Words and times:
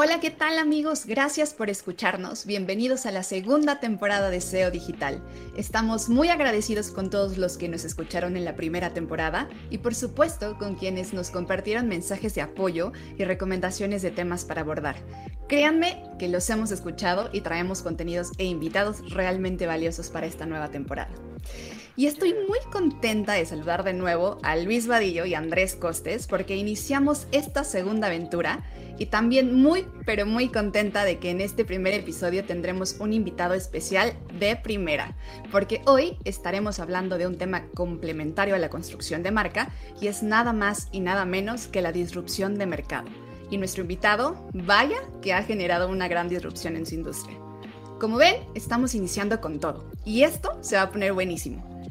Hola, 0.00 0.20
¿qué 0.20 0.30
tal 0.30 0.58
amigos? 0.58 1.06
Gracias 1.06 1.54
por 1.54 1.68
escucharnos. 1.68 2.46
Bienvenidos 2.46 3.04
a 3.04 3.10
la 3.10 3.24
segunda 3.24 3.80
temporada 3.80 4.30
de 4.30 4.40
SEO 4.40 4.70
Digital. 4.70 5.20
Estamos 5.56 6.08
muy 6.08 6.28
agradecidos 6.28 6.92
con 6.92 7.10
todos 7.10 7.36
los 7.36 7.58
que 7.58 7.68
nos 7.68 7.84
escucharon 7.84 8.36
en 8.36 8.44
la 8.44 8.54
primera 8.54 8.94
temporada 8.94 9.48
y 9.70 9.78
por 9.78 9.96
supuesto 9.96 10.56
con 10.56 10.76
quienes 10.76 11.14
nos 11.14 11.30
compartieron 11.30 11.88
mensajes 11.88 12.32
de 12.36 12.42
apoyo 12.42 12.92
y 13.18 13.24
recomendaciones 13.24 14.00
de 14.02 14.12
temas 14.12 14.44
para 14.44 14.60
abordar. 14.60 14.94
Créanme 15.48 16.00
que 16.16 16.28
los 16.28 16.48
hemos 16.48 16.70
escuchado 16.70 17.28
y 17.32 17.40
traemos 17.40 17.82
contenidos 17.82 18.30
e 18.38 18.44
invitados 18.44 18.98
realmente 19.10 19.66
valiosos 19.66 20.10
para 20.10 20.28
esta 20.28 20.46
nueva 20.46 20.68
temporada. 20.68 21.10
Y 21.98 22.06
estoy 22.06 22.32
muy 22.32 22.60
contenta 22.70 23.32
de 23.32 23.44
saludar 23.44 23.82
de 23.82 23.92
nuevo 23.92 24.38
a 24.44 24.54
Luis 24.54 24.86
Vadillo 24.86 25.26
y 25.26 25.34
Andrés 25.34 25.74
Costes 25.74 26.28
porque 26.28 26.54
iniciamos 26.54 27.26
esta 27.32 27.64
segunda 27.64 28.06
aventura 28.06 28.62
y 29.00 29.06
también 29.06 29.52
muy, 29.60 29.84
pero 30.06 30.24
muy 30.24 30.48
contenta 30.48 31.02
de 31.02 31.18
que 31.18 31.30
en 31.30 31.40
este 31.40 31.64
primer 31.64 31.94
episodio 31.94 32.44
tendremos 32.44 32.98
un 33.00 33.12
invitado 33.12 33.54
especial 33.54 34.12
de 34.38 34.54
primera, 34.54 35.16
porque 35.50 35.82
hoy 35.86 36.16
estaremos 36.22 36.78
hablando 36.78 37.18
de 37.18 37.26
un 37.26 37.36
tema 37.36 37.66
complementario 37.74 38.54
a 38.54 38.58
la 38.58 38.70
construcción 38.70 39.24
de 39.24 39.32
marca 39.32 39.72
y 40.00 40.06
es 40.06 40.22
nada 40.22 40.52
más 40.52 40.86
y 40.92 41.00
nada 41.00 41.24
menos 41.24 41.66
que 41.66 41.82
la 41.82 41.90
disrupción 41.90 42.58
de 42.58 42.66
mercado. 42.66 43.08
Y 43.50 43.58
nuestro 43.58 43.82
invitado, 43.82 44.48
vaya 44.52 44.98
que 45.20 45.34
ha 45.34 45.42
generado 45.42 45.88
una 45.88 46.06
gran 46.06 46.28
disrupción 46.28 46.76
en 46.76 46.86
su 46.86 46.94
industria. 46.94 47.36
Como 47.98 48.18
ven, 48.18 48.36
estamos 48.54 48.94
iniciando 48.94 49.40
con 49.40 49.58
todo 49.58 49.90
y 50.04 50.22
esto 50.22 50.56
se 50.60 50.76
va 50.76 50.82
a 50.82 50.90
poner 50.92 51.12
buenísimo. 51.12 51.77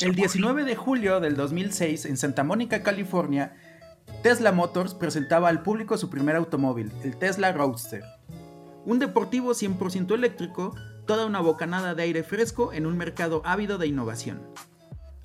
El 0.00 0.14
19 0.14 0.64
de 0.64 0.76
julio 0.76 1.20
del 1.20 1.36
2006, 1.36 2.06
en 2.06 2.16
Santa 2.16 2.42
Mónica, 2.42 2.82
California, 2.82 3.54
Tesla 4.22 4.50
Motors 4.50 4.94
presentaba 4.94 5.50
al 5.50 5.62
público 5.62 5.98
su 5.98 6.08
primer 6.08 6.36
automóvil, 6.36 6.90
el 7.04 7.18
Tesla 7.18 7.52
Roadster. 7.52 8.02
Un 8.86 8.98
deportivo 8.98 9.50
100% 9.50 10.14
eléctrico, 10.14 10.74
toda 11.06 11.26
una 11.26 11.40
bocanada 11.40 11.94
de 11.94 12.02
aire 12.04 12.22
fresco 12.22 12.72
en 12.72 12.86
un 12.86 12.96
mercado 12.96 13.42
ávido 13.44 13.76
de 13.76 13.88
innovación. 13.88 14.40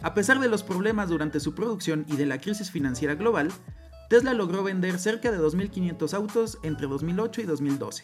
A 0.02 0.14
pesar 0.14 0.42
de 0.42 0.50
los 0.50 0.62
problemas 0.62 1.08
durante 1.08 1.40
su 1.40 1.56
producción 1.56 2.06
y 2.10 2.18
de 2.18 2.26
la 2.26 2.40
crisis 2.40 2.70
financiera 2.70 3.16
global, 3.16 3.54
Tesla 4.10 4.34
logró 4.34 4.62
vender 4.62 5.00
cerca 5.00 5.32
de 5.32 5.40
2.500 5.40 6.14
autos 6.14 6.60
entre 6.64 6.88
2008 6.88 7.42
y 7.42 7.46
2012. 7.46 8.04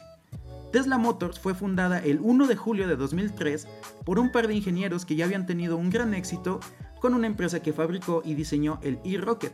Tesla 0.71 0.97
Motors 0.97 1.39
fue 1.39 1.53
fundada 1.53 1.99
el 1.99 2.19
1 2.21 2.47
de 2.47 2.55
julio 2.55 2.87
de 2.87 2.95
2003 2.95 3.67
por 4.05 4.19
un 4.19 4.31
par 4.31 4.47
de 4.47 4.55
ingenieros 4.55 5.05
que 5.05 5.15
ya 5.15 5.25
habían 5.25 5.45
tenido 5.45 5.75
un 5.75 5.89
gran 5.89 6.13
éxito 6.13 6.61
con 7.01 7.13
una 7.13 7.27
empresa 7.27 7.61
que 7.61 7.73
fabricó 7.73 8.21
y 8.23 8.35
diseñó 8.35 8.79
el 8.81 8.99
e-Rocket, 9.03 9.53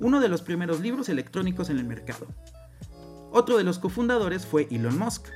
uno 0.00 0.20
de 0.20 0.28
los 0.28 0.42
primeros 0.42 0.80
libros 0.80 1.08
electrónicos 1.08 1.68
en 1.68 1.78
el 1.78 1.84
mercado. 1.84 2.26
Otro 3.32 3.56
de 3.56 3.64
los 3.64 3.78
cofundadores 3.78 4.46
fue 4.46 4.68
Elon 4.70 4.98
Musk, 4.98 5.26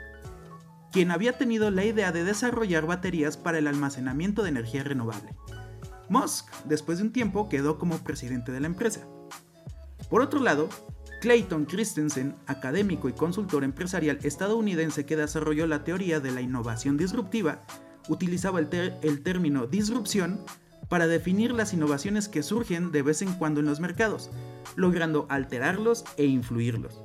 quien 0.93 1.11
había 1.11 1.37
tenido 1.37 1.71
la 1.71 1.85
idea 1.85 2.13
de 2.13 2.25
desarrollar 2.25 2.87
baterías 2.87 3.37
para 3.37 3.59
el 3.59 3.67
almacenamiento 3.67 4.43
de 4.43 4.51
energía 4.51 4.85
renovable. 4.85 5.35
Musk, 6.09 6.47
después 6.67 6.99
de 6.99 7.05
un 7.05 7.13
tiempo, 7.13 7.49
quedó 7.49 7.79
como 7.79 7.99
presidente 7.99 8.53
de 8.53 8.61
la 8.61 8.69
empresa. 8.69 9.09
Por 10.09 10.23
otro 10.23 10.41
lado, 10.41 10.69
Clayton 11.21 11.65
Christensen, 11.65 12.34
académico 12.47 13.09
y 13.09 13.12
consultor 13.12 13.65
empresarial 13.65 14.19
estadounidense 14.22 15.06
que 15.06 15.16
desarrolló 15.16 15.66
la 15.66 15.82
teoría 15.84 16.21
de 16.21 16.31
la 16.31 16.43
innovación 16.43 16.97
disruptiva, 16.97 17.62
utilizaba 18.09 18.60
el, 18.60 19.22
término 19.22 19.66
disrupción 19.66 20.41
para 20.88 21.06
definir 21.06 21.53
las 21.53 21.72
innovaciones 21.72 22.28
que 22.28 22.43
surgen 22.43 22.93
de 22.93 23.03
vez 23.03 23.22
en 23.22 23.32
cuando 23.32 23.60
en 23.60 23.66
los 23.66 23.81
mercados, 23.81 24.31
logrando 24.76 25.26
alterarlos 25.31 26.05
e 26.16 26.26
influirlos. 26.26 27.00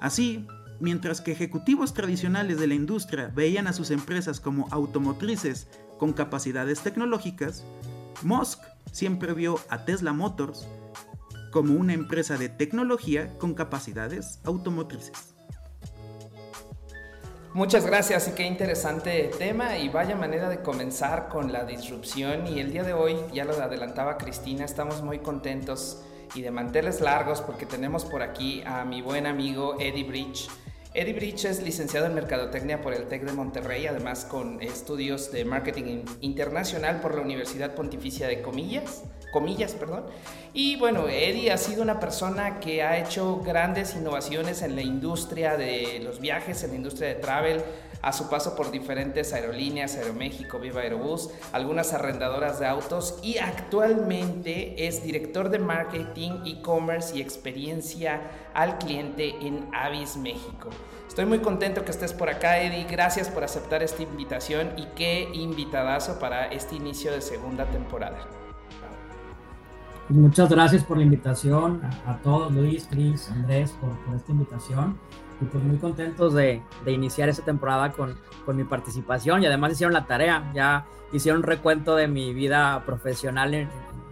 Así, 0.00 0.46
mientras 0.78 1.20
que 1.20 1.32
ejecutivos 1.32 1.92
tradicionales 1.92 2.58
de 2.58 2.66
la 2.66 2.74
industria 2.74 3.30
veían 3.34 3.66
a 3.66 3.72
sus 3.72 3.90
empresas 3.90 4.40
como 4.40 4.68
automotrices 4.70 5.68
con 5.98 6.12
capacidades 6.12 6.80
tecnológicas, 6.80 7.64
Musk 8.22 8.60
siempre 8.92 9.34
vio 9.34 9.58
a 9.68 9.84
Tesla 9.84 10.12
Motors 10.12 10.66
como 11.50 11.74
una 11.74 11.92
empresa 11.92 12.36
de 12.36 12.48
tecnología 12.48 13.36
con 13.38 13.54
capacidades 13.54 14.40
automotrices. 14.44 15.34
Muchas 17.52 17.84
gracias 17.84 18.28
y 18.28 18.30
qué 18.32 18.44
interesante 18.44 19.28
tema 19.36 19.76
y 19.76 19.88
vaya 19.88 20.14
manera 20.14 20.48
de 20.48 20.62
comenzar 20.62 21.28
con 21.28 21.52
la 21.52 21.64
disrupción 21.64 22.46
y 22.46 22.60
el 22.60 22.70
día 22.70 22.84
de 22.84 22.92
hoy, 22.92 23.16
ya 23.32 23.44
lo 23.44 23.54
adelantaba 23.54 24.18
Cristina, 24.18 24.64
estamos 24.64 25.02
muy 25.02 25.18
contentos 25.18 26.04
y 26.36 26.42
de 26.42 26.52
manteles 26.52 27.00
largos 27.00 27.40
porque 27.40 27.66
tenemos 27.66 28.04
por 28.04 28.22
aquí 28.22 28.62
a 28.64 28.84
mi 28.84 29.02
buen 29.02 29.26
amigo 29.26 29.74
Eddie 29.80 30.04
Bridge. 30.04 30.48
Eddie 30.94 31.12
Bridge 31.12 31.44
es 31.46 31.62
licenciado 31.62 32.06
en 32.06 32.14
Mercadotecnia 32.14 32.82
por 32.82 32.94
el 32.94 33.08
TEC 33.08 33.24
de 33.24 33.32
Monterrey, 33.32 33.86
además 33.86 34.24
con 34.24 34.62
estudios 34.62 35.32
de 35.32 35.44
marketing 35.44 36.04
internacional 36.20 37.00
por 37.00 37.16
la 37.16 37.22
Universidad 37.22 37.74
Pontificia 37.74 38.28
de 38.28 38.42
Comillas, 38.42 39.02
Comillas, 39.32 39.74
perdón. 39.74 40.04
Y 40.52 40.76
bueno, 40.76 41.08
Eddie 41.08 41.52
ha 41.52 41.56
sido 41.56 41.82
una 41.82 42.00
persona 42.00 42.58
que 42.58 42.82
ha 42.82 42.98
hecho 42.98 43.38
grandes 43.38 43.94
innovaciones 43.94 44.62
en 44.62 44.74
la 44.74 44.82
industria 44.82 45.56
de 45.56 46.00
los 46.02 46.20
viajes, 46.20 46.64
en 46.64 46.70
la 46.70 46.76
industria 46.76 47.08
de 47.08 47.14
travel, 47.14 47.62
a 48.02 48.12
su 48.12 48.28
paso 48.28 48.56
por 48.56 48.70
diferentes 48.70 49.32
aerolíneas, 49.32 49.96
Aeroméxico, 49.96 50.58
Viva 50.58 50.80
Aerobús, 50.80 51.30
algunas 51.52 51.92
arrendadoras 51.92 52.58
de 52.58 52.66
autos 52.66 53.18
y 53.22 53.38
actualmente 53.38 54.86
es 54.86 55.02
director 55.02 55.50
de 55.50 55.58
marketing, 55.58 56.40
e-commerce 56.46 57.16
y 57.16 57.20
experiencia 57.20 58.22
al 58.54 58.78
cliente 58.78 59.34
en 59.42 59.68
Avis 59.74 60.16
México. 60.16 60.70
Estoy 61.06 61.26
muy 61.26 61.40
contento 61.40 61.84
que 61.84 61.90
estés 61.90 62.12
por 62.12 62.30
acá, 62.30 62.60
Eddie. 62.62 62.84
Gracias 62.84 63.28
por 63.28 63.44
aceptar 63.44 63.82
esta 63.82 64.02
invitación 64.02 64.72
y 64.76 64.84
qué 64.96 65.28
invitadazo 65.34 66.18
para 66.18 66.46
este 66.46 66.76
inicio 66.76 67.12
de 67.12 67.20
segunda 67.20 67.66
temporada. 67.66 68.39
Pues 70.10 70.18
muchas 70.18 70.48
gracias 70.48 70.82
por 70.82 70.96
la 70.96 71.04
invitación 71.04 71.82
a, 72.04 72.18
todos, 72.20 72.50
Luis, 72.50 72.84
Cris, 72.90 73.30
Andrés, 73.30 73.70
por, 73.80 73.96
por 74.04 74.16
esta 74.16 74.32
invitación. 74.32 74.98
Y 75.40 75.44
pues 75.44 75.62
muy 75.62 75.76
contentos 75.76 76.34
de, 76.34 76.60
de 76.84 76.90
iniciar 76.90 77.28
esta 77.28 77.44
temporada 77.44 77.92
con, 77.92 78.18
con, 78.44 78.56
mi 78.56 78.64
participación. 78.64 79.40
Y 79.40 79.46
además 79.46 79.70
hicieron 79.70 79.94
la 79.94 80.06
tarea, 80.06 80.50
ya 80.52 80.84
hicieron 81.12 81.42
un 81.42 81.46
recuento 81.46 81.94
de 81.94 82.08
mi 82.08 82.34
vida 82.34 82.82
profesional 82.84 83.54
en, 83.54 83.68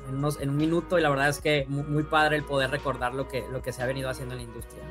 en, 0.09 0.15
unos, 0.15 0.41
en 0.41 0.51
un 0.51 0.57
minuto. 0.57 1.01
Y 1.01 1.03
la 1.03 1.11
verdad 1.11 1.31
es 1.31 1.41
que 1.41 1.67
muy, 1.69 1.83
muy, 1.83 2.05
padre 2.05 2.37
el 2.37 2.45
poder 2.45 2.71
recordar 2.71 3.13
lo 3.13 3.27
que, 3.27 3.45
lo 3.51 3.61
que 3.61 3.73
se 3.73 3.83
ha 3.83 3.87
venido 3.87 4.09
haciendo 4.09 4.37
en 4.37 4.43
la 4.43 4.45
industria. 4.45 4.85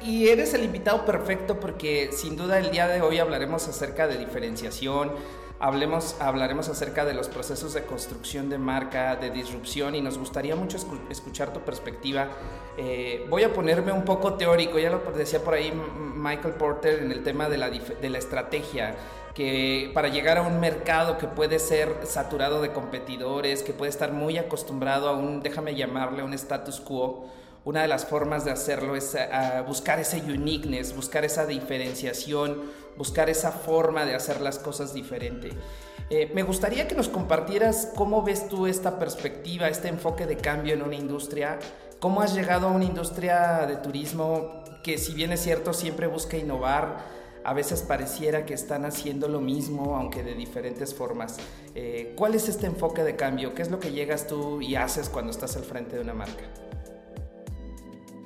Y 0.00 0.28
eres 0.28 0.54
el 0.54 0.62
invitado 0.62 1.04
perfecto 1.04 1.58
porque 1.58 2.10
sin 2.12 2.36
duda 2.36 2.60
el 2.60 2.70
día 2.70 2.86
de 2.86 3.02
hoy 3.02 3.18
hablaremos 3.18 3.66
acerca 3.66 4.06
de 4.06 4.18
diferenciación, 4.18 5.10
Hablemos, 5.62 6.16
hablaremos 6.20 6.70
acerca 6.70 7.04
de 7.04 7.12
los 7.12 7.28
procesos 7.28 7.74
de 7.74 7.82
construcción 7.84 8.48
de 8.48 8.56
marca, 8.56 9.16
de 9.16 9.28
disrupción 9.28 9.94
y 9.94 10.00
nos 10.00 10.16
gustaría 10.16 10.56
mucho 10.56 10.78
escuchar 11.10 11.52
tu 11.52 11.60
perspectiva. 11.60 12.28
Eh, 12.78 13.26
voy 13.28 13.42
a 13.42 13.52
ponerme 13.52 13.92
un 13.92 14.06
poco 14.06 14.34
teórico, 14.34 14.78
ya 14.78 14.88
lo 14.88 15.00
decía 15.12 15.44
por 15.44 15.52
ahí 15.52 15.70
Michael 16.16 16.54
Porter 16.54 17.02
en 17.02 17.12
el 17.12 17.22
tema 17.22 17.50
de 17.50 17.58
la, 17.58 17.68
de 17.68 18.08
la 18.08 18.16
estrategia, 18.16 18.94
que 19.34 19.90
para 19.92 20.08
llegar 20.08 20.38
a 20.38 20.42
un 20.42 20.60
mercado 20.60 21.18
que 21.18 21.26
puede 21.26 21.58
ser 21.58 21.94
saturado 22.04 22.62
de 22.62 22.72
competidores, 22.72 23.62
que 23.62 23.74
puede 23.74 23.90
estar 23.90 24.12
muy 24.12 24.38
acostumbrado 24.38 25.10
a 25.10 25.12
un, 25.12 25.42
déjame 25.42 25.74
llamarle, 25.74 26.22
un 26.22 26.32
status 26.32 26.80
quo, 26.80 27.26
una 27.64 27.82
de 27.82 27.88
las 27.88 28.06
formas 28.06 28.44
de 28.44 28.50
hacerlo 28.50 28.96
es 28.96 29.14
eh, 29.14 29.28
buscar 29.66 30.00
ese 30.00 30.20
uniqueness, 30.20 30.94
buscar 30.94 31.24
esa 31.24 31.46
diferenciación, 31.46 32.62
buscar 32.96 33.28
esa 33.28 33.52
forma 33.52 34.06
de 34.06 34.14
hacer 34.14 34.40
las 34.40 34.58
cosas 34.58 34.94
diferente. 34.94 35.50
Eh, 36.08 36.30
me 36.34 36.42
gustaría 36.42 36.88
que 36.88 36.94
nos 36.94 37.08
compartieras 37.08 37.92
cómo 37.94 38.22
ves 38.22 38.48
tú 38.48 38.66
esta 38.66 38.98
perspectiva, 38.98 39.68
este 39.68 39.88
enfoque 39.88 40.26
de 40.26 40.36
cambio 40.36 40.74
en 40.74 40.82
una 40.82 40.96
industria, 40.96 41.58
cómo 42.00 42.22
has 42.22 42.34
llegado 42.34 42.68
a 42.68 42.72
una 42.72 42.84
industria 42.84 43.66
de 43.66 43.76
turismo 43.76 44.64
que 44.82 44.98
si 44.98 45.12
bien 45.12 45.32
es 45.32 45.40
cierto 45.40 45.72
siempre 45.72 46.06
busca 46.06 46.36
innovar, 46.36 47.20
a 47.44 47.54
veces 47.54 47.82
pareciera 47.82 48.44
que 48.44 48.54
están 48.54 48.84
haciendo 48.84 49.28
lo 49.28 49.40
mismo, 49.40 49.96
aunque 49.96 50.22
de 50.22 50.34
diferentes 50.34 50.94
formas. 50.94 51.36
Eh, 51.74 52.14
¿Cuál 52.16 52.34
es 52.34 52.48
este 52.48 52.66
enfoque 52.66 53.04
de 53.04 53.16
cambio? 53.16 53.54
¿Qué 53.54 53.62
es 53.62 53.70
lo 53.70 53.78
que 53.78 53.92
llegas 53.92 54.26
tú 54.26 54.60
y 54.60 54.74
haces 54.74 55.08
cuando 55.08 55.30
estás 55.30 55.56
al 55.56 55.64
frente 55.64 55.96
de 55.96 56.02
una 56.02 56.14
marca? 56.14 56.44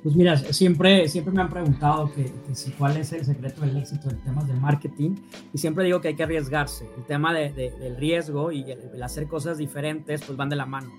Pues 0.05 0.15
mira, 0.15 0.37
siempre, 0.37 1.09
siempre 1.09 1.33
me 1.33 1.41
han 1.41 1.49
preguntado 1.49 2.11
que, 2.13 2.31
si 2.53 2.69
cuál 2.73 2.95
es 2.95 3.11
el 3.11 3.25
secreto 3.25 3.61
del 3.61 3.75
éxito 3.77 4.07
en 4.11 4.17
temas 4.19 4.47
de 4.47 4.53
marketing 4.53 5.15
y 5.51 5.57
siempre 5.57 5.83
digo 5.83 5.99
que 5.99 6.09
hay 6.09 6.15
que 6.15 6.21
arriesgarse. 6.21 6.87
El 6.95 7.05
tema 7.05 7.33
de, 7.33 7.51
del 7.51 7.97
riesgo 7.97 8.51
y 8.51 8.69
el, 8.69 9.01
hacer 9.01 9.27
cosas 9.27 9.57
diferentes 9.57 10.21
pues 10.23 10.37
van 10.37 10.49
de 10.49 10.57
la 10.57 10.67
mano. 10.67 10.91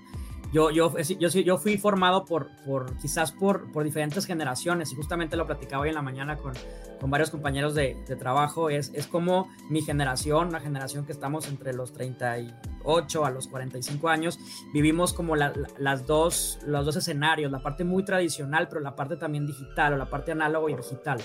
Yo, 0.53 0.71
yo, 0.71 0.93
yo, 0.97 1.27
yo 1.29 1.57
fui 1.57 1.77
formado 1.77 2.23
por, 2.25 2.49
por 2.65 2.95
quizás 2.97 3.31
por, 3.31 3.71
por 3.71 3.83
diferentes 3.83 4.25
generaciones 4.25 4.91
y 4.91 4.95
justamente 4.95 5.35
lo 5.35 5.45
platicaba 5.45 5.83
hoy 5.83 5.89
en 5.89 5.95
la 5.95 6.01
mañana 6.01 6.37
con, 6.37 6.53
con 6.99 7.11
varios 7.11 7.29
compañeros 7.29 7.75
de, 7.75 7.97
de, 8.07 8.15
trabajo. 8.15 8.69
Es, 8.69 8.91
es 8.93 9.07
como 9.07 9.49
mi 9.69 9.81
generación, 9.81 10.51
la 10.51 10.59
generación 10.59 11.05
que 11.05 11.11
estamos 11.11 11.47
entre 11.47 11.73
los 11.73 11.91
38 11.93 13.25
a 13.25 13.29
los 13.29 13.47
45 13.47 14.07
años, 14.09 14.39
vivimos 14.73 15.13
como 15.13 15.35
las 15.35 16.07
dos, 16.07 16.59
los 16.65 16.85
dos 16.85 16.95
escenarios, 16.95 17.51
la 17.51 17.59
parte 17.59 17.83
muy 17.83 18.05
tradicional, 18.05 18.67
pero 18.69 18.79
la 18.79 18.95
parte 18.95 19.17
también 19.17 19.45
digital 19.45 19.93
o 19.93 19.97
la 19.97 20.09
parte 20.09 20.31
análogo 20.31 20.69
y 20.69 20.75
digital. 20.75 21.19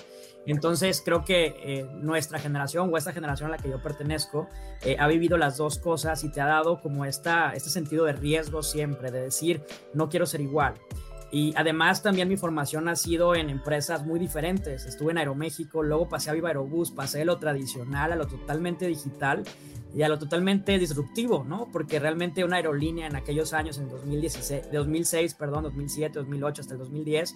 Entonces 0.46 1.02
creo 1.04 1.24
que 1.24 1.54
eh, 1.62 1.86
nuestra 1.94 2.38
generación 2.38 2.90
o 2.92 2.96
esta 2.96 3.12
generación 3.12 3.48
a 3.48 3.56
la 3.56 3.62
que 3.62 3.70
yo 3.70 3.80
pertenezco 3.82 4.48
eh, 4.84 4.96
ha 4.98 5.06
vivido 5.06 5.36
las 5.36 5.56
dos 5.56 5.78
cosas 5.78 6.24
y 6.24 6.30
te 6.30 6.40
ha 6.40 6.46
dado 6.46 6.80
como 6.80 7.04
esta, 7.04 7.52
este 7.54 7.70
sentido 7.70 8.04
de 8.04 8.12
riesgo 8.12 8.62
siempre, 8.62 9.10
de 9.10 9.22
decir, 9.22 9.62
no 9.94 10.08
quiero 10.08 10.26
ser 10.26 10.40
igual. 10.40 10.74
Y 11.32 11.54
además 11.56 12.02
también 12.02 12.28
mi 12.28 12.36
formación 12.36 12.88
ha 12.88 12.94
sido 12.94 13.34
en 13.34 13.48
empresas 13.48 14.04
muy 14.04 14.20
diferentes. 14.20 14.84
Estuve 14.84 15.12
en 15.12 15.18
Aeroméxico, 15.18 15.82
luego 15.82 16.06
pasé 16.06 16.28
a 16.28 16.34
Viva 16.34 16.48
Aerobús, 16.48 16.90
pasé 16.90 17.20
de 17.20 17.24
lo 17.24 17.38
tradicional 17.38 18.12
a 18.12 18.16
lo 18.16 18.26
totalmente 18.26 18.86
digital 18.86 19.42
y 19.94 20.02
a 20.02 20.08
lo 20.08 20.18
totalmente 20.18 20.78
disruptivo, 20.78 21.44
¿no? 21.46 21.68
Porque 21.72 21.98
realmente 21.98 22.44
una 22.44 22.56
aerolínea 22.56 23.06
en 23.06 23.16
aquellos 23.16 23.54
años, 23.54 23.78
en 23.78 23.88
2016, 23.88 24.70
2006, 24.72 25.34
perdón, 25.34 25.64
2007, 25.64 26.18
2008 26.18 26.62
hasta 26.62 26.74
el 26.74 26.80
2010, 26.80 27.34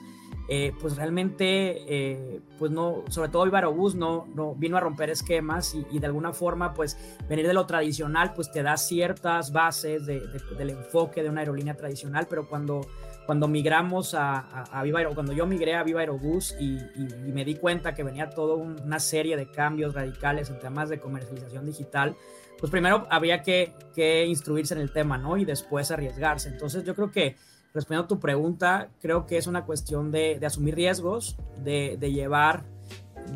eh, 0.49 0.73
pues 0.81 0.97
realmente, 0.97 1.85
eh, 1.89 2.41
pues 2.59 2.71
no, 2.71 3.03
sobre 3.09 3.31
todo 3.31 3.45
Viva 3.45 3.59
Aerobús 3.59 3.95
no, 3.95 4.27
no 4.35 4.55
vino 4.55 4.77
a 4.77 4.81
romper 4.81 5.11
esquemas 5.11 5.75
y, 5.75 5.99
de 5.99 6.07
alguna 6.07 6.33
forma, 6.33 6.73
pues 6.75 6.99
venir 7.29 7.47
de 7.47 7.55
lo 7.55 7.67
tradicional, 7.67 8.33
pues 8.35 8.51
te 8.51 8.63
da 8.63 8.77
ciertas 8.77 9.53
bases 9.53 10.05
del 10.07 10.71
enfoque 10.71 11.23
de 11.23 11.31
una 11.31 11.41
aerolínea 11.41 11.77
tradicional, 11.77 12.27
pero 12.29 12.49
cuando 12.49 12.83
cuando 13.27 13.49
migramos 13.49 14.15
a, 14.15 14.39
a, 14.39 14.83
Viva 14.85 15.05
cuando 15.15 15.33
yo 15.33 15.47
migré 15.47 15.75
a 15.75 15.83
Viva 15.83 16.01
Aerobús 16.01 16.55
y, 16.61 16.79
y, 16.95 17.33
me 17.33 17.45
di 17.45 17.57
cuenta 17.57 17.93
que 17.95 18.05
venía 18.05 18.31
toda 18.31 18.55
una 18.55 19.01
serie 19.01 19.37
de 19.37 19.51
cambios 19.51 19.95
radicales 19.95 20.49
en 20.49 20.61
temas 20.61 20.89
de 20.89 21.01
comercialización 21.01 21.67
digital, 21.67 22.17
pues 22.59 22.71
primero 22.71 23.07
habría 23.11 23.43
que, 23.43 23.75
que, 23.95 24.25
instruirse 24.27 24.75
en 24.75 24.81
el 24.81 24.93
tema, 24.93 25.19
¿no? 25.19 25.37
Y 25.37 25.45
después 25.45 25.91
arriesgarse. 25.91 26.49
Entonces 26.49 26.85
yo 26.85 26.95
creo 26.95 27.11
que, 27.11 27.37
respondiendo 27.75 28.05
a 28.05 28.09
tu 28.09 28.21
pregunta, 28.21 28.89
creo 29.01 29.27
que 29.27 29.37
es 29.37 29.49
una 29.49 29.65
cuestión 29.65 30.13
de, 30.13 30.39
de 30.39 30.47
asumir 30.47 30.77
riesgos, 30.77 31.37
de, 31.63 31.97
de, 31.99 32.13
llevar 32.13 32.65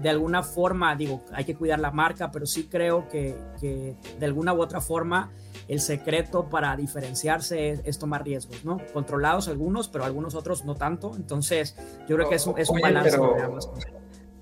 de 0.02 0.08
alguna 0.08 0.44
forma, 0.44 0.94
digo, 0.94 1.24
hay 1.32 1.44
que 1.44 1.56
cuidar 1.56 1.80
la 1.80 1.90
marca, 1.90 2.30
pero 2.30 2.46
sí 2.46 2.68
creo 2.70 3.08
que, 3.08 3.36
que 3.60 3.96
de 4.18 4.26
alguna 4.26 4.54
u 4.54 4.62
otra 4.62 4.80
forma 4.80 5.32
el 5.70 5.80
secreto 5.80 6.48
para 6.48 6.76
diferenciarse 6.76 7.80
es, 7.84 7.98
tomar 8.00 8.24
riesgos, 8.24 8.64
¿no? 8.64 8.78
Controlados 8.92 9.46
algunos, 9.46 9.88
pero 9.88 10.04
algunos 10.04 10.34
otros 10.34 10.64
no 10.64 10.74
tanto. 10.74 11.12
Entonces, 11.14 11.76
yo 12.08 12.16
creo 12.16 12.28
que 12.28 12.34
es, 12.34 12.48
es 12.56 12.68
un 12.68 12.80
balance 12.80 13.12
pero, 13.12 13.60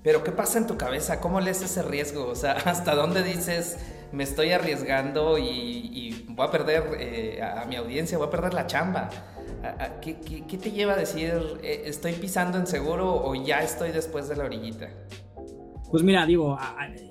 Pero, 0.01 0.23
¿qué 0.23 0.31
pasa 0.31 0.57
en 0.57 0.65
tu 0.65 0.75
cabeza? 0.75 1.19
¿Cómo 1.21 1.39
lees 1.39 1.61
ese 1.61 1.83
riesgo? 1.83 2.25
O 2.25 2.35
sea, 2.35 2.53
¿hasta 2.65 2.95
dónde 2.95 3.21
dices 3.21 3.77
me 4.11 4.23
estoy 4.23 4.53
arriesgando 4.53 5.37
y, 5.37 6.25
voy 6.29 6.47
a 6.47 6.49
perder 6.49 6.97
eh, 6.99 7.43
a, 7.43 7.63
mi 7.65 7.75
audiencia, 7.75 8.17
voy 8.17 8.25
a 8.25 8.31
perder 8.31 8.55
la 8.55 8.65
chamba? 8.65 9.11
¿Qué, 10.01 10.19
qué 10.19 10.57
te 10.57 10.71
lleva 10.71 10.93
a 10.93 10.97
decir 10.97 11.59
eh, 11.61 11.83
estoy 11.85 12.13
pisando 12.13 12.57
en 12.57 12.65
seguro 12.65 13.13
o 13.13 13.35
ya 13.35 13.61
estoy 13.61 13.91
después 13.91 14.29
de 14.29 14.35
la 14.35 14.45
orillita? 14.45 14.89
Pues 15.91 16.03
mira, 16.03 16.25
digo, 16.25 16.57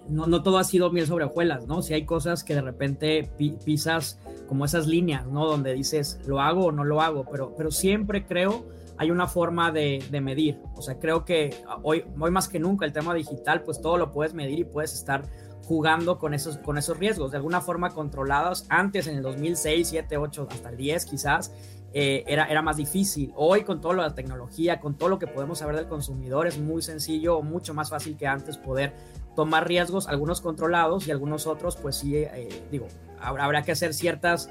no, 0.08 0.26
no, 0.26 0.42
todo 0.42 0.58
ha 0.58 0.64
sido 0.64 0.90
miel 0.90 1.06
sobre 1.06 1.24
hojuelas, 1.24 1.66
¿no? 1.66 1.82
Si 1.82 1.94
hay 1.94 2.04
cosas 2.04 2.44
que 2.44 2.54
de 2.54 2.60
repente 2.60 3.30
pisas 3.64 4.20
como 4.46 4.64
esas 4.64 4.86
líneas, 4.86 5.26
¿no? 5.26 5.46
Donde 5.46 5.74
dices, 5.74 6.20
lo 6.26 6.40
hago 6.40 6.66
o 6.66 6.72
no 6.72 6.84
lo 6.84 7.00
hago, 7.00 7.24
pero, 7.30 7.54
pero 7.56 7.70
siempre 7.70 8.24
creo 8.24 8.66
hay 8.98 9.10
una 9.12 9.28
forma 9.28 9.70
de, 9.70 10.04
de, 10.10 10.20
medir. 10.20 10.60
O 10.74 10.82
sea, 10.82 10.98
creo 10.98 11.24
que 11.24 11.54
hoy, 11.82 12.04
hoy 12.18 12.30
más 12.32 12.48
que 12.48 12.58
nunca 12.58 12.84
el 12.84 12.92
tema 12.92 13.14
digital, 13.14 13.62
pues 13.62 13.80
todo 13.80 13.96
lo 13.96 14.10
puedes 14.10 14.34
medir 14.34 14.58
y 14.58 14.64
puedes 14.64 14.92
estar 14.92 15.22
jugando 15.68 16.18
con 16.18 16.32
esos, 16.32 16.58
con 16.58 16.78
esos 16.78 16.98
riesgos, 16.98 17.30
de 17.30 17.36
alguna 17.36 17.60
forma 17.60 17.90
controlados. 17.90 18.64
Antes, 18.70 19.06
en 19.06 19.16
el 19.16 19.22
2006, 19.22 19.88
7, 19.88 20.16
8, 20.16 20.48
hasta 20.50 20.70
el 20.70 20.76
10 20.76 21.04
quizás, 21.04 21.52
eh, 21.92 22.24
era, 22.26 22.44
era 22.46 22.62
más 22.62 22.76
difícil. 22.76 23.32
Hoy 23.36 23.64
con 23.64 23.80
toda 23.80 23.94
la 23.94 24.14
tecnología, 24.14 24.80
con 24.80 24.96
todo 24.96 25.08
lo 25.08 25.18
que 25.18 25.26
podemos 25.26 25.58
saber 25.58 25.76
del 25.76 25.88
consumidor, 25.88 26.46
es 26.46 26.58
muy 26.58 26.82
sencillo, 26.82 27.42
mucho 27.42 27.74
más 27.74 27.90
fácil 27.90 28.16
que 28.16 28.26
antes 28.26 28.56
poder 28.58 28.94
tomar 29.34 29.66
riesgos, 29.66 30.08
algunos 30.08 30.40
controlados 30.40 31.06
y 31.06 31.10
algunos 31.10 31.46
otros, 31.46 31.76
pues 31.76 31.96
sí, 31.96 32.16
eh, 32.16 32.48
digo, 32.70 32.88
habrá, 33.20 33.62
que 33.62 33.72
hacer 33.72 33.94
ciertas, 33.94 34.50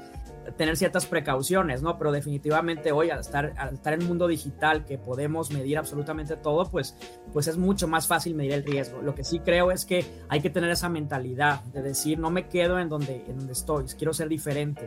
tener 0.56 0.76
ciertas 0.76 1.06
precauciones, 1.06 1.82
¿no? 1.82 1.98
Pero 1.98 2.12
definitivamente 2.12 2.92
hoy 2.92 3.10
al 3.10 3.20
estar, 3.20 3.54
al 3.56 3.74
estar 3.74 3.92
en 3.92 4.02
un 4.02 4.08
mundo 4.08 4.26
digital 4.26 4.84
que 4.84 4.98
podemos 4.98 5.50
medir 5.50 5.78
absolutamente 5.78 6.36
todo, 6.36 6.70
pues, 6.70 6.96
pues 7.32 7.48
es 7.48 7.56
mucho 7.56 7.88
más 7.88 8.06
fácil 8.06 8.34
medir 8.34 8.52
el 8.52 8.64
riesgo. 8.64 9.02
Lo 9.02 9.14
que 9.14 9.24
sí 9.24 9.40
creo 9.40 9.70
es 9.70 9.84
que 9.84 10.04
hay 10.28 10.40
que 10.40 10.50
tener 10.50 10.70
esa 10.70 10.88
mentalidad 10.88 11.62
de 11.64 11.82
decir, 11.82 12.18
no 12.18 12.30
me 12.30 12.48
quedo 12.48 12.78
en 12.78 12.88
donde, 12.88 13.24
en 13.28 13.38
donde 13.38 13.52
estoy, 13.52 13.84
quiero 13.96 14.12
ser 14.12 14.28
diferente 14.28 14.86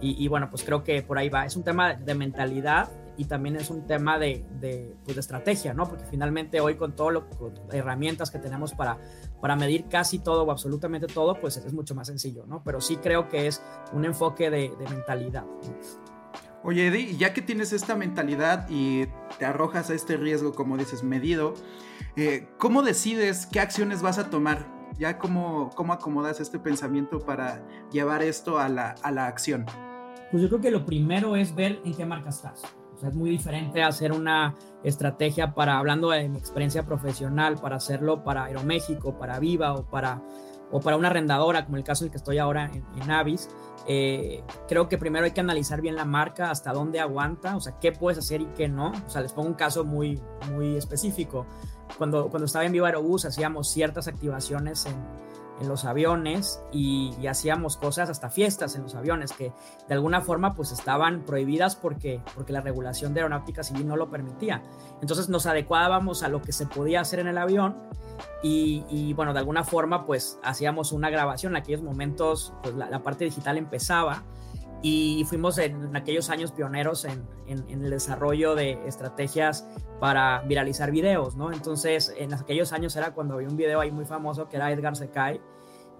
y, 0.00 0.28
bueno, 0.28 0.50
pues 0.50 0.62
creo 0.62 0.84
que 0.84 1.02
por 1.02 1.18
ahí 1.18 1.28
va. 1.28 1.46
Es 1.46 1.56
un 1.56 1.64
tema 1.64 1.94
de 1.94 2.14
mentalidad 2.14 2.90
y 3.16 3.24
también 3.24 3.56
es 3.56 3.70
un 3.70 3.86
tema 3.86 4.18
de, 4.18 4.44
de, 4.60 4.94
pues 5.04 5.16
estrategia, 5.16 5.72
¿no? 5.72 5.88
Porque 5.88 6.04
finalmente 6.04 6.60
hoy 6.60 6.74
con 6.74 6.94
todas 6.94 7.14
las 7.14 7.24
herramientas 7.72 8.30
que 8.30 8.38
tenemos 8.38 8.74
para, 8.74 8.98
para 9.40 9.56
medir 9.56 9.86
casi 9.88 10.18
todo 10.18 10.44
o 10.44 10.50
absolutamente 10.50 11.06
todo, 11.06 11.38
pues 11.40 11.56
es 11.56 11.72
mucho 11.72 11.94
más 11.94 12.06
sencillo, 12.06 12.46
¿no? 12.46 12.62
Pero 12.64 12.80
sí 12.80 12.96
creo 12.96 13.28
que 13.28 13.46
es 13.46 13.62
un 13.92 14.04
enfoque 14.04 14.50
de, 14.50 14.72
de 14.78 14.88
mentalidad. 14.88 15.44
Oye, 16.62 16.88
Eddie, 16.88 17.16
ya 17.16 17.32
que 17.32 17.42
tienes 17.42 17.72
esta 17.72 17.94
mentalidad 17.94 18.66
y 18.68 19.06
te 19.38 19.44
arrojas 19.44 19.90
a 19.90 19.94
este 19.94 20.16
riesgo, 20.16 20.52
como 20.52 20.76
dices, 20.76 21.04
medido, 21.04 21.54
eh, 22.16 22.48
¿cómo 22.58 22.82
decides 22.82 23.46
qué 23.46 23.60
acciones 23.60 24.02
vas 24.02 24.18
a 24.18 24.30
tomar? 24.30 24.66
¿Ya 24.98 25.18
cómo, 25.18 25.70
cómo 25.76 25.92
acomodas 25.92 26.40
este 26.40 26.58
pensamiento 26.58 27.20
para 27.20 27.62
llevar 27.92 28.22
esto 28.22 28.58
a 28.58 28.68
la, 28.68 28.96
a 29.02 29.12
la 29.12 29.26
acción? 29.26 29.66
Pues 30.30 30.42
yo 30.42 30.48
creo 30.48 30.60
que 30.60 30.70
lo 30.70 30.84
primero 30.84 31.36
es 31.36 31.54
ver 31.54 31.80
en 31.84 31.94
qué 31.94 32.04
marca 32.04 32.30
estás. 32.30 32.62
O 32.96 32.98
sea, 32.98 33.10
es 33.10 33.14
muy 33.14 33.30
diferente 33.30 33.82
hacer 33.82 34.12
una 34.12 34.54
estrategia 34.82 35.54
para, 35.54 35.78
hablando 35.78 36.10
de 36.10 36.28
mi 36.28 36.38
experiencia 36.38 36.84
profesional, 36.84 37.56
para 37.56 37.76
hacerlo 37.76 38.24
para 38.24 38.44
Aeroméxico, 38.44 39.18
para 39.18 39.38
Viva 39.38 39.74
o 39.74 39.84
para, 39.84 40.22
o 40.70 40.80
para 40.80 40.96
una 40.96 41.08
arrendadora, 41.08 41.64
como 41.64 41.76
el 41.76 41.84
caso 41.84 42.04
en 42.04 42.08
el 42.08 42.10
que 42.12 42.18
estoy 42.18 42.38
ahora 42.38 42.70
en, 42.72 43.10
Avis. 43.10 43.48
Eh, 43.88 44.42
creo 44.66 44.88
que 44.88 44.98
primero 44.98 45.24
hay 45.24 45.30
que 45.30 45.40
analizar 45.40 45.80
bien 45.80 45.94
la 45.94 46.04
marca, 46.04 46.50
hasta 46.50 46.72
dónde 46.72 46.98
aguanta, 46.98 47.54
o 47.56 47.60
sea, 47.60 47.78
qué 47.80 47.92
puedes 47.92 48.18
hacer 48.18 48.40
y 48.40 48.46
qué 48.46 48.68
no. 48.68 48.92
O 49.06 49.10
sea, 49.10 49.20
les 49.20 49.32
pongo 49.32 49.48
un 49.48 49.54
caso 49.54 49.84
muy, 49.84 50.20
muy 50.52 50.76
específico 50.76 51.46
cuando, 51.98 52.28
cuando 52.28 52.46
estaba 52.46 52.64
en 52.64 52.72
Viva 52.72 52.88
Aerobús 52.88 53.24
hacíamos 53.24 53.68
ciertas 53.68 54.08
activaciones 54.08 54.86
en, 54.86 54.94
en 55.60 55.68
los 55.68 55.84
aviones 55.84 56.60
y, 56.72 57.26
hacíamos 57.26 57.76
cosas, 57.76 58.10
hasta 58.10 58.30
fiestas 58.30 58.76
en 58.76 58.82
los 58.82 58.94
aviones, 58.94 59.32
que 59.32 59.52
de 59.88 59.94
alguna 59.94 60.20
forma 60.20 60.54
pues 60.54 60.72
estaban 60.72 61.22
prohibidas 61.24 61.76
porque, 61.76 62.20
porque 62.34 62.52
la 62.52 62.60
regulación 62.60 63.14
de 63.14 63.20
aeronáutica 63.20 63.62
civil 63.62 63.86
no 63.86 63.96
lo 63.96 64.10
permitía. 64.10 64.62
Entonces 65.00 65.28
nos 65.28 65.46
adecuábamos 65.46 66.22
a 66.22 66.28
lo 66.28 66.42
que 66.42 66.52
se 66.52 66.66
podía 66.66 67.00
hacer 67.00 67.20
en 67.20 67.28
el 67.28 67.38
avión 67.38 67.76
y, 68.42 68.84
y 68.88 69.12
bueno, 69.14 69.32
de 69.32 69.40
alguna 69.40 69.64
forma 69.64 70.04
pues 70.04 70.38
hacíamos 70.42 70.92
una 70.92 71.10
grabación. 71.10 71.52
En 71.52 71.62
aquellos 71.62 71.82
momentos 71.82 72.52
pues 72.62 72.74
la, 72.74 72.88
la 72.90 73.02
parte 73.02 73.24
digital 73.24 73.58
empezaba 73.58 74.22
y 74.88 75.24
fuimos 75.24 75.58
en, 75.58 75.96
aquellos 75.96 76.30
años 76.30 76.52
pioneros 76.52 77.04
en, 77.04 77.26
en, 77.48 77.84
el 77.84 77.90
desarrollo 77.90 78.54
de 78.54 78.78
estrategias 78.86 79.66
para 79.98 80.42
viralizar 80.42 80.92
videos, 80.92 81.34
¿no? 81.34 81.52
Entonces, 81.52 82.14
en 82.16 82.32
aquellos 82.32 82.72
años 82.72 82.94
era 82.94 83.12
cuando 83.12 83.34
había 83.34 83.48
un 83.48 83.56
video 83.56 83.80
ahí 83.80 83.90
muy 83.90 84.04
famoso 84.04 84.48
que 84.48 84.54
era 84.54 84.70
Edgar 84.70 84.94
se 84.94 85.10
cae 85.10 85.40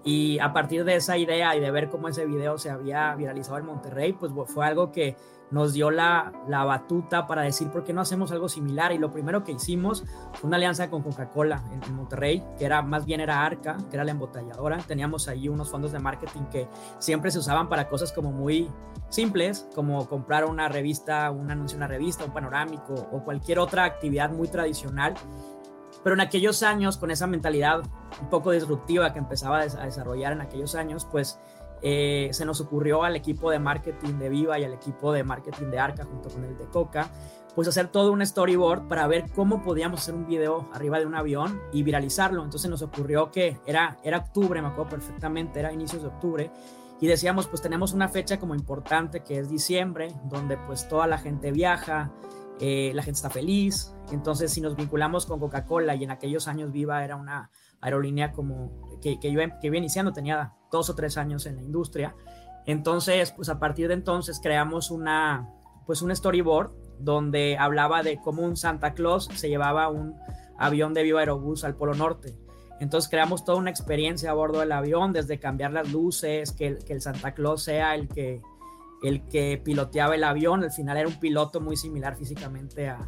y 0.05 0.39
a 0.39 0.53
partir 0.53 0.85
de 0.85 0.95
esa 0.95 1.19
idea 1.19 1.57
y 1.57 1.61
de 1.61 1.69
ver 1.73 1.89
cómo 1.89 2.07
ese 2.07 2.27
video 2.27 2.59
se 2.59 2.71
había 2.71 3.13
viralizado 3.17 3.59
en 3.59 3.67
Monterrey, 3.67 4.13
pues 4.13 4.33
fue 4.47 4.65
algo 4.65 4.93
que 4.93 5.17
nos 5.51 5.73
dio 5.73 5.91
la, 5.91 6.33
la, 6.49 6.65
batuta 6.65 7.27
para 7.27 7.43
decir 7.43 7.69
por 7.69 7.85
qué 7.85 7.93
no 7.93 8.01
hacemos 8.01 8.33
algo 8.33 8.49
similar. 8.49 8.93
Y 8.93 8.99
lo 8.99 9.13
primero 9.13 9.45
que 9.45 9.53
hicimos 9.53 10.05
fue 10.35 10.49
una 10.49 10.57
alianza 10.57 10.91
con 10.91 11.03
Coca-Cola 11.03 11.63
en, 11.71 11.95
Monterrey, 11.95 12.45
que 12.59 12.65
era 12.65 12.83
más 12.83 13.07
bien 13.07 13.21
era 13.21 13.45
Arca, 13.45 13.77
que 13.91 13.97
era 13.97 14.05
la 14.05 14.11
embotelladora. 14.11 14.79
Teníamos 14.79 15.29
ahí 15.29 15.49
unos 15.49 15.71
fondos 15.71 15.93
de 15.93 15.99
marketing 15.99 16.45
que 16.51 16.69
siempre 16.99 17.31
se 17.31 17.39
usaban 17.39 17.69
para 17.69 17.89
cosas 17.89 18.13
como 18.13 18.33
muy 18.33 18.71
simples, 19.09 19.69
como 19.75 20.09
comprar 20.09 20.45
una 20.45 20.69
revista, 20.69 21.31
un 21.31 21.51
anuncio 21.51 21.77
en 21.77 21.83
una 21.83 21.89
revista, 21.89 22.25
un 22.25 22.33
panorámico 22.33 22.95
o 23.13 23.23
cualquier 23.23 23.59
otra 23.59 23.85
actividad 23.85 24.31
muy 24.31 24.49
tradicional. 24.49 25.15
Pero 26.03 26.15
en 26.15 26.21
aquellos 26.21 26.63
años, 26.63 26.99
con 26.99 27.11
esa 27.11 27.27
mentalidad 27.27 27.83
un 28.21 28.31
poco 28.31 28.53
disruptiva 28.53 29.13
que 29.13 29.19
empezaba 29.19 29.61
a 29.61 29.85
desarrollar 29.85 30.33
en 30.33 30.41
aquellos 30.41 30.75
años, 30.75 31.05
pues 31.05 31.39
eh, 31.83 32.29
se 32.33 32.45
nos 32.45 32.61
ocurrió 32.61 33.05
al 33.05 33.17
equipo 33.17 33.51
de 33.51 33.59
marketing 33.59 34.19
de 34.19 34.29
Viva 34.29 34.59
y 34.59 34.65
al 34.65 34.73
equipo 34.73 35.13
de 35.13 35.25
marketing 35.25 35.67
de 35.67 35.79
Arca 35.79 36.05
junto 36.05 36.29
con 36.29 36.45
el 36.45 36.57
de 36.57 36.65
Coca, 36.67 37.11
pues 37.55 37.69
hacer 37.69 37.89
todo 37.89 38.13
un 38.13 38.25
storyboard 38.25 38.87
para 38.89 39.07
ver 39.07 39.25
cómo 39.35 39.63
podíamos 39.63 40.01
hacer 40.01 40.15
un 40.15 40.27
video 40.27 40.69
arriba 40.73 40.99
de 40.99 41.07
un 41.07 41.15
avión 41.15 41.61
y 41.73 41.83
viralizarlo. 41.83 42.45
Entonces 42.45 42.71
nos 42.71 42.83
ocurrió 42.83 43.31
que 43.31 43.59
era, 43.67 43.97
era 44.03 44.19
octubre, 44.19 44.61
me 44.61 44.69
acuerdo 44.69 44.91
perfectamente, 44.91 45.61
era 45.61 45.73
inicios 45.73 46.03
de 46.03 46.09
octubre, 46.09 46.51
y 47.01 47.07
decíamos, 47.07 47.47
pues 47.47 47.61
tenemos 47.61 47.93
una 47.93 48.09
fecha 48.09 48.39
como 48.39 48.55
importante 48.55 49.21
que 49.21 49.39
es 49.39 49.51
diciembre, 49.51 50.15
donde 50.25 50.57
pues 50.57 50.89
toda 50.89 51.07
la 51.07 51.19
gente 51.19 51.51
viaja, 51.51 52.11
eh, 52.59 52.93
la 52.95 53.03
gente 53.03 53.17
está 53.17 53.31
feliz. 53.31 53.95
Entonces, 54.13 54.53
si 54.53 54.61
nos 54.61 54.77
vinculamos 54.77 55.27
con 55.27 55.39
Coca-Cola 55.39 55.95
y 55.95 56.05
en 56.05 56.11
aquellos 56.11 56.49
años 56.49 56.73
Viva 56.73 57.05
era 57.05 57.17
una 57.17 57.51
aerolínea 57.81 58.33
como 58.33 58.99
que, 59.01 59.19
que, 59.21 59.33
yo, 59.33 59.41
que 59.61 59.67
iba 59.67 59.77
iniciando, 59.77 60.13
tenía 60.13 60.53
dos 60.71 60.91
o 60.91 60.95
tres 60.95 61.17
años 61.17 61.47
en 61.47 61.57
la 61.57 61.63
industria. 61.63 62.15
Entonces, 62.67 63.33
pues 63.33 63.49
a 63.49 63.59
partir 63.59 63.89
de 63.89 63.95
entonces 63.95 64.41
creamos 64.43 64.91
una, 64.91 65.49
pues 65.87 66.03
un 66.03 66.15
storyboard 66.15 66.73
donde 66.99 67.57
hablaba 67.59 68.03
de 68.03 68.19
cómo 68.21 68.43
un 68.43 68.57
Santa 68.57 68.95
Claus 68.95 69.29
se 69.35 69.49
llevaba 69.49 69.89
un 69.89 70.17
avión 70.59 70.95
de 70.95 71.03
Viva 71.03 71.21
Aerobús 71.21 71.65
al 71.65 71.77
Polo 71.77 71.95
Norte. 71.95 72.37
Entonces 72.81 73.09
creamos 73.09 73.45
toda 73.45 73.59
una 73.59 73.71
experiencia 73.71 74.31
a 74.31 74.35
bordo 74.35 74.61
del 74.61 74.73
avión, 74.73 75.13
desde 75.13 75.39
cambiar 75.39 75.73
las 75.73 75.91
luces, 75.93 76.53
que 76.53 76.67
el, 76.67 76.85
que 76.85 76.93
el 76.93 77.01
Santa 77.01 77.33
Claus 77.33 77.63
sea 77.63 77.95
el 77.95 78.09
que, 78.09 78.43
el 79.03 79.27
que 79.29 79.61
piloteaba 79.63 80.15
el 80.15 80.25
avión, 80.25 80.63
al 80.63 80.73
final 80.73 80.97
era 80.97 81.09
un 81.09 81.19
piloto 81.19 81.61
muy 81.61 81.77
similar 81.77 82.17
físicamente 82.17 82.89
a, 82.89 82.99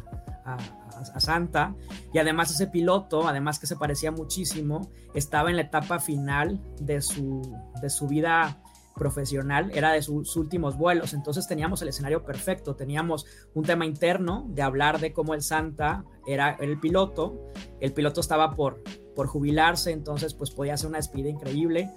a, 0.45 0.57
Santa, 1.05 1.75
y 2.13 2.17
además 2.17 2.51
ese 2.51 2.67
piloto, 2.67 3.27
además 3.27 3.59
que 3.59 3.67
se 3.67 3.75
parecía 3.75 4.11
muchísimo, 4.11 4.91
estaba 5.13 5.49
en 5.49 5.55
la 5.55 5.63
etapa 5.63 5.99
final 5.99 6.61
de 6.79 7.01
su, 7.01 7.41
de 7.81 7.89
su 7.89 8.07
vida 8.07 8.61
profesional, 8.95 9.71
era 9.73 9.93
de 9.93 10.01
sus 10.01 10.35
últimos 10.35 10.77
vuelos, 10.77 11.13
entonces 11.13 11.47
teníamos 11.47 11.81
el 11.81 11.87
escenario 11.87 12.25
perfecto, 12.25 12.75
teníamos 12.75 13.25
un 13.53 13.63
tema 13.63 13.85
interno 13.85 14.45
de 14.49 14.61
hablar 14.61 14.99
de 14.99 15.13
cómo 15.13 15.33
el 15.33 15.41
Santa 15.41 16.03
era 16.27 16.51
el 16.59 16.79
piloto, 16.79 17.49
el 17.79 17.93
piloto 17.93 18.21
estaba 18.21 18.55
por, 18.55 18.83
por 19.15 19.27
jubilarse, 19.27 19.91
entonces 19.91 20.33
pues 20.33 20.51
podía 20.51 20.73
hacer 20.73 20.89
una 20.89 20.97
despedida 20.97 21.29
increíble 21.29 21.89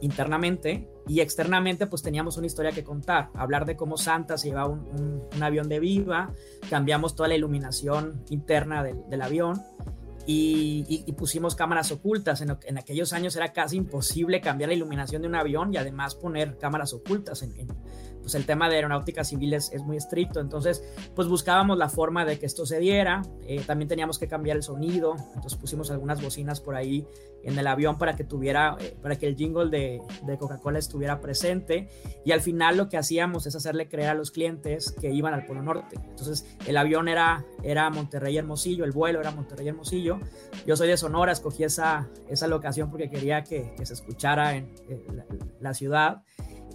internamente 0.00 0.88
y 1.08 1.20
externamente 1.20 1.86
pues 1.86 2.02
teníamos 2.02 2.36
una 2.36 2.46
historia 2.46 2.72
que 2.72 2.84
contar, 2.84 3.30
hablar 3.34 3.66
de 3.66 3.76
cómo 3.76 3.96
Santa 3.96 4.38
se 4.38 4.48
llevaba 4.48 4.68
un, 4.68 5.22
avión 5.40 5.68
de 5.68 5.80
viva, 5.80 6.32
cambiamos 6.70 7.16
toda 7.16 7.28
la 7.28 7.34
iluminación 7.34 8.22
interna 8.30 8.82
del, 8.82 9.22
avión 9.22 9.60
y, 10.26 11.12
pusimos 11.16 11.56
cámaras 11.56 11.90
ocultas. 11.90 12.40
En, 12.40 12.56
en, 12.64 12.78
aquellos 12.78 13.12
años 13.12 13.34
era 13.34 13.52
casi 13.52 13.76
imposible 13.76 14.40
cambiar 14.40 14.68
la 14.68 14.74
iluminación 14.74 15.22
de 15.22 15.28
un 15.28 15.34
avión 15.34 15.74
y 15.74 15.76
además 15.76 16.14
poner 16.14 16.58
cámaras 16.58 16.92
ocultas 16.92 17.42
en, 17.42 17.52
pues 18.22 18.34
el 18.34 18.46
tema 18.46 18.68
de 18.68 18.76
aeronáutica 18.76 19.24
civil 19.24 19.52
es, 19.52 19.72
muy 19.82 19.96
estricto, 19.96 20.40
entonces 20.40 20.82
pues 21.14 21.28
buscábamos 21.28 21.76
la 21.76 21.88
forma 21.88 22.24
de 22.24 22.38
que 22.38 22.46
esto 22.46 22.64
se 22.64 22.78
diera, 22.78 23.22
eh, 23.46 23.62
también 23.66 23.88
teníamos 23.88 24.18
que 24.18 24.28
cambiar 24.28 24.56
el 24.56 24.62
sonido, 24.62 25.16
entonces 25.34 25.56
pusimos 25.56 25.90
algunas 25.90 26.22
bocinas 26.22 26.60
por 26.60 26.76
ahí 26.76 27.06
en 27.42 27.58
el 27.58 27.66
avión 27.66 27.98
para 27.98 28.14
que 28.14 28.24
tuviera, 28.24 28.76
eh, 28.80 28.96
para 29.02 29.16
que 29.16 29.26
el 29.26 29.36
jingle 29.36 29.68
de, 29.68 30.00
de 30.22 30.38
Coca-Cola 30.38 30.78
estuviera 30.78 31.20
presente. 31.20 31.88
Y 32.24 32.30
al 32.30 32.40
final 32.40 32.76
lo 32.76 32.88
que 32.88 32.96
hacíamos 32.96 33.46
es 33.46 33.56
hacerle 33.56 33.88
creer 33.88 34.10
a 34.10 34.14
los 34.14 34.30
clientes 34.30 34.92
que 34.92 35.10
iban 35.10 35.34
al 35.34 35.44
Polo 35.44 35.62
Norte, 35.62 35.96
entonces 36.08 36.46
el 36.66 36.76
avión 36.76 37.08
era, 37.08 37.44
era 37.62 37.90
Monterrey 37.90 38.36
Hermosillo, 38.38 38.84
el 38.84 38.92
vuelo 38.92 39.20
era 39.20 39.32
Monterrey 39.32 39.68
Hermosillo, 39.68 40.20
yo 40.66 40.76
soy 40.76 40.88
de 40.88 40.96
Sonora, 40.96 41.32
escogí 41.32 41.64
esa, 41.64 42.08
esa 42.28 42.46
locación 42.46 42.90
porque 42.90 43.10
quería 43.10 43.42
que, 43.42 43.74
se 43.82 43.94
escuchara 43.94 44.54
en, 44.54 44.72
la 45.60 45.74
ciudad 45.74 46.22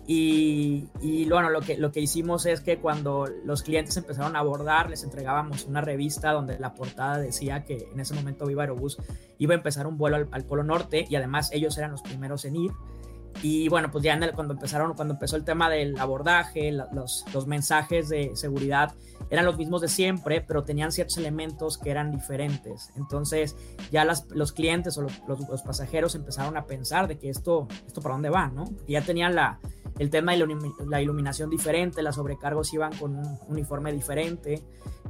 y, 0.10 1.28
bueno, 1.30 1.50
lo 1.50 1.60
que, 1.60 1.78
lo 1.78 1.92
que 1.92 2.00
hicimos 2.00 2.46
es 2.46 2.62
que 2.62 2.78
cuando 2.78 3.28
los 3.44 3.62
clientes 3.62 3.98
empezaron 3.98 4.38
a 4.38 4.40
abordar, 4.40 4.90
les 4.90 5.04
entregábamos 5.04 5.66
una 5.66 5.82
revista 5.82 6.32
donde 6.32 6.58
la 6.58 6.74
portada 6.74 7.18
decía 7.18 7.66
que 7.66 7.90
en 7.92 8.00
ese 8.00 8.14
momento 8.14 8.46
Viva 8.46 8.64
Aerobús 8.64 8.98
iba 9.38 9.54
a 9.54 9.58
empezar 9.58 9.86
un 9.86 9.98
vuelo 9.98 10.26
al, 10.32 10.46
Polo 10.46 10.64
Norte 10.64 11.06
y 11.10 11.16
además 11.18 11.52
ellos 11.52 11.78
eran 11.78 11.92
los 11.92 12.02
primeros 12.02 12.46
en 12.46 12.56
ir. 12.56 12.72
Y 13.44 13.68
bueno, 13.68 13.92
pues 13.92 14.04
ya 14.04 14.18
cuando 14.34 14.54
empezaron, 14.54 14.94
cuando 14.94 15.14
empezó 15.16 15.36
el 15.36 15.44
tema 15.44 15.70
del 15.70 16.00
abordaje, 16.00 16.72
los, 16.72 17.26
los, 17.34 17.46
mensajes 17.46 18.08
de 18.08 18.32
seguridad 18.36 18.96
eran 19.30 19.46
los 19.46 19.58
mismos 19.58 19.82
de 19.82 19.90
siempre, 19.90 20.42
pero 20.42 20.64
tenían 20.64 20.92
ciertos 20.92 21.18
elementos 21.18 21.78
que 21.78 21.92
eran 21.92 22.12
diferentes. 22.12 22.92
Entonces 22.96 23.56
ya 23.92 24.06
las, 24.06 24.26
los 24.30 24.54
clientes 24.54 24.98
o 24.98 25.02
los, 25.02 25.12
los, 25.28 25.62
pasajeros 25.62 26.16
empezaron 26.16 26.56
a 26.56 26.66
pensar 26.66 27.08
de 27.08 27.20
que 27.20 27.30
esto, 27.30 27.68
esto 27.86 28.02
para 28.02 28.16
dónde 28.16 28.30
va, 28.30 28.48
¿no? 28.48 28.66
ya 28.88 29.02
tenían 29.02 29.36
la, 29.36 29.60
el 30.00 30.10
tema 30.10 30.34
de 30.34 30.48
la 30.88 31.02
iluminación 31.02 31.50
diferente, 31.50 32.02
las 32.02 32.16
sobrecargos 32.16 32.74
iban 32.74 32.96
con 32.98 33.16
un 33.16 33.40
uniforme 33.48 33.92
diferente, 33.92 34.64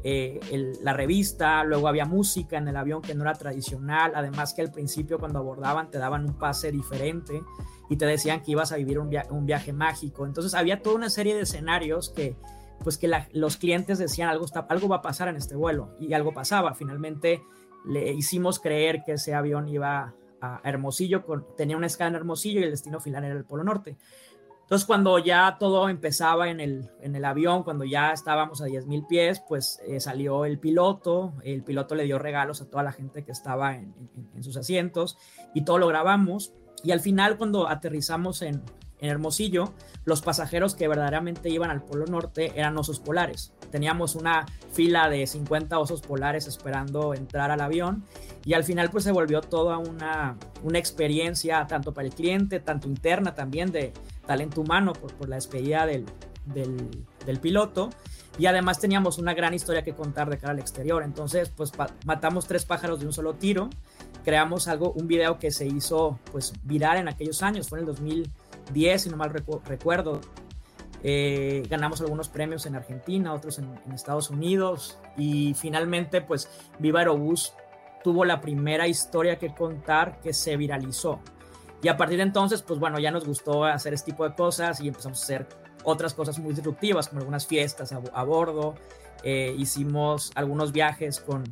eh, 0.03 0.39
la 0.81 0.93
revista, 0.93 1.63
luego 1.63 1.87
había 1.87 2.05
música 2.05 2.57
en 2.57 2.67
el 2.67 2.77
avión 2.77 3.01
que 3.01 3.15
no 3.15 3.23
era 3.23 3.33
tradicional, 3.33 4.13
además 4.15 4.53
que 4.53 4.61
al 4.61 4.71
principio 4.71 5.19
cuando 5.19 5.39
abordaban 5.39 5.89
te 5.89 5.97
daban 5.97 6.25
un 6.25 6.37
pase 6.37 6.71
diferente 6.71 7.41
y 7.89 7.97
te 7.97 8.05
decían 8.05 8.41
que 8.41 8.51
ibas 8.51 8.71
a 8.71 8.77
vivir 8.77 8.99
un, 8.99 9.09
viaje 9.45 9.73
mágico, 9.73 10.25
entonces 10.25 10.53
había 10.53 10.81
toda 10.81 10.95
una 10.95 11.09
serie 11.09 11.35
de 11.35 11.41
escenarios 11.41 12.09
que 12.09 12.35
pues 12.83 12.99
que 12.99 13.11
los 13.33 13.57
clientes 13.57 13.97
decían 13.97 14.29
algo, 14.29 14.45
está, 14.45 14.59
algo 14.69 14.87
va 14.87 14.97
a 14.97 15.01
pasar 15.01 15.27
en 15.29 15.35
este 15.35 15.55
vuelo 15.55 15.95
y 15.99 16.13
algo 16.13 16.31
pasaba, 16.31 16.75
finalmente 16.75 17.41
le 17.85 18.13
hicimos 18.13 18.59
creer 18.59 19.01
que 19.03 19.13
ese 19.13 19.33
avión 19.33 19.67
iba 19.67 20.13
a 20.41 20.61
Hermosillo, 20.63 21.23
tenía 21.57 21.75
una 21.75 21.87
escala 21.87 22.09
en 22.09 22.15
Hermosillo 22.15 22.59
y 22.59 22.63
el 22.63 22.71
destino 22.71 22.99
final 22.99 23.23
era 23.23 23.33
el 23.33 23.45
Polo 23.45 23.63
Norte. 23.63 23.97
Entonces, 24.67 24.85
cuando 24.85 25.17
ya 25.17 25.55
todo 25.57 25.87
empezaba 25.87 26.49
en 26.49 26.59
el, 26.59 26.89
en 26.99 27.15
el 27.15 27.23
avión, 27.23 27.63
cuando 27.63 27.85
ya 27.85 28.11
estábamos 28.11 28.61
a 28.61 28.65
10.000 28.65 29.07
pies, 29.07 29.41
pues 29.47 29.79
eh, 29.87 30.01
salió 30.01 30.43
el 30.43 30.59
piloto, 30.59 31.35
el 31.45 31.63
piloto 31.63 31.95
le 31.95 32.03
dio 32.03 32.19
regalos 32.19 32.61
a 32.61 32.69
toda 32.69 32.83
la 32.83 32.91
gente 32.91 33.23
que 33.23 33.31
estaba 33.31 33.75
en, 33.75 33.93
sus 34.41 34.57
asientos 34.57 35.17
y 35.53 35.63
todo 35.63 35.77
lo 35.77 35.87
grabamos. 35.87 36.51
Y 36.83 36.91
al 36.91 36.99
final, 36.99 37.37
cuando 37.37 37.69
aterrizamos 37.69 38.41
en, 38.41 38.61
en 38.99 39.09
Hermosillo, 39.09 39.73
los 40.05 40.21
pasajeros 40.21 40.75
que 40.75 40.87
verdaderamente 40.87 41.49
iban 41.49 41.69
al 41.69 41.83
Polo 41.83 42.05
Norte 42.05 42.53
eran 42.55 42.77
osos 42.77 42.99
polares. 42.99 43.53
Teníamos 43.71 44.15
una 44.15 44.45
fila 44.71 45.09
de 45.09 45.27
50 45.27 45.77
osos 45.77 46.01
polares 46.01 46.47
esperando 46.47 47.13
entrar 47.13 47.51
al 47.51 47.61
avión 47.61 48.03
y 48.45 48.53
al 48.53 48.63
final 48.63 48.89
pues 48.89 49.03
se 49.03 49.11
volvió 49.11 49.41
toda 49.41 49.77
una, 49.77 50.37
una 50.63 50.79
experiencia 50.79 51.67
tanto 51.67 51.93
para 51.93 52.07
el 52.07 52.13
cliente, 52.13 52.59
tanto 52.59 52.87
interna 52.87 53.35
también 53.35 53.71
de, 53.71 53.93
talento 54.27 54.61
humano 54.61 54.93
por, 54.93 55.11
por 55.13 55.27
la 55.27 55.37
despedida 55.37 55.87
del, 55.87 56.05
del, 56.45 57.39
piloto. 57.39 57.89
Y 58.37 58.45
además 58.45 58.79
teníamos 58.79 59.17
una 59.17 59.33
gran 59.33 59.55
historia 59.55 59.83
que 59.83 59.95
contar 59.95 60.29
de 60.29 60.37
cara 60.37 60.53
al 60.53 60.59
exterior. 60.59 61.01
Entonces, 61.01 61.49
pues 61.49 61.71
matamos 62.05 62.45
tres 62.45 62.65
pájaros 62.65 62.99
de 62.99 63.07
un 63.07 63.13
solo 63.13 63.33
tiro. 63.33 63.71
Creamos 64.23 64.67
algo, 64.67 64.91
un 64.91 65.07
video 65.07 65.39
que 65.39 65.49
se 65.49 65.65
hizo 65.65 66.19
pues 66.31 66.53
viral 66.63 66.97
en 66.97 67.07
aquellos 67.07 67.41
años, 67.41 67.69
fue 67.69 67.79
en 67.79 67.85
el 67.85 67.87
2010, 68.67 69.01
si 69.01 69.09
no 69.09 69.17
mal 69.17 69.33
recuerdo. 69.65 70.21
Eh, 71.03 71.63
ganamos 71.69 72.01
algunos 72.01 72.27
premios 72.29 72.65
en 72.65 72.75
Argentina, 72.75 73.33
otros 73.33 73.59
en, 73.59 73.69
Estados 73.93 74.29
Unidos 74.29 74.97
y 75.15 75.53
finalmente 75.53 76.21
pues 76.21 76.49
Viva 76.79 76.99
Aerobús 76.99 77.53
tuvo 78.03 78.25
la 78.25 78.41
primera 78.41 78.87
historia 78.87 79.37
que 79.37 79.53
contar 79.53 80.19
que 80.21 80.33
se 80.33 80.57
viralizó. 80.57 81.19
Y 81.83 81.89
a 81.89 81.97
partir 81.97 82.17
de 82.17 82.23
entonces, 82.23 82.63
pues 82.63 82.79
bueno, 82.79 82.99
ya 82.99 83.11
nos 83.11 83.25
gustó 83.25 83.63
hacer 83.65 83.93
este 83.93 84.11
tipo 84.11 84.27
de 84.27 84.33
cosas 84.33 84.81
y 84.81 84.87
empezamos 84.87 85.21
a 85.21 85.23
hacer 85.23 85.47
otras 85.83 86.13
cosas 86.13 86.39
muy 86.39 86.53
disruptivas, 86.53 87.07
como 87.07 87.19
algunas 87.19 87.45
fiestas 87.45 87.91
a, 87.93 88.23
bordo. 88.23 88.75
Eh, 89.23 89.53
hicimos 89.57 90.31
algunos 90.35 90.71
viajes 90.71 91.19
con, 91.19 91.43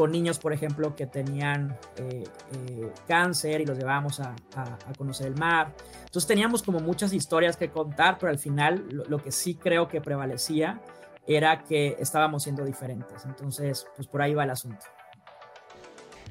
con 0.00 0.12
niños, 0.12 0.38
por 0.38 0.54
ejemplo, 0.54 0.96
que 0.96 1.06
tenían 1.06 1.76
eh, 1.98 2.24
eh, 2.54 2.92
cáncer 3.06 3.60
y 3.60 3.66
los 3.66 3.76
llevábamos 3.76 4.18
a, 4.18 4.34
conocer 4.96 5.26
el 5.26 5.34
mar. 5.34 5.74
Entonces 6.06 6.26
teníamos 6.26 6.62
como 6.62 6.80
muchas 6.80 7.12
historias 7.12 7.54
que 7.58 7.68
contar, 7.68 8.16
pero 8.18 8.32
al 8.32 8.38
final 8.38 8.86
lo, 8.88 9.04
lo, 9.04 9.18
que 9.18 9.30
sí 9.30 9.56
creo 9.56 9.88
que 9.88 10.00
prevalecía 10.00 10.80
era 11.26 11.64
que 11.64 11.96
estábamos 11.98 12.44
siendo 12.44 12.64
diferentes. 12.64 13.26
Entonces, 13.26 13.86
pues 13.94 14.08
por 14.08 14.22
ahí 14.22 14.32
va 14.32 14.44
el 14.44 14.50
asunto. 14.50 14.86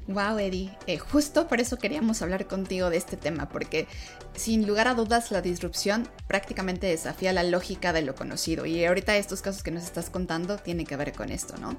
Wow, 0.08 0.38
Eddie. 0.38 0.70
Eh, 0.86 0.98
justo 0.98 1.48
por 1.48 1.60
eso 1.60 1.78
queríamos 1.78 2.22
hablar 2.22 2.46
contigo 2.46 2.90
de 2.90 2.96
este 2.96 3.16
tema, 3.16 3.48
porque 3.48 3.86
sin 4.34 4.66
lugar 4.66 4.88
a 4.88 4.94
dudas 4.94 5.30
la 5.30 5.42
disrupción 5.42 6.08
prácticamente 6.26 6.86
desafía 6.86 7.32
la 7.32 7.42
lógica 7.42 7.92
de 7.92 8.02
lo 8.02 8.14
conocido. 8.14 8.66
Y 8.66 8.84
ahorita 8.84 9.16
estos 9.16 9.42
casos 9.42 9.62
que 9.62 9.70
nos 9.70 9.84
estás 9.84 10.10
contando 10.10 10.58
tienen 10.58 10.86
que 10.86 10.96
ver 10.96 11.12
con 11.12 11.30
esto, 11.30 11.56
¿no? 11.58 11.76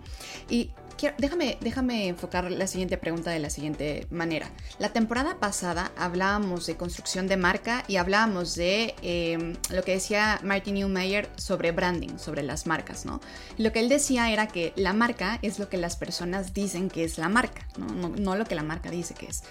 Y 0.49 0.71
déjame, 1.17 1.57
déjame 1.61 2.07
enfocar 2.07 2.51
la 2.51 2.67
siguiente 2.67 2.97
pregunta 2.97 3.31
de 3.31 3.39
la 3.39 3.49
siguiente 3.49 4.07
manera. 4.09 4.49
La 4.79 4.89
temporada 4.89 5.39
pasada 5.39 5.91
hablábamos 5.97 6.65
de 6.67 6.75
construcción 6.75 7.27
de 7.27 7.37
marca 7.37 7.83
y 7.87 7.95
hablábamos 7.95 8.55
de 8.55 8.95
em, 9.01 9.55
lo 9.71 9.83
que 9.83 9.93
decía 9.93 10.39
Martin 10.43 10.75
Newmeyer 10.75 11.29
sobre 11.35 11.71
branding, 11.71 12.17
sobre 12.17 12.43
las 12.43 12.67
marcas, 12.67 13.05
¿no? 13.05 13.19
lo 13.57 13.71
que 13.71 13.79
él 13.79 13.89
decía 13.89 14.31
era 14.31 14.47
que 14.47 14.73
la 14.75 14.93
marca 14.93 15.39
es 15.41 15.59
lo 15.59 15.69
que 15.69 15.77
las 15.77 15.95
personas 15.95 16.53
dicen 16.53 16.89
que 16.89 17.03
es 17.03 17.17
la 17.17 17.29
marca, 17.29 17.67
no, 17.77 18.09
lo 18.35 18.45
que 18.45 18.55
la 18.55 18.63
marca 18.63 18.89
dice 18.89 19.13
que 19.13 19.27
es. 19.27 19.43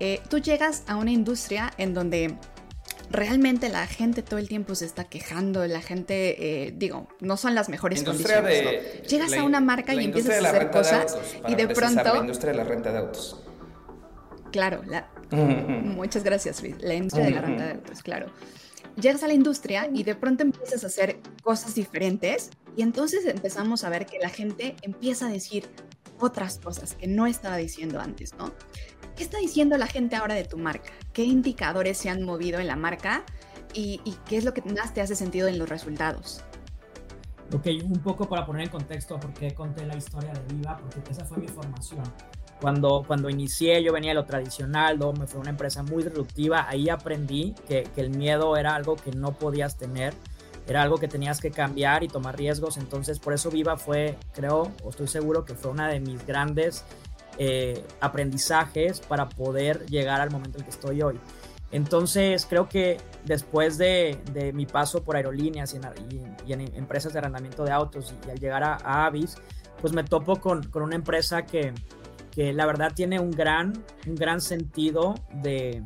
Eh, 0.00 0.20
tú 0.28 0.38
llegas 0.38 0.84
a 0.86 0.96
una 0.96 1.10
industria 1.10 1.72
en 1.76 1.94
donde 1.94 2.36
realmente 3.10 3.68
la 3.68 3.86
gente 3.86 4.22
todo 4.22 4.38
el 4.38 4.48
tiempo 4.48 4.74
se 4.74 4.86
está 4.86 5.04
quejando, 5.04 5.66
la 5.66 5.80
gente, 5.80 6.66
eh, 6.66 6.72
digo, 6.74 7.08
no 7.20 7.36
son 7.36 7.54
las 7.54 7.68
mejores 7.68 8.02
condiciones. 8.02 9.02
Llegas 9.08 9.32
a 9.34 9.44
una 9.44 9.60
marca 9.60 9.94
y 9.94 10.04
empiezas 10.04 10.44
a 10.44 10.48
hacer 10.48 10.70
cosas 10.70 11.16
y 11.48 11.54
de 11.54 11.68
pronto... 11.68 12.02
La 12.02 12.20
industria 12.20 12.52
de 12.52 12.58
la 12.58 12.64
renta 12.64 12.92
de 12.92 12.98
autos. 12.98 13.42
Claro, 14.50 14.82
muchas 15.30 16.24
gracias, 16.24 16.62
Luis. 16.62 16.76
La 16.80 16.94
industria 16.94 17.26
de 17.26 17.30
la 17.32 17.40
renta 17.40 17.64
de 17.66 17.72
autos, 17.72 18.02
claro. 18.02 18.26
Llegas 19.00 19.22
a 19.22 19.26
la 19.26 19.32
industria 19.32 19.88
y 19.92 20.02
de 20.02 20.14
pronto 20.14 20.42
empiezas 20.42 20.84
a 20.84 20.88
hacer 20.88 21.18
cosas 21.42 21.74
diferentes 21.74 22.50
y 22.76 22.82
entonces 22.82 23.24
empezamos 23.24 23.84
a 23.84 23.88
ver 23.88 24.04
que 24.04 24.18
la 24.18 24.28
gente 24.28 24.76
empieza 24.82 25.26
a 25.26 25.30
decir 25.30 25.66
otras 26.22 26.58
cosas 26.58 26.94
que 26.94 27.06
no 27.06 27.26
estaba 27.26 27.56
diciendo 27.56 28.00
antes, 28.00 28.34
¿no? 28.34 28.52
¿Qué 29.16 29.22
está 29.22 29.38
diciendo 29.38 29.76
la 29.76 29.86
gente 29.86 30.16
ahora 30.16 30.34
de 30.34 30.44
tu 30.44 30.56
marca? 30.56 30.92
¿Qué 31.12 31.24
indicadores 31.24 31.98
se 31.98 32.08
han 32.08 32.22
movido 32.22 32.60
en 32.60 32.66
la 32.66 32.76
marca? 32.76 33.24
¿Y, 33.74 34.00
qué 34.26 34.36
es 34.36 34.44
lo 34.44 34.52
que 34.52 34.62
más 34.62 34.92
te 34.94 35.00
hace 35.00 35.16
sentido 35.16 35.48
en 35.48 35.58
los 35.58 35.68
resultados? 35.68 36.42
Ok, 37.54 37.66
un 37.84 38.00
poco 38.00 38.28
para 38.28 38.46
poner 38.46 38.64
en 38.64 38.70
contexto 38.70 39.18
por 39.18 39.32
qué 39.34 39.54
conté 39.54 39.84
la 39.86 39.96
historia 39.96 40.32
de 40.32 40.54
Viva, 40.54 40.78
porque 40.78 41.10
esa 41.10 41.24
fue 41.24 41.38
mi 41.38 41.48
formación. 41.48 42.02
Cuando, 42.60 43.02
cuando 43.06 43.28
inicié, 43.28 43.82
yo 43.82 43.92
venía 43.92 44.10
de 44.10 44.14
lo 44.14 44.24
tradicional, 44.24 44.98
me 45.18 45.26
fue 45.26 45.40
una 45.40 45.50
empresa 45.50 45.82
muy 45.82 46.04
disruptiva, 46.04 46.68
ahí 46.68 46.88
aprendí 46.88 47.54
que, 47.66 47.82
que 47.94 48.00
el 48.00 48.10
miedo 48.10 48.56
era 48.56 48.74
algo 48.74 48.96
que 48.96 49.10
no 49.10 49.32
podías 49.32 49.76
tener, 49.76 50.14
era 50.66 50.82
algo 50.82 50.98
que 50.98 51.08
tenías 51.08 51.40
que 51.40 51.50
cambiar 51.50 52.04
y 52.04 52.08
tomar 52.08 52.36
riesgos, 52.36 52.76
entonces 52.76 53.18
por 53.18 53.32
eso 53.32 53.50
Viva 53.50 53.76
fue, 53.76 54.16
creo, 54.32 54.72
o 54.84 54.90
estoy 54.90 55.08
seguro 55.08 55.44
que 55.44 55.54
fue 55.54 55.70
una 55.70 55.88
de 55.88 56.00
mis 56.00 56.24
grandes 56.26 56.84
eh, 57.38 57.84
aprendizajes 58.00 59.00
para 59.00 59.28
poder 59.28 59.86
llegar 59.86 60.20
al 60.20 60.30
momento 60.30 60.58
en 60.58 60.64
que 60.64 60.70
estoy 60.70 61.02
hoy. 61.02 61.18
Entonces, 61.72 62.46
creo 62.46 62.68
que 62.68 62.98
después 63.24 63.78
de, 63.78 64.18
mi 64.54 64.66
paso 64.66 65.02
por 65.02 65.16
aerolíneas 65.16 65.74
y 66.46 66.52
en, 66.52 66.60
empresas 66.76 67.14
de 67.14 67.18
arrendamiento 67.18 67.64
de 67.64 67.72
autos 67.72 68.14
y, 68.26 68.30
al 68.30 68.38
llegar 68.38 68.62
a, 68.62 69.06
Avis, 69.06 69.36
pues 69.80 69.94
me 69.94 70.04
topo 70.04 70.36
con, 70.36 70.70
una 70.74 70.94
empresa 70.94 71.46
que, 71.46 71.72
la 72.36 72.66
verdad 72.66 72.92
tiene 72.94 73.18
un 73.18 73.30
gran, 73.30 73.72
un 74.06 74.14
gran 74.14 74.42
sentido 74.42 75.14
de, 75.42 75.82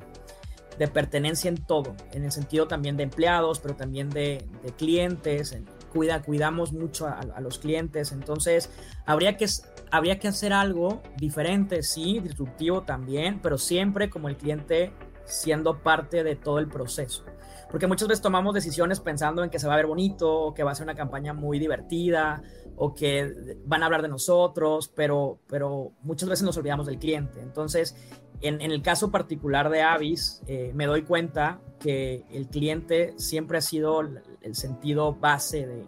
pertenencia 0.93 1.49
en 1.49 1.57
todo, 1.57 1.97
en 2.13 2.25
el 2.25 2.33
sentido 2.33 2.69
también 2.69 2.97
de 2.97 3.05
empleados, 3.05 3.61
pero 3.61 3.75
también 3.75 4.11
de, 4.11 4.45
clientes, 4.77 5.57
cuida, 5.93 6.23
cuidamos 6.23 6.73
mucho 6.73 7.07
a, 7.07 7.21
a, 7.21 7.41
los 7.41 7.59
clientes, 7.59 8.13
entonces 8.13 8.71
habría 9.07 9.37
que 9.37 9.47
habría 9.91 10.19
que 10.19 10.29
hacer 10.29 10.53
algo 10.53 11.03
diferente, 11.17 11.83
sí, 11.83 12.21
disruptivo 12.21 12.83
también, 12.83 13.41
pero 13.41 13.57
siempre 13.57 14.11
como 14.11 14.29
el 14.29 14.37
cliente 14.37 14.93
siendo 15.25 15.79
parte 15.79 16.25
de 16.25 16.37
todo 16.37 16.59
el 16.59 16.69
proceso. 16.69 17.25
Porque 17.71 17.87
muchas 17.87 18.09
veces 18.09 18.23
tomamos 18.23 18.55
decisiones 18.55 19.01
pensando 19.01 19.43
en 19.43 19.51
que 19.51 19.59
se 19.59 19.67
va 19.67 19.75
a 19.75 19.77
ver 19.77 19.87
bonito, 19.87 20.33
o 20.33 20.55
que 20.55 20.63
va 20.63 20.71
a 20.71 20.75
ser 20.75 20.85
una 20.85 20.95
campaña 20.95 21.33
muy 21.33 21.59
divertida, 21.59 22.43
o 22.77 22.95
que 22.95 23.59
van 23.65 23.83
a 23.83 23.87
hablar 23.87 24.03
de 24.03 24.09
nosotros, 24.09 24.91
pero, 24.95 25.41
pero 25.49 25.93
muchas 26.03 26.29
veces 26.29 26.45
nos 26.45 26.57
olvidamos 26.57 26.87
del 26.87 26.99
cliente. 26.99 27.41
Entonces, 27.41 27.97
en, 28.41 28.61
el 28.61 28.83
caso 28.83 29.11
particular 29.11 29.71
de 29.71 29.83
Avis, 29.83 30.43
eh, 30.47 30.73
me 30.75 30.87
doy 30.87 31.03
cuenta 31.03 31.61
que 31.81 32.25
el 32.31 32.49
cliente 32.49 33.15
siempre 33.17 33.59
ha 33.59 33.63
sido 33.63 34.01
el 34.01 34.55
sentido 34.55 35.15
base 35.15 35.67
de, 35.67 35.87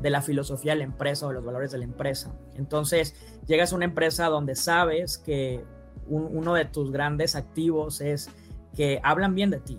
de 0.00 0.10
la 0.10 0.22
filosofía 0.22 0.72
de 0.72 0.78
la 0.78 0.84
empresa 0.84 1.26
o 1.26 1.28
de 1.28 1.34
los 1.36 1.44
valores 1.44 1.70
de 1.70 1.78
la 1.78 1.84
empresa. 1.84 2.32
Entonces, 2.54 3.14
llegas 3.46 3.72
a 3.72 3.76
una 3.76 3.84
empresa 3.84 4.26
donde 4.26 4.54
sabes 4.54 5.18
que 5.18 5.64
uno 6.08 6.54
de 6.54 6.64
tus 6.64 6.90
grandes 6.90 7.36
activos 7.36 8.00
es 8.00 8.30
que 8.74 9.00
hablan 9.02 9.34
bien 9.34 9.50
de 9.50 9.60
ti. 9.60 9.78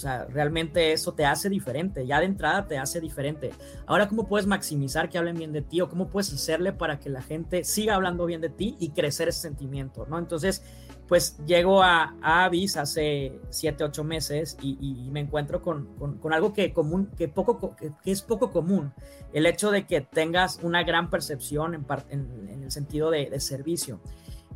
Sea, 0.00 0.24
realmente 0.24 0.92
eso 0.92 1.12
te 1.12 1.26
hace 1.26 1.48
diferente, 1.48 2.06
ya 2.06 2.20
de 2.20 2.26
entrada 2.26 2.66
te 2.66 2.78
hace 2.78 3.00
diferente. 3.00 3.50
Ahora, 3.86 4.08
¿cómo 4.08 4.26
puedes 4.26 4.46
maximizar 4.46 5.08
que 5.08 5.18
hablen 5.18 5.36
bien 5.36 5.52
de 5.52 5.62
ti 5.62 5.80
o 5.80 5.88
cómo 5.88 6.08
puedes 6.08 6.32
hacerle 6.32 6.72
para 6.72 6.98
que 6.98 7.10
la 7.10 7.22
gente 7.22 7.64
siga 7.64 7.94
hablando 7.94 8.24
bien 8.24 8.40
de 8.40 8.48
ti 8.48 8.76
y 8.78 8.90
crecer 8.90 9.28
ese 9.28 9.40
sentimiento, 9.40 10.06
¿no? 10.06 10.18
Entonces, 10.18 10.62
pues 11.10 11.36
llego 11.44 11.82
a, 11.82 12.14
Avis 12.22 12.76
hace 12.76 13.40
7, 13.50 13.82
8 13.82 14.04
meses 14.04 14.56
y, 14.62 15.08
me 15.10 15.18
encuentro 15.18 15.60
con, 15.60 15.88
algo 16.30 16.52
que, 16.52 16.72
común, 16.72 17.10
que, 17.18 17.26
poco, 17.26 17.74
que, 17.76 18.12
es 18.12 18.22
poco 18.22 18.52
común, 18.52 18.92
el 19.32 19.46
hecho 19.46 19.72
de 19.72 19.86
que 19.86 20.02
tengas 20.02 20.60
una 20.62 20.84
gran 20.84 21.10
percepción 21.10 21.74
en, 21.74 21.84
en, 22.10 22.62
el 22.62 22.70
sentido 22.70 23.10
de, 23.10 23.28
de 23.28 23.40
servicio. 23.40 24.00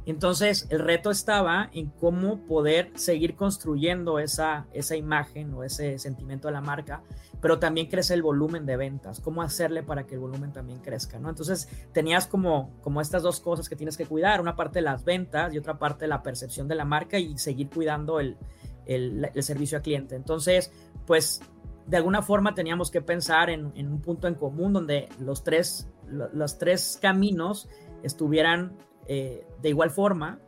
Entonces, 0.06 0.66
el 0.70 0.80
reto 0.80 1.10
estaba 1.10 1.70
en 1.72 1.88
cómo 1.88 2.40
poder 2.46 2.90
seguir 2.94 3.36
construyendo 3.36 4.18
esa, 4.18 4.66
esa 4.72 4.96
imagen 4.96 5.54
o 5.54 5.64
ese 5.64 5.98
sentimiento 5.98 6.48
de 6.48 6.52
la 6.52 6.60
marca, 6.60 7.02
pero 7.40 7.58
también 7.58 7.88
crece 7.88 8.12
el 8.14 8.22
volumen 8.22 8.66
de 8.66 8.76
ventas, 8.76 9.20
cómo 9.20 9.42
hacerle 9.42 9.82
para 9.82 10.04
que 10.06 10.14
el 10.14 10.20
volumen 10.20 10.52
también 10.52 10.80
crezca, 10.80 11.18
¿no? 11.18 11.30
Entonces, 11.30 11.68
tenías 11.92 12.26
como, 12.26 12.70
como 12.82 13.00
estas 13.00 13.22
dos 13.22 13.40
cosas 13.40 13.68
que 13.68 13.76
tienes 13.76 13.96
que 13.96 14.04
cuidar, 14.04 14.40
una 14.40 14.56
parte 14.56 14.80
de 14.80 14.82
las 14.82 15.04
ventas 15.04 15.54
y 15.54 15.58
otra 15.58 15.78
parte 15.78 16.04
de 16.04 16.08
la 16.08 16.22
percepción 16.22 16.68
de 16.68 16.74
la 16.74 16.84
marca 16.84 17.18
y 17.18 17.38
seguir 17.38 17.70
cuidando 17.70 18.20
el, 18.20 18.36
el, 18.86 19.30
servicio 19.42 19.78
al 19.78 19.82
cliente. 19.82 20.16
Entonces, 20.16 20.70
pues, 21.06 21.40
de 21.86 21.96
alguna 21.96 22.22
forma 22.22 22.54
teníamos 22.54 22.90
que 22.90 23.00
pensar 23.00 23.50
en, 23.50 23.72
en 23.74 23.90
un 23.90 24.00
punto 24.00 24.28
en 24.28 24.34
común 24.34 24.72
donde 24.72 25.08
los 25.18 25.44
tres, 25.44 25.88
los 26.08 26.58
tres 26.58 26.98
caminos 27.00 27.68
estuvieran 28.02 28.76
eh, 29.06 29.46
de 29.60 29.68
igual 29.68 29.90
forma. 29.90 30.40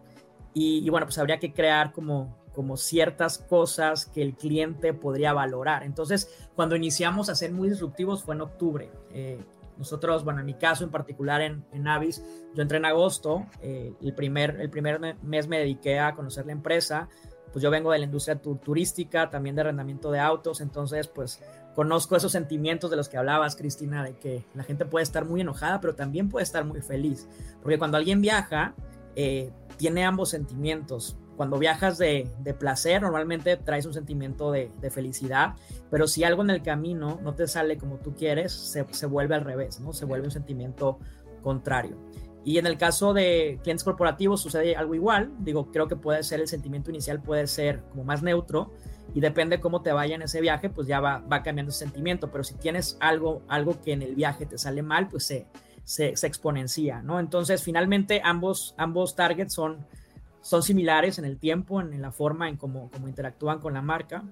Y, 0.55 0.89
bueno, 0.89 1.07
pues 1.07 1.19
habría 1.19 1.39
que 1.39 1.53
crear 1.53 1.93
como, 1.93 2.35
como 2.55 2.79
ciertas 2.79 3.37
cosas 3.37 4.07
que 4.07 4.23
el 4.23 4.35
cliente 4.35 4.95
podría 4.95 5.35
valorar. 5.35 5.83
Entonces, 5.83 6.49
cuando 6.55 6.77
iniciamos 6.77 7.29
a 7.29 7.35
ser 7.35 7.53
muy 7.53 7.69
disruptivos 7.69 8.25
fue 8.25 8.35
en 8.35 8.41
octubre. 8.41 8.91
Eh, 9.13 9.39
nosotros, 9.77 10.25
bueno, 10.25 10.41
en 10.41 10.47
mi 10.47 10.55
caso 10.55 10.85
en 10.85 10.91
particular 10.91 11.43
en, 11.43 11.65
en 11.73 11.87
Avis, 11.87 12.25
yo 12.55 12.63
entré 12.63 12.79
en 12.79 12.87
agosto, 12.87 13.47
eh, 13.61 13.93
el, 14.01 14.15
primer, 14.15 14.59
el 14.61 14.71
primer 14.71 15.17
mes 15.23 15.49
me 15.49 15.59
dediqué 15.59 15.99
a 15.99 16.15
conocer 16.15 16.47
la 16.47 16.53
empresa, 16.53 17.09
pues 17.53 17.63
yo 17.63 17.71
vengo 17.71 17.93
de 17.93 17.99
la 17.99 18.05
industria 18.07 18.41
turística, 18.41 19.29
también 19.31 19.55
de 19.55 19.63
arrendamiento 19.63 20.11
de 20.11 20.21
autos, 20.21 20.61
entonces 20.61 21.09
pues 21.09 21.43
conozco 21.77 22.17
esos 22.17 22.33
sentimientos 22.33 22.91
de 22.91 22.97
los 22.97 23.11
que 23.11 23.19
hablabas, 23.19 23.55
Cristina, 23.55 24.03
de 24.03 24.17
que 24.17 24.47
la 24.55 24.65
gente 24.65 24.87
puede 24.87 25.03
estar 25.03 25.27
muy 25.27 25.43
enojada, 25.43 25.79
pero 25.81 25.95
también 25.95 26.31
puede 26.31 26.43
estar 26.43 26.65
muy 26.65 26.81
feliz. 26.81 27.29
Porque 27.63 27.79
cuando 27.79 27.99
alguien 27.99 28.23
viaja, 28.23 28.75
eh, 29.15 29.53
tiene 29.77 30.05
ambos 30.07 30.31
sentimientos. 30.31 31.19
Cuando 31.37 31.59
viajas 31.59 31.99
de, 31.99 32.31
placer, 32.59 33.03
normalmente 33.03 33.59
traes 33.59 33.85
un 33.85 33.93
sentimiento 33.93 34.51
de, 34.51 34.71
felicidad, 34.91 35.55
pero 35.91 36.09
si 36.09 36.25
algo 36.25 36.43
en 36.43 36.49
el 36.49 36.63
camino 36.63 37.21
no 37.23 37.35
te 37.35 37.47
sale 37.47 37.77
como 37.77 37.99
tú 37.99 38.15
quieres, 38.15 38.53
se, 38.53 38.87
se 38.91 39.05
vuelve 39.05 39.35
al 39.35 39.45
revés, 39.45 39.79
¿no? 39.79 39.93
Se 39.93 40.07
vuelve 40.07 40.25
un 40.25 40.33
sentimiento 40.33 40.99
contrario. 41.43 41.99
Y 42.47 42.59
en 42.59 42.67
el 42.67 42.79
caso 42.79 43.13
de 43.13 43.59
clientes 43.65 43.83
corporativos 43.83 44.41
sucede 44.41 44.77
algo 44.77 44.95
igual. 44.95 45.33
Digo, 45.41 45.73
creo 45.73 45.89
que 45.89 45.97
puede 45.97 46.23
ser 46.23 46.39
el 46.39 46.47
sentimiento 46.47 46.91
inicial, 46.91 47.21
puede 47.21 47.49
ser 47.49 47.83
como 47.91 48.05
más 48.05 48.23
neutro, 48.23 48.73
y 49.15 49.21
depende 49.21 49.59
cómo 49.59 49.83
te 49.83 49.91
vaya 49.91 50.15
en 50.15 50.23
ese 50.23 50.41
viaje, 50.41 50.71
pues 50.71 50.87
ya 50.87 51.01
va, 51.01 51.19
va 51.19 51.43
cambiando 51.43 51.71
ese 51.71 51.81
sentimiento, 51.81 52.31
pero 52.31 52.45
si 52.45 52.55
tienes 52.55 52.99
algo, 53.01 53.43
algo 53.49 53.83
que 53.83 53.93
en 53.93 54.03
el 54.03 54.15
viaje 54.15 54.47
te 54.47 54.59
sale 54.59 54.83
mal, 54.83 55.09
pues 55.09 55.25
se, 55.25 55.49
se, 55.83 56.11
exponencia, 56.25 57.03
¿no? 57.03 57.19
Entonces, 57.19 57.65
finalmente, 57.65 58.21
ambos, 58.23 58.77
ambos 58.79 59.17
targets 59.17 59.53
son, 59.53 59.85
son 60.41 60.63
similares 60.63 61.19
en 61.19 61.25
el 61.25 61.39
tiempo, 61.39 61.81
en, 61.81 62.01
la 62.01 62.13
forma 62.13 62.49
en 62.49 62.57
cómo 62.57 62.91
interactúan 63.09 63.59
con 63.59 63.75
la 63.75 63.83
marca. 63.83 64.23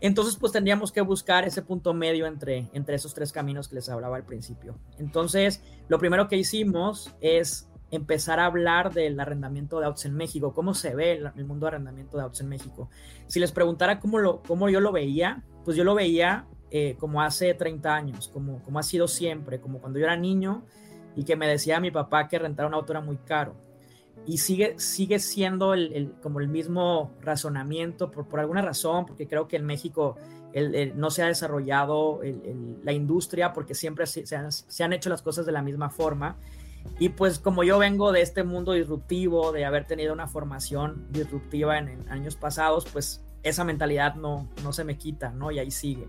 Entonces, 0.00 0.36
pues 0.36 0.52
tendríamos 0.52 0.92
que 0.92 1.00
buscar 1.00 1.46
ese 1.46 1.62
punto 1.62 1.94
medio 1.94 2.26
entre, 2.26 2.68
entre 2.74 2.96
esos 2.96 3.14
tres 3.14 3.32
caminos 3.32 3.68
que 3.68 3.76
les 3.76 3.88
hablaba 3.88 4.16
al 4.16 4.24
principio. 4.24 4.78
Entonces, 4.98 5.62
lo 5.88 5.98
primero 5.98 6.28
que 6.28 6.36
hicimos 6.36 7.14
es 7.20 7.68
empezar 7.90 8.40
a 8.40 8.46
hablar 8.46 8.92
del 8.92 9.18
arrendamiento 9.18 9.80
de 9.80 9.86
autos 9.86 10.04
en 10.04 10.14
México, 10.14 10.52
cómo 10.52 10.74
se 10.74 10.94
ve 10.94 11.12
el, 11.12 11.44
mundo 11.44 11.66
de 11.66 11.68
arrendamiento 11.68 12.16
de 12.16 12.24
autos 12.24 12.40
en 12.40 12.48
México. 12.48 12.90
Si 13.26 13.40
les 13.40 13.52
preguntara 13.52 14.00
cómo, 14.00 14.18
lo, 14.18 14.42
cómo 14.42 14.68
yo 14.68 14.80
lo 14.80 14.92
veía, 14.92 15.44
pues 15.64 15.76
yo 15.76 15.84
lo 15.84 15.94
veía 15.94 16.46
eh, 16.70 16.96
como 16.98 17.22
hace 17.22 17.54
30 17.54 17.94
años, 17.94 18.28
como, 18.28 18.62
como 18.62 18.78
ha 18.78 18.82
sido 18.82 19.08
siempre, 19.08 19.60
como 19.60 19.80
cuando 19.80 19.98
yo 19.98 20.04
era 20.04 20.16
niño 20.16 20.64
y 21.14 21.24
que 21.24 21.36
me 21.36 21.48
decía 21.48 21.80
mi 21.80 21.90
papá 21.90 22.28
que 22.28 22.38
rentar 22.38 22.66
un 22.66 22.74
auto 22.74 22.92
era 22.92 23.00
muy 23.00 23.16
caro. 23.16 23.54
Y 24.24 24.38
sigue, 24.38 24.78
sigue 24.78 25.18
siendo 25.18 25.74
el, 25.74 26.14
como 26.22 26.40
el 26.40 26.48
mismo 26.48 27.12
razonamiento 27.20 28.10
por, 28.10 28.26
por, 28.26 28.40
alguna 28.40 28.62
razón, 28.62 29.06
porque 29.06 29.28
creo 29.28 29.46
que 29.46 29.56
en 29.56 29.66
México 29.66 30.16
no 30.94 31.10
se 31.10 31.22
ha 31.22 31.26
desarrollado 31.26 32.20
la 32.82 32.92
industria 32.92 33.52
porque 33.52 33.74
siempre 33.74 34.06
se, 34.06 34.34
han, 34.34 34.50
se 34.50 34.84
han 34.84 34.94
hecho 34.94 35.10
las 35.10 35.20
cosas 35.20 35.44
de 35.44 35.52
la 35.52 35.60
misma 35.60 35.90
forma 35.90 36.38
y 36.98 37.10
pues 37.10 37.38
como 37.38 37.62
yo 37.64 37.78
vengo 37.78 38.12
de 38.12 38.22
este 38.22 38.42
mundo 38.44 38.72
disruptivo, 38.72 39.52
de 39.52 39.64
haber 39.64 39.86
tenido 39.86 40.12
una 40.12 40.26
formación 40.26 41.06
disruptiva 41.10 41.78
en, 41.78 42.08
años 42.08 42.36
pasados, 42.36 42.86
pues 42.90 43.22
esa 43.42 43.64
mentalidad 43.64 44.14
no, 44.14 44.48
no 44.62 44.72
se 44.72 44.84
me 44.84 44.96
quita, 44.96 45.30
¿no? 45.30 45.50
Y 45.50 45.58
ahí 45.58 45.70
sigue. 45.70 46.08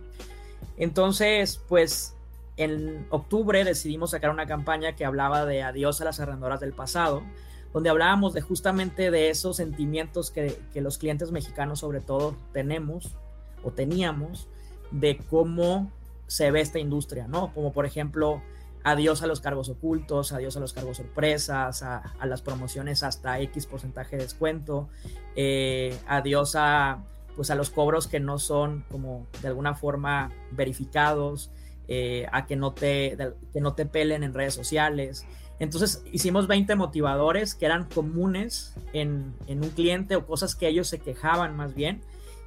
Entonces, 0.78 1.62
pues 1.67 2.15
en 2.56 3.06
octubre 3.10 3.63
decidimos 3.63 4.12
sacar 4.12 4.32
una 4.32 4.48
campaña 4.48 4.96
que 4.96 5.06
hablaba 5.06 5.46
de 5.46 5.62
adiós 5.62 6.02
a 6.02 6.06
las 6.06 6.20
arrendadoras 6.20 6.60
del 6.60 6.74
pasado, 6.74 7.24
donde 7.73 7.89
hablábamos 7.89 8.34
de 8.34 8.41
justamente 8.41 9.12
de 9.12 9.30
esos 9.30 9.58
sentimientos 9.58 10.32
que, 10.32 10.60
que 10.73 10.82
los 10.82 10.97
clientes 10.97 11.32
mexicanos 11.32 11.80
sobre 11.80 12.01
todo 12.01 12.36
tenemos 12.53 13.15
o 13.63 13.71
teníamos 13.71 14.47
de 14.91 15.17
cómo 15.30 15.91
se 16.27 16.51
ve 16.51 16.62
esta 16.62 16.80
industria, 16.80 17.27
¿no? 17.27 17.53
Como 17.53 17.71
por 17.73 17.86
ejemplo, 17.86 18.41
adiós 18.84 19.21
a 19.21 19.27
los 19.27 19.41
cargos 19.41 19.69
ocultos, 19.69 20.32
adiós 20.32 20.56
a 20.58 20.60
los 20.60 20.73
cargos 20.73 20.97
sorpresas, 20.97 21.84
a, 21.84 22.13
las 22.25 22.41
promociones 22.41 23.03
hasta 23.03 23.39
X 23.41 23.65
porcentaje 23.65 24.17
de 24.17 24.23
descuento, 24.23 24.88
eh, 25.36 25.97
adiós 26.08 26.56
a, 26.56 27.03
pues 27.36 27.49
a 27.49 27.56
los 27.56 27.69
cobros 27.69 28.08
que 28.08 28.19
no 28.19 28.39
son 28.39 28.86
como 28.89 29.27
de 29.41 29.49
alguna 29.49 29.75
forma 29.75 30.32
verificados, 30.51 31.51
eh, 31.89 32.27
a 32.32 32.45
que 32.45 32.56
no, 32.56 32.73
te, 32.73 33.17
que 33.53 33.62
no 33.62 33.73
te 33.73 33.86
pelen 33.86 34.23
en 34.23 34.34
redes 34.34 34.53
sociales. 34.53 35.25
Entonces 35.60 36.04
hicimos 36.12 36.48
20 36.48 36.76
motivadores 36.76 37.56
que 37.56 37.65
eran 37.65 37.86
comunes 37.86 38.76
en, 38.93 39.34
un 39.48 39.70
cliente 39.70 40.15
o 40.15 40.26
cosas 40.26 40.56
que 40.56 40.67
ellos 40.67 40.88
se 40.88 41.00
quejaban 41.00 41.56
más 41.56 41.74
bien 41.74 42.02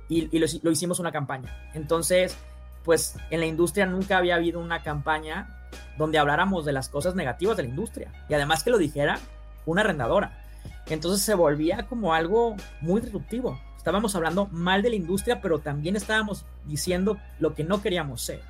y, 0.08 0.38
lo, 0.38 0.46
lo, 0.62 0.70
hicimos 0.70 0.98
una 0.98 1.12
campaña. 1.12 1.56
Entonces, 1.74 2.36
pues 2.84 3.16
en 3.30 3.40
la 3.40 3.46
industria 3.46 3.86
nunca 3.86 4.18
había 4.18 4.36
habido 4.36 4.60
una 4.60 4.82
campaña 4.82 5.56
donde 5.98 6.18
habláramos 6.18 6.64
de 6.64 6.72
las 6.72 6.88
cosas 6.88 7.14
negativas 7.14 7.56
de 7.56 7.64
la 7.64 7.68
industria 7.68 8.12
y 8.28 8.34
además 8.34 8.62
que 8.62 8.70
lo 8.70 8.78
dijera 8.78 9.18
una 9.66 9.82
arrendadora. 9.82 10.44
Entonces 10.86 11.22
se 11.22 11.34
volvía 11.34 11.86
como 11.86 12.14
algo 12.14 12.56
muy 12.80 13.00
disruptivo. 13.00 13.60
Estábamos 13.76 14.14
hablando 14.14 14.46
mal 14.48 14.82
de 14.82 14.90
la 14.90 14.96
industria, 14.96 15.40
pero 15.40 15.58
también 15.60 15.96
estábamos 15.96 16.44
diciendo 16.66 17.18
lo 17.38 17.54
que 17.54 17.64
no 17.64 17.80
queríamos 17.80 18.22
ser. 18.22 18.42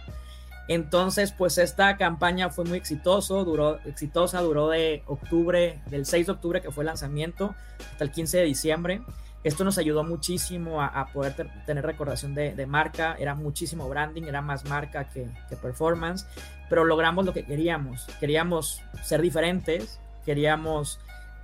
Entonces, 0.70 1.32
pues 1.32 1.58
esta 1.58 1.96
campaña 1.96 2.48
fue 2.48 2.64
muy 2.64 2.78
exitoso, 2.78 3.44
duró, 3.44 3.80
exitosa, 3.86 4.40
duró 4.40 4.68
de 4.68 5.02
octubre, 5.06 5.82
del 5.86 6.06
6 6.06 6.26
de 6.26 6.32
octubre 6.32 6.60
que 6.60 6.70
fue 6.70 6.84
el 6.84 6.86
lanzamiento, 6.86 7.56
hasta 7.90 8.04
el 8.04 8.12
15 8.12 8.38
de 8.38 8.44
diciembre. 8.44 9.02
Esto 9.42 9.64
nos 9.64 9.78
ayudó 9.78 10.04
muchísimo 10.04 10.80
a, 10.80 11.08
poder 11.12 11.34
tener 11.66 11.84
recordación 11.84 12.36
de, 12.36 12.66
marca, 12.66 13.16
era 13.18 13.34
muchísimo 13.34 13.88
branding, 13.88 14.22
era 14.22 14.42
más 14.42 14.64
marca 14.64 15.08
que, 15.08 15.26
que 15.48 15.56
performance, 15.56 16.24
pero 16.68 16.84
logramos 16.84 17.26
lo 17.26 17.32
que 17.32 17.44
queríamos. 17.44 18.06
Queríamos 18.20 18.80
ser 19.02 19.22
diferentes, 19.22 19.98
queríamos 20.24 21.00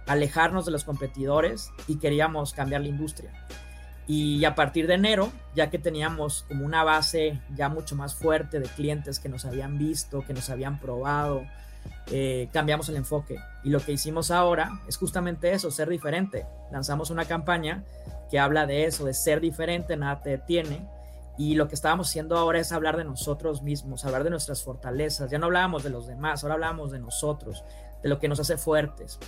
alejarnos 0.06 0.66
de 0.66 0.70
los 0.70 0.84
competidores 0.84 1.72
y 1.88 1.98
queríamos 1.98 2.52
cambiar 2.52 2.82
la 2.82 2.88
industria. 2.88 3.32
Y 4.08 4.44
a 4.44 4.54
partir 4.54 4.86
de 4.86 4.94
enero, 4.94 5.32
ya 5.54 5.68
que 5.68 5.78
teníamos 5.78 6.44
como 6.46 6.64
una 6.64 6.84
base 6.84 7.40
ya 7.54 7.68
mucho 7.68 7.96
más 7.96 8.14
fuerte 8.14 8.60
de 8.60 8.68
clientes 8.68 9.18
que 9.18 9.28
nos 9.28 9.44
habían 9.44 9.78
visto, 9.78 10.24
que 10.24 10.32
nos 10.32 10.48
habían 10.48 10.78
probado, 10.78 11.44
eh, 12.12 12.48
cambiamos 12.52 12.88
el 12.88 12.96
enfoque. 12.96 13.36
Y 13.64 13.70
lo 13.70 13.80
que 13.80 13.92
hicimos 13.92 14.30
ahora 14.30 14.80
es 14.86 14.96
justamente 14.96 15.52
eso, 15.52 15.72
ser 15.72 15.88
diferente. 15.88 16.46
Lanzamos 16.70 17.10
una 17.10 17.24
campaña 17.24 17.82
que 18.30 18.38
habla 18.38 18.66
de 18.66 18.84
eso, 18.84 19.04
de 19.04 19.14
ser 19.14 19.40
diferente, 19.40 19.96
nada 19.96 20.22
te 20.22 20.30
detiene. 20.30 20.86
Y 21.36 21.56
lo 21.56 21.66
que 21.66 21.74
estábamos 21.74 22.08
haciendo 22.08 22.38
ahora 22.38 22.60
es 22.60 22.70
hablar 22.70 22.96
de 22.96 23.04
nosotros 23.04 23.62
mismos, 23.62 24.04
hablar 24.04 24.22
de 24.22 24.30
nuestras 24.30 24.62
fortalezas. 24.62 25.30
Ya 25.30 25.38
no 25.38 25.46
hablábamos 25.46 25.82
de 25.82 25.90
los 25.90 26.06
demás, 26.06 26.44
ahora 26.44 26.54
hablábamos 26.54 26.92
de 26.92 27.00
nosotros, 27.00 27.64
de 28.02 28.08
lo 28.08 28.20
que 28.20 28.28
nos 28.28 28.38
hace 28.38 28.56
fuertes 28.56 29.18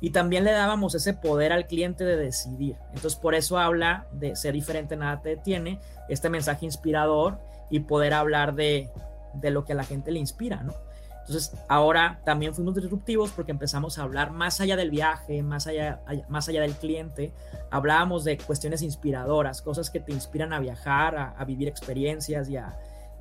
y 0.00 0.10
también 0.10 0.44
le 0.44 0.52
dábamos 0.52 0.94
ese 0.94 1.14
poder 1.14 1.52
al 1.52 1.66
cliente 1.66 2.04
de 2.04 2.16
decidir. 2.16 2.76
Entonces, 2.94 3.16
por 3.16 3.34
eso 3.34 3.58
habla 3.58 4.06
de 4.12 4.36
ser 4.36 4.54
diferente, 4.54 4.96
nada 4.96 5.20
te 5.20 5.30
detiene, 5.30 5.80
este 6.08 6.30
mensaje 6.30 6.64
inspirador 6.64 7.38
y 7.70 7.80
poder 7.80 8.14
hablar 8.14 8.54
de, 8.54 8.90
de 9.34 9.50
lo 9.50 9.64
que 9.64 9.72
a 9.72 9.76
la 9.76 9.84
gente 9.84 10.10
le 10.10 10.18
inspira, 10.18 10.62
¿no? 10.62 10.74
Entonces, 11.28 11.52
ahora 11.68 12.20
también 12.24 12.54
fuimos 12.54 12.74
disruptivos 12.74 13.32
porque 13.32 13.52
empezamos 13.52 13.98
a 13.98 14.02
hablar 14.02 14.30
más 14.30 14.62
allá 14.62 14.76
del 14.76 14.90
viaje, 14.90 15.42
más 15.42 15.66
allá, 15.66 16.00
más 16.26 16.48
allá 16.48 16.62
del 16.62 16.72
cliente. 16.72 17.32
Hablábamos 17.70 18.24
de 18.24 18.38
cuestiones 18.38 18.80
inspiradoras, 18.80 19.60
cosas 19.60 19.90
que 19.90 20.00
te 20.00 20.12
inspiran 20.12 20.54
a 20.54 20.58
viajar, 20.58 21.16
a, 21.16 21.34
a 21.36 21.44
vivir 21.44 21.68
experiencias 21.68 22.48
y 22.48 22.56
a, 22.56 22.78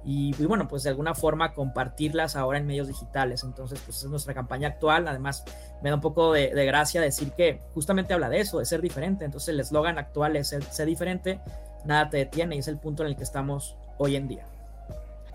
y, 0.10 0.32
bueno, 0.46 0.70
pues 0.70 0.84
de 0.84 0.90
alguna 0.90 1.14
forma 1.14 1.54
compartirlas 1.54 2.38
ahora 2.38 2.60
en 2.60 2.66
medios 2.66 2.88
digitales. 2.88 3.44
Entonces, 3.44 3.82
pues 3.84 4.02
es 4.02 4.10
nuestra 4.10 4.34
campaña 4.34 4.70
actual. 4.70 5.06
Además, 5.06 5.44
me 5.84 5.90
da 5.90 5.96
un 5.96 6.02
poco 6.02 6.32
de, 6.32 6.48
gracia 6.66 7.02
decir 7.02 7.34
que 7.34 7.60
justamente 7.74 8.14
habla 8.14 8.30
de 8.30 8.40
eso, 8.40 8.60
de 8.60 8.66
ser 8.66 8.80
diferente. 8.80 9.26
Entonces, 9.26 9.50
el 9.50 9.60
eslogan 9.60 9.98
actual 9.98 10.38
es 10.38 10.48
ser 10.48 10.86
diferente, 10.88 11.42
nada 11.84 12.10
te 12.10 12.18
detiene 12.18 12.56
y 12.56 12.60
es 12.60 12.70
el 12.70 12.78
punto 12.78 13.04
en 13.04 13.10
el 13.10 13.18
que 13.18 13.24
estamos 13.24 13.76
hoy 13.98 14.16
en 14.16 14.30
día. 14.30 14.46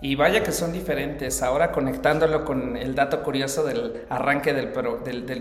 Y 0.00 0.14
vaya 0.14 0.42
que 0.42 0.52
son 0.52 0.72
diferentes. 0.72 1.42
Ahora 1.42 1.70
conectándolo 1.70 2.46
con 2.46 2.78
el 2.78 2.94
dato 2.94 3.22
curioso 3.22 3.64
del 3.64 4.04
arranque 4.08 4.54
del 4.54 4.72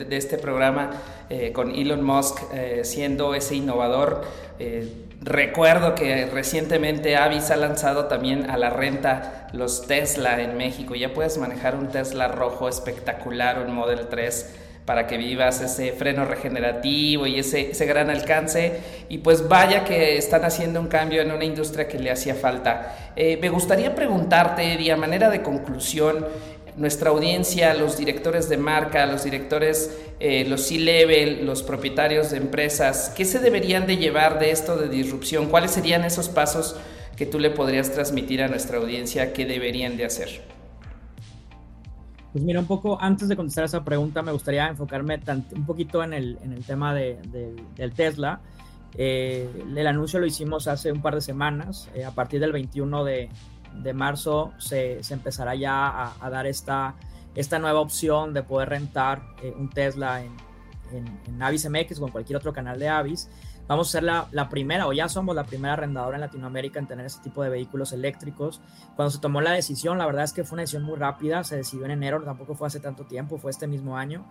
de 0.09 0.17
este 0.17 0.37
programa 0.37 0.91
eh, 1.29 1.53
con 1.53 1.71
Elon 1.71 2.03
Musk 2.03 2.37
eh, 2.53 2.81
siendo 2.83 3.33
ese 3.33 3.55
innovador. 3.55 4.23
Eh, 4.59 5.07
recuerdo 5.21 5.95
que 5.95 6.25
recientemente 6.25 7.15
Avis 7.15 7.51
ha 7.51 7.55
lanzado 7.55 8.05
también 8.05 8.49
a 8.49 8.57
la 8.57 8.69
renta 8.69 9.47
los 9.53 9.87
Tesla 9.87 10.41
en 10.41 10.57
México. 10.57 10.95
Ya 10.95 11.13
puedes 11.13 11.37
manejar 11.37 11.75
un 11.75 11.87
Tesla 11.89 12.27
rojo 12.27 12.67
espectacular, 12.67 13.59
un 13.59 13.73
Model 13.73 14.07
3 14.09 14.55
para 14.85 15.05
que 15.05 15.17
vivas 15.17 15.61
ese 15.61 15.91
freno 15.91 16.25
regenerativo 16.25 17.27
y 17.27 17.39
ese, 17.39 17.71
ese 17.71 17.85
gran 17.85 18.09
alcance. 18.09 18.79
Y 19.09 19.19
pues 19.19 19.47
vaya 19.47 19.85
que 19.85 20.17
están 20.17 20.43
haciendo 20.43 20.79
un 20.79 20.87
cambio 20.87 21.21
en 21.21 21.31
una 21.31 21.45
industria 21.45 21.87
que 21.87 21.99
le 21.99 22.11
hacía 22.11 22.35
falta. 22.35 23.13
Eh, 23.15 23.37
me 23.39 23.49
gustaría 23.49 23.93
preguntarte, 23.93 24.73
Eddie, 24.73 24.91
a 24.91 24.97
manera 24.97 25.29
de 25.29 25.41
conclusión, 25.41 26.25
nuestra 26.77 27.11
audiencia, 27.11 27.73
los 27.73 27.97
directores 27.97 28.49
de 28.49 28.57
marca, 28.57 29.05
los 29.05 29.23
directores, 29.23 29.97
eh, 30.21 30.45
los 30.47 30.67
C-level, 30.67 31.45
los 31.45 31.63
propietarios 31.63 32.29
de 32.29 32.37
empresas, 32.37 33.11
¿qué 33.17 33.25
se 33.25 33.39
deberían 33.39 33.87
de 33.87 33.97
llevar 33.97 34.37
de 34.37 34.51
esto 34.51 34.77
de 34.77 34.87
disrupción? 34.87 35.47
¿Cuáles 35.47 35.71
serían 35.71 36.05
esos 36.05 36.29
pasos 36.29 36.75
que 37.17 37.25
tú 37.25 37.39
le 37.39 37.49
podrías 37.49 37.91
transmitir 37.91 38.43
a 38.43 38.47
nuestra 38.47 38.77
audiencia 38.77 39.33
que 39.33 39.45
deberían 39.45 39.97
de 39.97 40.05
hacer? 40.05 40.43
Pues 42.31 42.43
mira, 42.43 42.59
un 42.59 42.67
poco 42.67 43.01
antes 43.01 43.27
de 43.27 43.35
contestar 43.35 43.65
esa 43.65 43.83
pregunta, 43.83 44.21
me 44.21 44.31
gustaría 44.31 44.67
enfocarme 44.67 45.19
un 45.55 45.65
poquito 45.65 46.03
en 46.03 46.13
el, 46.13 46.37
en 46.43 46.53
el 46.53 46.63
tema 46.63 46.93
de, 46.93 47.17
del 47.75 47.91
Tesla. 47.93 48.39
Eh, 48.95 49.49
el 49.75 49.87
anuncio 49.87 50.19
lo 50.19 50.27
hicimos 50.27 50.67
hace 50.67 50.91
un 50.91 51.01
par 51.01 51.15
de 51.15 51.21
semanas. 51.21 51.89
Eh, 51.95 52.05
a 52.05 52.11
partir 52.11 52.39
del 52.39 52.51
21 52.51 53.03
de, 53.03 53.29
de 53.73 53.93
marzo 53.93 54.53
se, 54.59 55.03
se, 55.03 55.13
empezará 55.13 55.55
ya 55.55 55.87
a, 55.87 56.13
a, 56.21 56.29
dar 56.29 56.45
esta, 56.45 56.95
esta 57.35 57.59
nueva 57.59 57.79
opción 57.79 58.33
de 58.33 58.43
poder 58.43 58.69
rentar 58.69 59.21
eh, 59.41 59.53
un 59.57 59.69
Tesla 59.69 60.23
en, 60.23 60.31
en, 60.91 61.19
en, 61.27 61.41
Avis 61.41 61.69
MX 61.69 61.99
o 61.99 62.05
en 62.07 62.11
cualquier 62.11 62.37
otro 62.37 62.53
canal 62.53 62.79
de 62.79 62.89
Avis. 62.89 63.29
Vamos 63.67 63.87
a 63.87 63.91
ser 63.91 64.03
la, 64.03 64.27
la, 64.31 64.49
primera, 64.49 64.85
o 64.87 64.91
ya 64.91 65.07
somos 65.07 65.33
la 65.33 65.45
primera 65.45 65.73
arrendadora 65.73 66.17
en 66.17 66.21
Latinoamérica 66.21 66.79
en 66.79 66.87
tener 66.87 67.05
este 67.05 67.23
tipo 67.23 67.41
de 67.41 67.49
vehículos 67.49 67.93
eléctricos. 67.93 68.59
Cuando 68.97 69.11
se 69.11 69.19
tomó 69.19 69.39
la 69.39 69.51
decisión, 69.51 69.97
la 69.97 70.05
verdad 70.05 70.25
es 70.25 70.33
que 70.33 70.43
fue 70.43 70.55
una 70.55 70.63
decisión 70.63 70.83
muy 70.83 70.97
rápida, 70.97 71.43
se 71.45 71.55
decidió 71.55 71.85
en 71.85 71.91
enero, 71.91 72.21
tampoco 72.21 72.53
fue 72.53 72.67
hace 72.67 72.81
tanto 72.81 73.05
tiempo, 73.05 73.37
fue 73.37 73.51
este 73.51 73.67
mismo 73.67 73.95
año. 73.95 74.25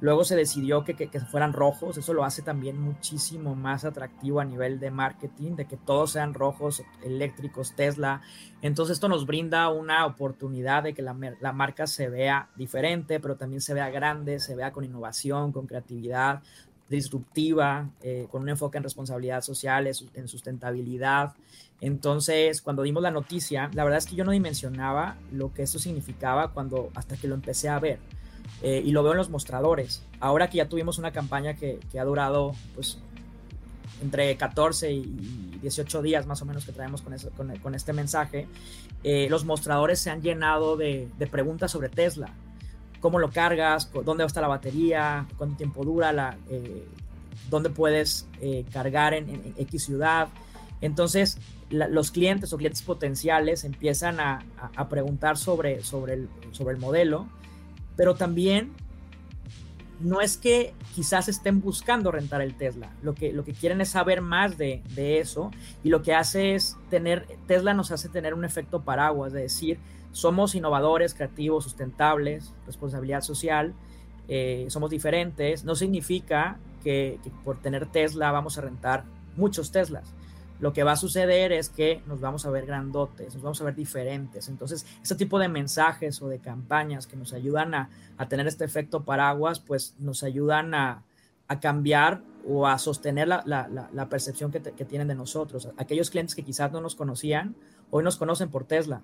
Luego 0.00 0.24
se 0.24 0.36
decidió 0.36 0.84
que, 0.84 0.94
que, 0.94 1.20
fueran 1.20 1.54
rojos, 1.54 1.96
eso 1.96 2.12
lo 2.12 2.24
hace 2.24 2.42
también 2.42 2.78
muchísimo 2.78 3.54
más 3.54 3.84
atractivo 3.86 4.40
a 4.40 4.44
nivel 4.44 4.78
de 4.78 4.90
marketing, 4.90 5.56
de 5.56 5.64
que 5.64 5.78
todos 5.78 6.12
sean 6.12 6.34
rojos, 6.34 6.82
eléctricos, 7.02 7.74
Tesla. 7.74 8.20
Entonces 8.60 8.94
esto 8.94 9.08
nos 9.08 9.24
brinda 9.24 9.70
una 9.70 10.04
oportunidad 10.04 10.82
de 10.82 10.92
que 10.92 11.00
la, 11.00 11.16
la 11.40 11.52
marca 11.52 11.86
se 11.86 12.10
vea 12.10 12.50
diferente, 12.56 13.20
pero 13.20 13.36
también 13.36 13.62
se 13.62 13.72
vea 13.72 13.88
grande, 13.88 14.38
se 14.38 14.54
vea 14.54 14.70
con 14.70 14.84
innovación, 14.84 15.50
con 15.52 15.66
creatividad, 15.66 16.42
disruptiva, 16.88 17.90
eh, 18.02 18.28
con 18.30 18.42
un 18.42 18.48
enfoque 18.50 18.78
en 18.78 18.84
responsabilidad 18.84 19.40
social, 19.40 19.86
en 19.86 20.28
sustentabilidad. 20.28 21.32
Entonces, 21.80 22.62
cuando 22.62 22.82
dimos 22.82 23.02
la 23.02 23.10
noticia, 23.10 23.70
la 23.74 23.84
verdad 23.84 23.98
es 23.98 24.06
que 24.06 24.14
yo 24.14 24.24
no 24.24 24.32
dimensionaba 24.32 25.16
lo 25.32 25.52
que 25.52 25.62
eso 25.62 25.78
significaba 25.78 26.52
cuando 26.52 26.90
hasta 26.94 27.16
que 27.16 27.28
lo 27.28 27.34
empecé 27.34 27.68
a 27.68 27.78
ver. 27.78 27.98
Eh, 28.62 28.82
y 28.84 28.92
lo 28.92 29.02
veo 29.02 29.12
en 29.12 29.18
los 29.18 29.30
mostradores. 29.30 30.02
Ahora 30.20 30.48
que 30.48 30.58
ya 30.58 30.68
tuvimos 30.68 30.98
una 30.98 31.12
campaña 31.12 31.54
que, 31.54 31.78
ha 31.98 32.04
durado 32.04 32.52
pues 32.74 32.98
entre 34.02 34.36
14 34.36 34.92
y 34.92 35.58
18 35.62 36.02
días 36.02 36.26
más 36.26 36.42
o 36.42 36.44
menos 36.44 36.64
que 36.66 36.72
traemos 36.72 37.02
con, 37.02 37.14
eso, 37.14 37.30
con, 37.30 37.74
este 37.74 37.92
mensaje, 37.92 38.46
eh, 39.04 39.28
los 39.30 39.44
mostradores 39.44 40.00
se 40.00 40.10
han 40.10 40.22
llenado 40.22 40.76
de, 40.76 41.08
preguntas 41.30 41.70
sobre 41.70 41.88
Tesla 41.88 42.30
cómo 43.00 43.18
lo 43.18 43.30
cargas, 43.30 43.90
dónde 44.04 44.24
estar 44.24 44.42
la 44.42 44.48
batería, 44.48 45.26
cuánto 45.36 45.56
tiempo 45.56 45.84
dura, 45.84 46.12
la, 46.12 46.36
eh, 46.50 46.84
dónde 47.50 47.70
puedes 47.70 48.26
eh, 48.40 48.64
cargar 48.72 49.14
en, 49.14 49.54
X 49.56 49.84
ciudad. 49.84 50.28
Entonces, 50.80 51.38
los 51.70 52.10
clientes 52.10 52.52
o 52.52 52.56
clientes 52.56 52.82
potenciales 52.82 53.64
empiezan 53.64 54.20
a, 54.20 54.44
a, 54.74 54.88
preguntar 54.88 55.36
sobre, 55.36 55.82
sobre, 55.82 56.14
el, 56.14 56.28
sobre 56.52 56.74
el 56.74 56.80
modelo, 56.80 57.26
pero 57.96 58.14
también 58.14 58.72
no 60.00 60.20
es 60.20 60.36
que 60.36 60.74
quizás 60.94 61.28
estén 61.28 61.60
buscando 61.60 62.12
rentar 62.12 62.42
el 62.42 62.54
Tesla, 62.54 62.92
lo 63.02 63.14
que, 63.14 63.32
lo 63.32 63.44
que 63.44 63.52
quieren 63.52 63.80
es 63.80 63.88
saber 63.88 64.20
más 64.20 64.58
de, 64.58 64.82
de, 64.94 65.20
eso 65.20 65.50
y 65.82 65.88
lo 65.88 66.02
que 66.02 66.14
hace 66.14 66.54
es 66.54 66.76
tener, 66.90 67.26
Tesla 67.46 67.72
nos 67.72 67.90
hace 67.92 68.08
tener 68.10 68.34
un 68.34 68.44
efecto 68.44 68.82
paraguas, 68.82 69.32
de 69.32 69.42
decir, 69.42 69.78
somos 70.12 70.54
innovadores, 70.54 71.14
creativos, 71.14 71.64
sustentables, 71.64 72.52
responsabilidad 72.66 73.20
social, 73.20 73.74
eh, 74.28 74.66
somos 74.68 74.90
diferentes, 74.90 75.64
no 75.64 75.74
significa 75.74 76.58
que, 76.82 77.20
por 77.44 77.58
tener 77.58 77.86
Tesla 77.86 78.32
vamos 78.32 78.58
a 78.58 78.62
rentar 78.62 79.04
muchos 79.36 79.70
Teslas. 79.70 80.14
Lo 80.58 80.72
que 80.72 80.84
va 80.84 80.92
a 80.92 80.96
suceder 80.96 81.52
es 81.52 81.68
que 81.68 82.02
nos 82.06 82.20
vamos 82.20 82.46
a 82.46 82.50
ver 82.50 82.66
grandotes, 82.66 83.34
nos 83.34 83.42
vamos 83.42 83.60
a 83.60 83.64
ver 83.64 83.74
diferentes. 83.74 84.48
Entonces, 84.48 84.86
ese 85.02 85.14
tipo 85.14 85.38
de 85.38 85.48
mensajes 85.48 86.22
o 86.22 86.28
de 86.28 86.38
campañas 86.38 87.06
que 87.06 87.16
nos 87.16 87.32
ayudan 87.32 87.74
a, 87.74 87.90
tener 88.28 88.46
este 88.46 88.64
efecto 88.64 89.04
paraguas, 89.04 89.60
pues 89.60 89.94
nos 89.98 90.22
ayudan 90.22 90.74
a, 90.74 91.02
cambiar 91.60 92.22
o 92.48 92.66
a 92.66 92.78
sostener 92.78 93.28
la, 93.28 94.06
percepción 94.08 94.50
que, 94.50 94.60
que, 94.60 94.84
tienen 94.84 95.08
de 95.08 95.14
nosotros. 95.14 95.68
Aquellos 95.76 96.10
clientes 96.10 96.34
que 96.34 96.42
quizás 96.42 96.72
no 96.72 96.80
nos 96.80 96.94
conocían, 96.94 97.54
hoy 97.90 98.02
nos 98.02 98.16
conocen 98.16 98.50
por 98.50 98.64
Tesla. 98.64 99.02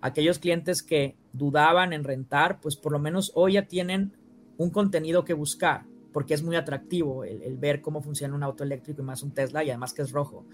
Aquellos 0.00 0.38
clientes 0.38 0.82
que 0.82 1.16
dudaban 1.32 1.92
en 1.92 2.04
rentar, 2.04 2.60
pues 2.60 2.76
por 2.76 2.92
lo 2.92 2.98
menos 2.98 3.32
hoy 3.34 3.54
ya 3.54 3.66
tienen 3.66 4.12
un 4.56 4.70
contenido 4.70 5.24
que 5.24 5.34
buscar 5.34 5.84
porque 6.12 6.34
es 6.34 6.42
muy 6.42 6.56
atractivo 6.56 7.24
el, 7.24 7.56
ver 7.56 7.80
cómo 7.80 8.02
funciona 8.02 8.34
un 8.34 8.42
auto 8.42 8.64
eléctrico 8.64 9.02
y 9.02 9.04
más 9.04 9.22
un 9.22 9.32
Tesla 9.32 9.64
y 9.64 9.70
además 9.70 9.92
que 9.92 10.02
es 10.02 10.12
rojo. 10.12 10.44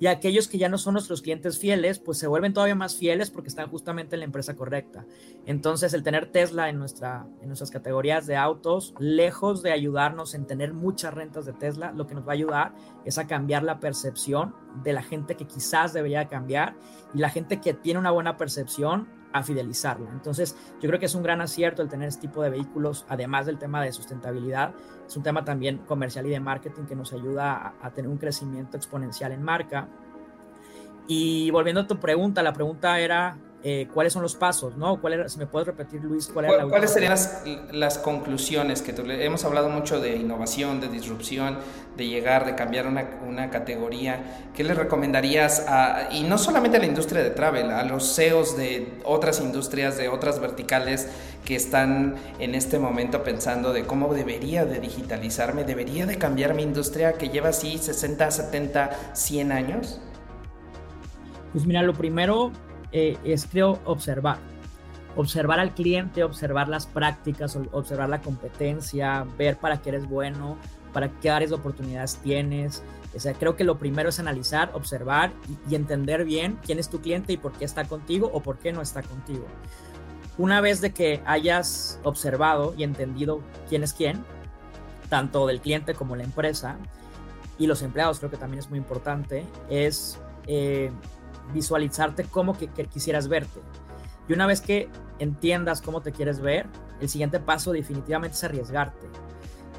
Y 0.00 0.06
aquellos 0.06 0.48
que 0.48 0.58
ya 0.58 0.68
no 0.68 0.78
son 0.78 0.94
nuestros 0.94 1.22
clientes 1.22 1.58
fieles, 1.58 1.98
pues 1.98 2.18
se 2.18 2.26
vuelven 2.26 2.52
todavía 2.52 2.74
más 2.74 2.96
fieles 2.96 3.30
porque 3.30 3.48
están 3.48 3.68
justamente 3.68 4.16
en 4.16 4.20
la 4.20 4.26
empresa 4.26 4.56
correcta. 4.56 5.06
Entonces 5.46 5.92
el 5.94 6.02
tener 6.02 6.30
Tesla 6.30 6.68
en, 6.68 6.78
nuestra, 6.78 7.26
en 7.40 7.48
nuestras 7.48 7.70
categorías 7.70 8.26
de 8.26 8.36
autos, 8.36 8.94
lejos 8.98 9.62
de 9.62 9.72
ayudarnos 9.72 10.34
en 10.34 10.46
tener 10.46 10.72
muchas 10.72 11.14
rentas 11.14 11.44
de 11.44 11.52
Tesla, 11.52 11.92
lo 11.92 12.06
que 12.06 12.14
nos 12.14 12.26
va 12.26 12.32
a 12.32 12.34
ayudar 12.34 12.74
es 13.04 13.18
a 13.18 13.26
cambiar 13.26 13.62
la 13.62 13.80
percepción 13.80 14.54
de 14.82 14.92
la 14.92 15.02
gente 15.02 15.36
que 15.36 15.46
quizás 15.46 15.92
debería 15.92 16.28
cambiar 16.28 16.76
y 17.14 17.18
la 17.18 17.30
gente 17.30 17.60
que 17.60 17.74
tiene 17.74 18.00
una 18.00 18.10
buena 18.10 18.36
percepción 18.36 19.21
a 19.32 19.42
fidelizarla. 19.42 20.10
Entonces, 20.10 20.56
yo 20.80 20.88
creo 20.88 20.98
que 20.98 21.06
es 21.06 21.14
un 21.14 21.22
gran 21.22 21.40
acierto 21.40 21.82
el 21.82 21.88
tener 21.88 22.08
este 22.08 22.22
tipo 22.28 22.42
de 22.42 22.50
vehículos, 22.50 23.04
además 23.08 23.46
del 23.46 23.58
tema 23.58 23.82
de 23.82 23.92
sustentabilidad, 23.92 24.74
es 25.06 25.16
un 25.16 25.22
tema 25.22 25.44
también 25.44 25.78
comercial 25.78 26.26
y 26.26 26.30
de 26.30 26.40
marketing 26.40 26.84
que 26.84 26.94
nos 26.94 27.12
ayuda 27.12 27.74
a, 27.80 27.90
tener 27.90 28.10
un 28.10 28.18
crecimiento 28.18 28.76
exponencial 28.76 29.32
en 29.32 29.42
marca. 29.42 29.88
Y 31.06 31.50
volviendo 31.50 31.82
a 31.82 31.86
tu 31.86 31.98
pregunta, 31.98 32.42
la 32.42 32.52
pregunta 32.52 32.98
era 33.00 33.36
eh, 33.64 33.86
cuáles 33.94 34.12
son 34.12 34.22
los 34.22 34.34
pasos, 34.34 34.76
¿no? 34.76 35.00
¿Cuál 35.00 35.30
si 35.30 35.38
me 35.38 35.46
puedes 35.46 35.68
repetir, 35.68 36.02
Luis, 36.02 36.28
¿cuál 36.32 36.46
era 36.46 36.66
¿cuáles 36.66 36.90
serían 36.90 37.14
las, 37.70 37.98
conclusiones? 37.98 38.82
que 38.82 38.92
Hemos 39.24 39.44
hablado 39.44 39.68
mucho 39.68 40.00
de 40.00 40.16
innovación, 40.16 40.80
de 40.80 40.88
disrupción, 40.88 41.58
de 41.96 42.08
llegar, 42.08 42.44
de 42.44 42.56
cambiar 42.56 42.88
una, 42.88 43.50
categoría. 43.50 44.48
¿Qué 44.52 44.64
le 44.64 44.74
recomendarías 44.74 45.66
a, 45.68 46.08
y 46.10 46.24
no 46.24 46.38
solamente 46.38 46.78
a 46.78 46.80
la 46.80 46.86
industria 46.86 47.22
de 47.22 47.30
travel, 47.30 47.70
a 47.70 47.84
los 47.84 48.16
CEOs 48.16 48.56
de 48.56 48.98
otras 49.04 49.40
industrias, 49.40 49.96
de 49.96 50.08
otras 50.08 50.40
verticales 50.40 51.08
que 51.44 51.54
están 51.54 52.16
en 52.40 52.56
este 52.56 52.80
momento 52.80 53.22
pensando 53.22 53.72
de 53.72 53.84
cómo 53.84 54.12
debería 54.12 54.64
de 54.64 54.80
digitalizarme, 54.80 55.62
debería 55.62 56.04
de 56.06 56.18
cambiar 56.18 56.54
mi 56.54 56.64
industria 56.64 57.12
que 57.12 57.28
lleva 57.28 57.50
así 57.50 57.78
60, 57.78 58.28
70, 58.28 58.90
100 59.12 59.52
años? 59.52 60.00
Pues 61.52 61.64
mira, 61.64 61.82
lo 61.82 61.92
primero 61.92 62.50
eh, 62.92 63.16
es 63.24 63.46
creo 63.46 63.80
observar. 63.84 64.38
Observar 65.16 65.60
al 65.60 65.74
cliente, 65.74 66.24
observar 66.24 66.68
las 66.68 66.86
prácticas, 66.86 67.58
observar 67.72 68.08
la 68.08 68.22
competencia, 68.22 69.26
ver 69.36 69.58
para 69.58 69.82
qué 69.82 69.90
eres 69.90 70.08
bueno, 70.08 70.56
para 70.92 71.08
qué 71.20 71.30
áreas 71.30 71.50
de 71.50 71.56
oportunidades 71.56 72.16
tienes. 72.16 72.82
O 73.14 73.20
sea, 73.20 73.34
creo 73.34 73.56
que 73.56 73.64
lo 73.64 73.78
primero 73.78 74.08
es 74.08 74.18
analizar, 74.18 74.70
observar 74.74 75.32
y, 75.68 75.74
entender 75.74 76.24
bien 76.24 76.58
quién 76.64 76.78
es 76.78 76.88
tu 76.88 77.00
cliente 77.00 77.32
y 77.32 77.36
por 77.36 77.52
qué 77.52 77.64
está 77.64 77.84
contigo 77.84 78.30
o 78.32 78.40
por 78.40 78.58
qué 78.58 78.72
no 78.72 78.80
está 78.80 79.02
contigo. 79.02 79.46
Una 80.38 80.62
vez 80.62 80.80
de 80.80 80.92
que 80.92 81.20
hayas 81.26 82.00
observado 82.04 82.74
y 82.76 82.84
entendido 82.84 83.40
quién 83.68 83.82
es 83.82 83.92
quién, 83.92 84.24
tanto 85.10 85.46
del 85.46 85.60
cliente 85.60 85.94
como 85.94 86.16
la 86.16 86.24
empresa 86.24 86.78
y 87.58 87.66
los 87.66 87.82
empleados, 87.82 88.18
creo 88.18 88.30
que 88.30 88.38
también 88.38 88.60
es 88.60 88.70
muy 88.70 88.78
importante, 88.78 89.44
es 89.68 90.18
eh, 90.46 90.90
visualizarte 91.52 92.24
cómo 92.24 92.56
que, 92.56 92.68
quisieras 92.68 93.28
verte. 93.28 93.60
Y 94.28 94.32
una 94.32 94.46
vez 94.46 94.60
que 94.60 94.88
entiendas 95.18 95.82
cómo 95.82 96.00
te 96.00 96.12
quieres 96.12 96.40
ver, 96.40 96.66
el 97.00 97.08
siguiente 97.08 97.40
paso 97.40 97.72
definitivamente 97.72 98.36
es 98.36 98.44
arriesgarte. 98.44 99.06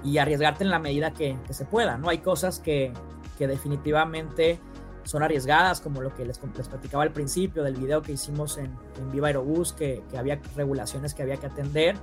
Y 0.03 0.17
arriesgarte 0.17 0.63
en 0.63 0.69
la 0.69 0.79
medida 0.79 1.11
que, 1.11 1.37
se 1.49 1.65
pueda, 1.65 1.97
¿no? 1.97 2.09
Hay 2.09 2.19
cosas 2.19 2.59
que, 2.59 2.93
definitivamente 3.39 4.57
son 5.03 5.21
arriesgadas, 5.21 5.81
como 5.81 6.01
lo 6.01 6.15
que 6.15 6.23
les, 6.23 6.39
les, 6.55 6.69
platicaba 6.69 7.03
al 7.03 7.11
principio 7.11 7.61
del 7.63 7.75
video 7.75 8.01
que 8.01 8.13
hicimos 8.13 8.57
en, 8.57 8.71
en 8.97 9.11
Viva 9.11 9.27
Aerobús, 9.27 9.73
que, 9.73 10.01
que, 10.09 10.17
había 10.17 10.39
regulaciones 10.55 11.13
que 11.13 11.23
había 11.23 11.35
que 11.35 11.47
atender. 11.47 11.97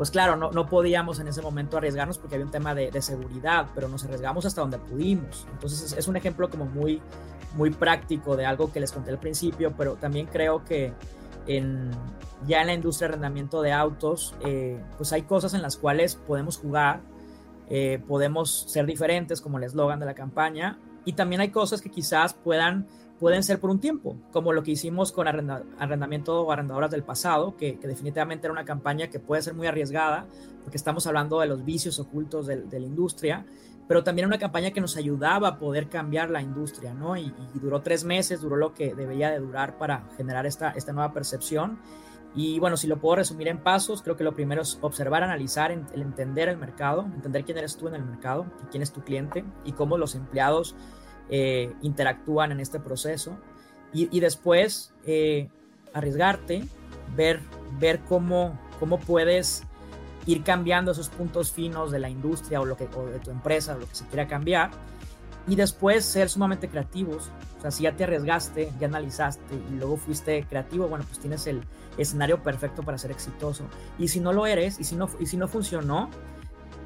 Pues 0.00 0.10
claro, 0.10 0.34
no, 0.34 0.50
no 0.50 0.66
podíamos 0.66 1.20
en 1.20 1.28
ese 1.28 1.42
momento 1.42 1.76
arriesgarnos 1.76 2.16
porque 2.16 2.36
había 2.36 2.46
un 2.46 2.50
tema 2.50 2.74
de, 2.74 3.02
seguridad, 3.02 3.66
pero 3.74 3.86
nos 3.86 4.02
arriesgamos 4.02 4.46
hasta 4.46 4.62
donde 4.62 4.78
pudimos. 4.78 5.46
Entonces 5.52 5.82
es, 5.82 5.92
es, 5.92 6.08
un 6.08 6.16
ejemplo 6.16 6.48
como 6.48 6.64
muy, 6.64 7.02
muy 7.54 7.68
práctico 7.68 8.34
de 8.34 8.46
algo 8.46 8.72
que 8.72 8.80
les 8.80 8.92
conté 8.92 9.10
al 9.10 9.18
principio, 9.18 9.74
pero 9.76 9.96
también 9.96 10.24
creo 10.24 10.64
que 10.64 10.94
en, 11.46 11.90
ya 12.46 12.62
en 12.62 12.68
la 12.68 12.72
industria 12.72 13.08
de 13.08 13.12
arrendamiento 13.12 13.60
de 13.60 13.72
autos, 13.72 14.34
eh, 14.42 14.82
pues 14.96 15.12
hay 15.12 15.20
cosas 15.20 15.52
en 15.52 15.60
las 15.60 15.76
cuales 15.76 16.14
podemos 16.14 16.56
jugar, 16.56 17.02
eh, 17.68 18.02
podemos 18.08 18.70
ser 18.70 18.86
diferentes, 18.86 19.42
como 19.42 19.58
el 19.58 19.64
eslogan 19.64 20.00
de 20.00 20.06
la 20.06 20.14
campaña, 20.14 20.78
y 21.04 21.12
también 21.12 21.42
hay 21.42 21.50
cosas 21.50 21.82
que 21.82 21.90
quizás 21.90 22.32
puedan, 22.32 22.86
pueden 23.20 23.42
ser 23.42 23.60
por 23.60 23.68
un 23.68 23.78
tiempo, 23.78 24.16
como 24.32 24.54
lo 24.54 24.62
que 24.62 24.70
hicimos 24.70 25.12
con 25.12 25.28
arrendamiento 25.28 26.40
o 26.40 26.50
arrendadoras 26.50 26.90
del 26.90 27.02
pasado, 27.02 27.54
que, 27.54 27.78
definitivamente 27.82 28.46
era 28.46 28.52
una 28.52 28.64
campaña 28.64 29.08
que 29.08 29.20
puede 29.20 29.42
ser 29.42 29.52
muy 29.52 29.66
arriesgada, 29.66 30.26
porque 30.62 30.78
estamos 30.78 31.06
hablando 31.06 31.38
de 31.38 31.46
los 31.46 31.62
vicios 31.62 32.00
ocultos 32.00 32.46
de, 32.46 32.56
la 32.56 32.78
industria, 32.86 33.44
pero 33.86 34.02
también 34.02 34.26
una 34.26 34.38
campaña 34.38 34.70
que 34.70 34.80
nos 34.80 34.96
ayudaba 34.96 35.48
a 35.48 35.58
poder 35.58 35.88
cambiar 35.88 36.30
la 36.30 36.40
industria, 36.40 36.94
¿no? 36.94 37.14
Y, 37.16 37.30
duró 37.54 37.82
tres 37.82 38.04
meses, 38.04 38.40
duró 38.40 38.56
lo 38.56 38.72
que 38.72 38.94
debía 38.94 39.30
de 39.30 39.38
durar 39.38 39.76
para 39.76 40.08
generar 40.16 40.46
esta, 40.46 40.70
esta 40.70 40.94
nueva 40.94 41.12
percepción. 41.12 41.78
Y 42.34 42.58
bueno, 42.58 42.78
si 42.78 42.86
lo 42.86 43.00
puedo 43.00 43.16
resumir 43.16 43.48
en 43.48 43.58
pasos, 43.58 44.00
creo 44.00 44.16
que 44.16 44.24
lo 44.24 44.34
primero 44.34 44.62
es 44.62 44.78
observar, 44.80 45.24
analizar, 45.24 45.72
entender 45.72 46.48
el 46.48 46.56
mercado, 46.56 47.02
entender 47.02 47.44
quién 47.44 47.58
eres 47.58 47.76
tú 47.76 47.88
en 47.88 47.96
el 47.96 48.04
mercado 48.04 48.46
quién 48.70 48.82
es 48.82 48.92
tu 48.92 49.02
cliente 49.02 49.44
y 49.64 49.72
cómo 49.72 49.98
los 49.98 50.14
empleados 50.14 50.76
eh, 51.30 51.72
interactúan 51.82 52.52
en 52.52 52.60
este 52.60 52.80
proceso. 52.80 53.38
Y, 53.92 54.20
después 54.20 54.94
eh, 55.04 55.48
arriesgarte, 55.92 56.62
ver, 57.16 57.40
ver 57.80 57.98
cómo, 58.08 58.56
cómo 58.78 59.00
puedes 59.00 59.64
ir 60.26 60.44
cambiando 60.44 60.92
esos 60.92 61.08
puntos 61.08 61.50
finos 61.50 61.90
de 61.90 61.98
la 61.98 62.08
industria 62.08 62.60
o, 62.60 62.64
lo 62.64 62.76
que, 62.76 62.88
o 62.94 63.06
de 63.06 63.18
tu 63.18 63.32
empresa, 63.32 63.74
lo 63.74 63.88
que 63.88 63.94
se 63.96 64.06
quiera 64.06 64.28
cambiar, 64.28 64.70
y 65.48 65.56
después 65.56 66.04
ser 66.04 66.28
sumamente 66.28 66.68
creativos. 66.68 67.30
O 67.58 67.60
sea, 67.60 67.70
si 67.70 67.82
ya 67.82 67.96
te 67.96 68.04
arriesgaste, 68.04 68.72
ya 68.78 68.86
analizaste 68.86 69.54
y 69.54 69.76
luego 69.76 69.96
fuiste 69.96 70.44
creativo, 70.48 70.86
bueno, 70.88 71.04
pues 71.04 71.18
tienes 71.18 71.46
el 71.46 71.62
escenario 71.98 72.42
perfecto 72.42 72.82
para 72.82 72.96
ser 72.96 73.10
exitoso. 73.10 73.64
Y 73.98 74.08
si 74.08 74.20
no 74.20 74.32
lo 74.32 74.46
eres, 74.46 74.78
y 74.78 74.84
si 74.84 74.96
no, 74.96 75.08
y 75.18 75.26
si 75.26 75.36
no 75.36 75.48
funcionó, 75.48 76.10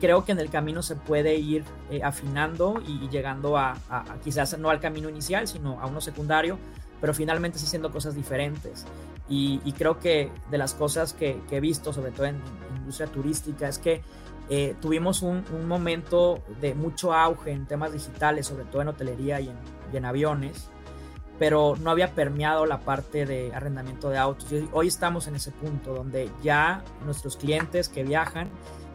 creo 0.00 0.24
que 0.24 0.33
en 0.33 0.38
el 0.38 0.50
camino 0.50 0.83
se 0.83 0.96
puede 0.96 1.37
ir 1.37 1.64
eh, 1.90 2.02
afinando 2.02 2.83
y, 2.87 3.09
llegando 3.09 3.57
a, 3.57 3.76
quizás 4.22 4.59
no 4.59 4.70
al 4.70 4.80
camino 4.80 5.09
inicial, 5.09 5.46
sino 5.48 5.80
a 5.80 5.87
uno 5.87 6.00
secundario, 6.00 6.59
pero 7.00 7.14
finalmente 7.14 7.59
haciendo 7.59 7.90
cosas 7.90 8.14
diferentes. 8.14 8.87
Y, 9.28 9.72
creo 9.72 9.98
que 9.98 10.30
de 10.50 10.59
las 10.59 10.74
cosas 10.74 11.12
que, 11.14 11.40
he 11.50 11.61
visto, 11.61 11.92
sobre 11.92 12.11
todo 12.12 12.26
en, 12.26 12.40
industria 12.76 13.09
turística, 13.09 13.68
es 13.68 13.78
que 13.78 14.02
eh, 14.50 14.74
tuvimos 14.83 15.22
un, 15.22 15.44
momento 15.66 16.42
de 16.61 16.74
mucho 16.74 17.14
auge 17.14 17.50
en 17.52 17.66
temas 17.66 17.92
digitales, 17.92 18.46
sobre 18.46 18.64
todo 18.64 18.83
en 18.83 18.88
hotelería 18.88 19.40
y 19.40 19.50
en, 19.92 20.04
aviones, 20.04 20.68
pero 21.38 21.76
no 21.80 21.90
había 21.90 22.14
permeado 22.14 22.66
la 22.66 22.80
parte 22.80 23.26
de 23.26 23.52
arrendamiento 23.54 24.10
de 24.10 24.18
autos. 24.18 24.50
Y 24.52 24.68
hoy 24.72 24.88
estamos 24.88 25.26
en 25.26 25.36
ese 25.36 25.50
punto 25.50 25.94
donde 25.94 26.30
ya 26.42 26.84
nuestros 27.04 27.36
clientes 27.36 27.88
que 27.88 28.04
viajan 28.04 28.48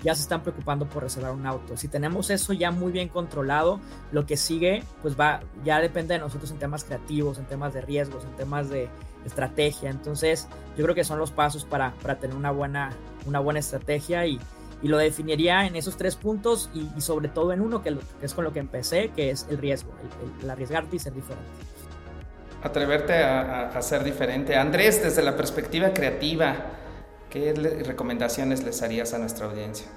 ya 0.04 0.16
se 0.16 0.22
están 0.22 0.42
preocupando 0.42 0.86
por 0.86 1.04
reservar 1.04 1.34
un 1.34 1.46
auto. 1.46 1.76
Si 1.76 1.90
tenemos 1.90 2.30
eso 2.30 2.54
ya 2.54 2.72
muy 2.72 2.92
bien 2.92 3.10
controlado, 3.10 3.82
lo 4.12 4.26
que 4.26 4.38
sigue, 4.38 4.84
pues 5.02 5.20
va, 5.20 5.42
ya 5.66 5.82
depende 5.82 6.14
de 6.14 6.22
nosotros 6.22 6.52
en 6.52 6.60
temas 6.60 6.86
creativos, 6.86 7.38
en 7.38 7.46
temas 7.46 7.74
de 7.74 7.82
riesgos, 7.82 8.24
en 8.24 8.36
temas 8.38 8.70
de 8.70 8.88
estrategia. 9.26 9.90
Entonces, 9.90 10.48
yo 10.78 10.84
creo 10.86 10.96
que 10.96 11.04
son 11.04 11.20
los 11.20 11.32
pasos 11.32 11.66
para, 11.66 11.94
para 12.02 12.18
tener 12.18 12.38
una 12.38 12.52
buena, 12.52 12.92
una 13.26 13.40
buena 13.40 13.60
estrategia 13.60 14.26
y, 14.26 14.40
y 14.82 14.88
lo 14.88 14.98
definiría 14.98 15.66
en 15.66 15.76
esos 15.76 15.98
tres 15.98 16.16
puntos 16.16 16.70
y, 16.74 17.02
sobre 17.02 17.28
todo 17.28 17.52
en 17.52 17.62
uno 17.62 17.82
que, 17.82 17.98
es 18.22 18.34
con 18.34 18.44
lo 18.44 18.54
que 18.54 18.60
empecé, 18.60 19.10
que 19.10 19.32
es 19.32 19.46
el 19.50 19.58
riesgo, 19.58 19.92
el, 20.42 20.50
arriesgarte 20.50 20.96
y 20.96 21.00
ser 21.00 21.14
diferente. 21.14 21.50
Atreverte 22.62 23.14
a, 23.14 23.70
a, 23.70 23.82
ser 23.82 24.04
diferente. 24.04 24.56
Andrés, 24.56 25.02
desde 25.02 25.22
la 25.22 25.38
perspectiva 25.38 25.94
creativa, 25.94 26.56
¿qué 27.30 27.54
recomendaciones 27.86 28.64
les 28.64 28.82
harías 28.82 29.14
a 29.14 29.18
nuestra 29.18 29.46
audiencia? 29.46 29.88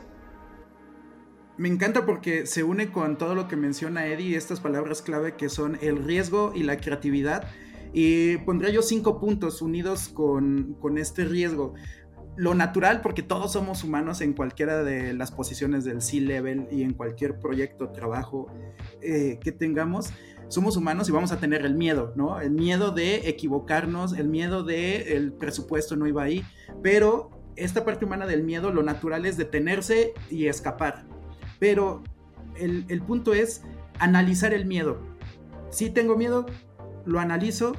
Me 1.59 1.69
encanta 1.69 2.07
porque 2.07 2.47
se 2.47 2.63
une 2.63 2.91
con 2.91 3.19
todo 3.19 3.35
lo 3.35 3.47
que 3.49 3.57
menciona 3.57 4.07
Eddie, 4.07 4.37
estas 4.37 4.61
palabras 4.61 5.03
clave 5.03 5.37
que 5.37 5.49
son 5.49 5.79
el 5.83 6.05
riesgo 6.05 6.53
y 6.55 6.63
la 6.63 6.77
creatividad. 6.77 7.45
Y 7.93 8.39
pondría 8.39 8.71
yo 8.71 8.81
cinco 8.81 9.21
puntos 9.21 9.61
unidos 9.61 10.09
con, 10.09 10.75
con 10.81 10.97
este 10.97 11.25
riesgo 11.25 11.75
lo 12.37 12.55
natural, 12.55 13.03
porque 13.03 13.23
todos 13.23 13.53
somos 13.53 13.85
humanos 13.85 14.21
en 14.23 14.33
cualquiera 14.33 14.83
de 14.83 15.13
las 15.13 15.31
posiciones 15.31 15.85
del 15.85 16.01
C-Level 16.01 16.69
y 16.71 16.83
en 16.83 16.95
cualquier 16.95 17.39
proyecto, 17.39 17.91
trabajo 17.91 18.47
eh, 19.03 19.39
que 19.43 19.53
tengamos, 19.53 20.11
somos 20.53 20.77
humanos 20.77 21.09
y 21.09 21.13
vamos 21.13 21.33
a 21.33 21.39
tener 21.39 21.65
el 21.65 21.75
miedo, 21.75 22.13
¿no? 22.15 22.39
El 22.39 22.51
miedo 22.51 22.91
de 22.91 23.27
equivocarnos, 23.31 24.13
el 24.13 24.29
miedo 24.29 24.63
de 24.63 25.17
el 25.17 25.33
presupuesto 25.33 25.97
no 25.97 26.07
iba 26.07 26.23
ahí, 26.23 26.45
pero 26.83 27.31
esta 27.57 27.87
parte 27.87 28.05
humana 28.05 28.27
del 28.27 28.43
miedo, 28.43 28.71
lo 28.71 28.83
natural 28.83 29.25
es 29.25 29.39
detenerse 29.39 30.13
y 30.31 30.49
escapar. 30.49 31.07
Pero 31.59 32.03
el, 32.57 32.85
el 32.89 33.01
punto 33.01 33.33
es 33.33 33.63
analizar 33.99 34.53
el 34.53 34.67
miedo. 34.67 34.99
Si 35.71 35.89
tengo 35.89 36.17
miedo, 36.17 36.45
lo 37.07 37.19
analizo. 37.19 37.73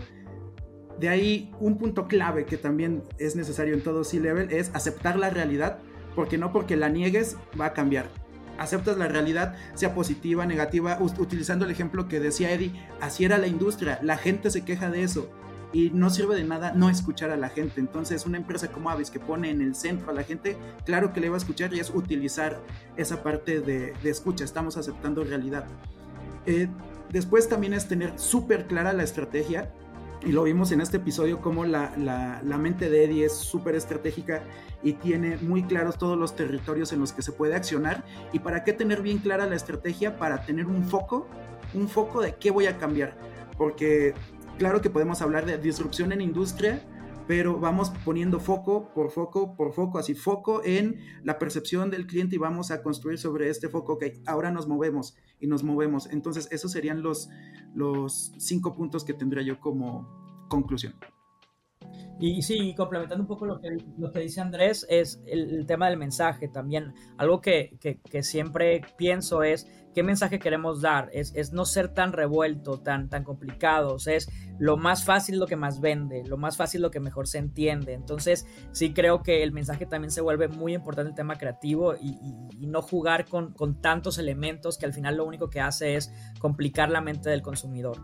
De 0.99 1.09
ahí 1.09 1.51
un 1.59 1.77
punto 1.77 2.07
clave 2.07 2.45
que 2.45 2.57
también 2.57 3.03
es 3.19 3.35
necesario 3.35 3.75
en 3.75 3.83
todo 3.83 4.03
C-Level 4.03 4.51
es 4.51 4.71
aceptar 4.73 5.15
la 5.17 5.29
realidad, 5.29 5.77
porque 6.15 6.39
no 6.39 6.51
porque 6.51 6.75
la 6.75 6.89
niegues 6.89 7.37
va 7.59 7.67
a 7.67 7.73
cambiar 7.73 8.22
aceptas 8.57 8.97
la 8.97 9.07
realidad, 9.07 9.55
sea 9.73 9.93
positiva, 9.93 10.45
negativa, 10.45 10.97
utilizando 10.99 11.65
el 11.65 11.71
ejemplo 11.71 12.07
que 12.07 12.19
decía 12.19 12.51
Eddie, 12.51 12.73
así 13.01 13.25
era 13.25 13.37
la 13.37 13.47
industria, 13.47 13.99
la 14.01 14.17
gente 14.17 14.49
se 14.49 14.63
queja 14.63 14.89
de 14.89 15.03
eso 15.03 15.29
y 15.73 15.89
no 15.89 16.11
sirve 16.11 16.35
de 16.35 16.43
nada 16.43 16.71
no 16.73 16.89
escuchar 16.89 17.31
a 17.31 17.37
la 17.37 17.49
gente. 17.49 17.81
Entonces, 17.81 18.25
una 18.25 18.37
empresa 18.37 18.67
como 18.69 18.89
Avis 18.89 19.09
que 19.09 19.19
pone 19.19 19.49
en 19.49 19.61
el 19.61 19.75
centro 19.75 20.11
a 20.11 20.13
la 20.13 20.23
gente, 20.23 20.55
claro 20.85 21.11
que 21.11 21.19
le 21.19 21.29
va 21.29 21.35
a 21.35 21.39
escuchar 21.39 21.73
y 21.73 21.79
es 21.79 21.89
utilizar 21.89 22.61
esa 22.95 23.23
parte 23.23 23.59
de, 23.59 23.93
escucha, 24.03 24.45
estamos 24.45 24.77
aceptando 24.77 25.23
realidad. 25.23 25.65
Eh, 26.45 26.69
después 27.09 27.49
también 27.49 27.73
es 27.73 27.87
tener 27.87 28.17
súper 28.19 28.67
clara 28.67 28.93
la 28.93 29.03
estrategia, 29.03 29.73
y 30.25 30.31
lo 30.31 30.43
vimos 30.43 30.71
en 30.71 30.81
este 30.81 30.97
episodio 30.97 31.41
como 31.41 31.65
la, 31.65 31.93
la, 31.97 32.57
mente 32.57 32.89
de 32.89 33.03
Eddie 33.03 33.25
es 33.25 33.33
súper 33.33 33.75
estratégica 33.75 34.43
y 34.81 34.93
tiene 34.93 35.37
muy 35.37 35.63
claros 35.63 35.97
todos 35.97 36.17
los 36.17 36.35
territorios 36.35 36.93
en 36.93 36.99
los 36.99 37.11
que 37.11 37.21
se 37.21 37.31
puede 37.31 37.55
accionar. 37.55 38.03
¿Y 38.31 38.39
para 38.39 38.63
qué 38.63 38.73
tener 38.73 39.01
bien 39.01 39.17
clara 39.17 39.45
la 39.47 39.55
estrategia? 39.55 40.17
Para 40.17 40.45
tener 40.45 40.65
un 40.67 40.85
foco, 40.85 41.27
un 41.73 41.89
foco 41.89 42.21
de 42.21 42.35
qué 42.35 42.51
voy 42.51 42.67
a 42.67 42.77
cambiar. 42.77 43.17
Porque 43.57 44.13
claro 44.57 44.81
que 44.81 44.89
podemos 44.89 45.21
hablar 45.21 45.45
de 45.45 45.57
disrupción 45.57 46.11
en 46.13 46.21
industria, 46.21 46.81
pero 47.27 47.59
vamos 47.59 47.91
poniendo 48.03 48.39
foco 48.39 48.93
por 48.93 49.11
foco 49.11 49.55
por 49.55 49.73
foco, 49.73 49.97
así 49.97 50.13
foco 50.13 50.61
en 50.63 50.99
la 51.23 51.39
percepción 51.39 51.89
del 51.89 52.07
cliente 52.07 52.35
y 52.35 52.39
vamos 52.39 52.71
a 52.71 52.81
construir 52.83 53.17
sobre 53.17 53.49
este 53.49 53.69
foco, 53.69 53.93
ok, 53.93 54.05
ahora 54.25 54.51
nos 54.51 54.67
movemos 54.67 55.15
y 55.39 55.47
nos 55.47 55.63
movemos. 55.63 56.09
Entonces, 56.11 56.47
esos 56.51 56.71
serían 56.71 57.01
los, 57.01 57.29
los 57.73 58.33
cinco 58.37 58.73
puntos 58.73 59.03
que 59.03 59.13
tendría 59.13 59.43
yo 59.43 59.59
como 59.59 60.47
conclusión. 60.49 60.95
Y 62.19 62.41
sí, 62.41 62.73
complementando 62.75 63.23
un 63.23 63.27
poco 63.27 63.45
lo 63.45 63.59
que, 63.59 63.69
lo 63.97 64.11
que 64.11 64.19
dice 64.19 64.39
Andrés, 64.39 64.85
es 64.89 65.21
el, 65.25 65.65
tema 65.65 65.89
del 65.89 65.97
mensaje 65.97 66.47
también. 66.47 66.93
Algo 67.17 67.41
que, 67.41 67.75
que, 67.81 67.99
que, 67.99 68.23
siempre 68.23 68.81
pienso 68.97 69.43
es 69.43 69.67
qué 69.93 70.03
mensaje 70.03 70.39
queremos 70.39 70.81
dar. 70.81 71.09
Es, 71.11 71.33
es, 71.35 71.53
no 71.53 71.65
ser 71.65 71.89
tan 71.89 72.13
revuelto, 72.13 72.79
tan, 72.79 73.09
tan 73.09 73.23
complicados. 73.23 74.07
Es 74.07 74.29
lo 74.59 74.77
más 74.77 75.05
fácil 75.05 75.39
lo 75.39 75.47
que 75.47 75.55
más 75.55 75.81
vende, 75.81 76.23
lo 76.25 76.37
más 76.37 76.55
fácil 76.55 76.81
lo 76.81 76.91
que 76.91 76.99
mejor 76.99 77.27
se 77.27 77.39
entiende. 77.39 77.93
Entonces, 77.93 78.45
sí 78.71 78.93
creo 78.93 79.23
que 79.23 79.43
el 79.43 79.51
mensaje 79.51 79.85
también 79.85 80.11
se 80.11 80.21
vuelve 80.21 80.47
muy 80.47 80.75
importante 80.75 81.09
el 81.09 81.15
tema 81.15 81.35
creativo 81.35 81.95
y, 81.95 82.17
y, 82.57 82.67
no 82.67 82.81
jugar 82.81 83.25
con, 83.25 83.53
con 83.53 83.81
tantos 83.81 84.17
elementos 84.17 84.77
que 84.77 84.85
al 84.85 84.93
final 84.93 85.17
lo 85.17 85.25
único 85.25 85.49
que 85.49 85.59
hace 85.59 85.95
es 85.95 86.11
complicar 86.39 86.89
la 86.89 87.01
mente 87.01 87.29
del 87.29 87.41
consumidor. 87.41 87.97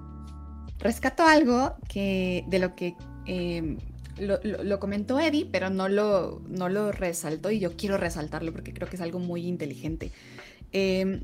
Rescato 0.79 1.23
algo 1.23 1.75
que 1.89 2.45
de 2.47 2.59
lo 2.59 2.75
que 2.75 2.95
eh, 3.25 3.77
lo, 4.19 4.79
comentó 4.79 5.19
Eddie, 5.19 5.47
pero 5.51 5.69
no 5.69 5.87
lo, 5.87 6.41
no 6.47 6.69
lo 6.69 6.91
resaltó 6.91 7.51
y 7.51 7.59
yo 7.59 7.75
quiero 7.75 7.97
resaltarlo 7.97 8.51
porque 8.51 8.73
creo 8.73 8.89
que 8.89 8.95
es 8.95 9.01
algo 9.01 9.19
muy 9.19 9.45
inteligente. 9.45 10.11
Em, 10.71 11.21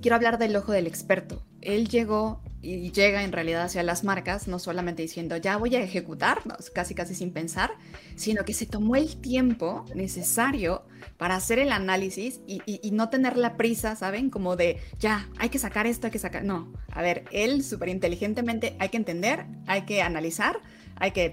quiero 0.00 0.14
hablar 0.14 0.38
del 0.38 0.54
ojo 0.54 0.72
del 0.72 0.86
experto. 0.86 1.42
Él 1.60 1.88
llegó 1.88 2.40
y 2.62 2.90
llega 2.92 3.24
en 3.24 3.32
realidad 3.32 3.62
hacia 3.62 3.82
las 3.82 4.04
marcas, 4.04 4.46
no 4.48 4.58
solamente 4.58 5.02
diciendo 5.02 5.36
ya 5.36 5.56
voy 5.56 5.74
a 5.76 5.82
ejecutar, 5.82 6.42
casi 6.72 6.94
casi 6.94 7.14
sin 7.14 7.32
pensar, 7.32 7.72
sino 8.14 8.44
que 8.44 8.54
se 8.54 8.66
tomó 8.66 8.96
el 8.96 9.16
tiempo 9.16 9.84
necesario 9.94 10.84
para 11.16 11.36
hacer 11.36 11.58
el 11.58 11.72
análisis 11.72 12.40
y, 12.46 12.60
y 12.66 12.90
no 12.92 13.08
tener 13.08 13.36
la 13.36 13.56
prisa, 13.56 13.96
¿saben? 13.96 14.30
Como 14.30 14.56
de 14.56 14.78
ya, 15.00 15.28
hay 15.38 15.48
que 15.48 15.58
sacar 15.58 15.86
esto, 15.86 16.06
hay 16.06 16.12
que 16.12 16.18
sacar. 16.18 16.44
No, 16.44 16.72
a 16.90 17.02
ver, 17.02 17.24
él 17.32 17.64
súper 17.64 17.88
inteligentemente 17.88 18.76
hay 18.78 18.90
que 18.90 18.96
entender, 18.96 19.46
hay 19.66 19.82
que 19.82 20.02
analizar 20.02 20.60
hay 20.98 21.12
que, 21.12 21.28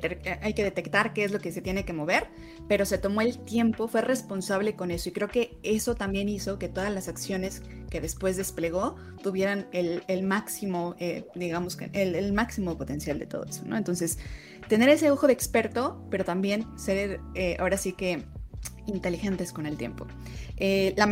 detectar 0.64 1.14
qué 1.14 1.24
es 1.24 1.32
lo 1.32 1.40
que 1.40 1.52
se 1.52 1.62
tiene 1.62 1.86
que 1.86 1.94
mover, 1.94 2.28
pero 2.68 2.86
se 2.86 2.98
tomó 2.98 3.22
el 3.22 3.40
tiempo, 3.40 3.88
fue 3.88 4.02
responsable 4.02 4.76
con 4.76 4.92
eso 4.92 5.10
y 5.10 5.12
creo 5.14 5.30
que 5.30 5.58
eso 5.64 5.96
también 5.96 6.30
hizo 6.30 6.60
que 6.60 6.68
todas 6.68 6.94
las 6.94 7.08
acciones 7.08 7.62
que 7.90 8.02
después 8.02 8.36
desplegó 8.36 8.96
tuvieran 9.22 9.68
el, 9.72 10.24
máximo, 10.24 10.96
eh, 11.00 11.26
digamos, 11.36 11.78
el, 11.94 12.16
el, 12.16 12.34
máximo 12.34 12.78
potencial 12.78 13.20
de 13.20 13.26
todo 13.26 13.46
eso, 13.46 13.64
¿no? 13.66 13.78
Entonces, 13.78 14.18
tener 14.68 14.90
ese 14.90 15.12
ojo 15.12 15.28
de 15.28 15.34
experto, 15.34 16.06
pero 16.10 16.26
también 16.26 16.66
ser, 16.78 17.22
eh, 17.36 17.56
ahora 17.60 17.78
sí 17.78 17.94
que 17.94 18.24
inteligentes 18.86 19.54
con 19.54 19.66
el 19.66 19.78
tiempo. 19.78 20.08
Eh, 20.58 20.94
la, 20.98 21.08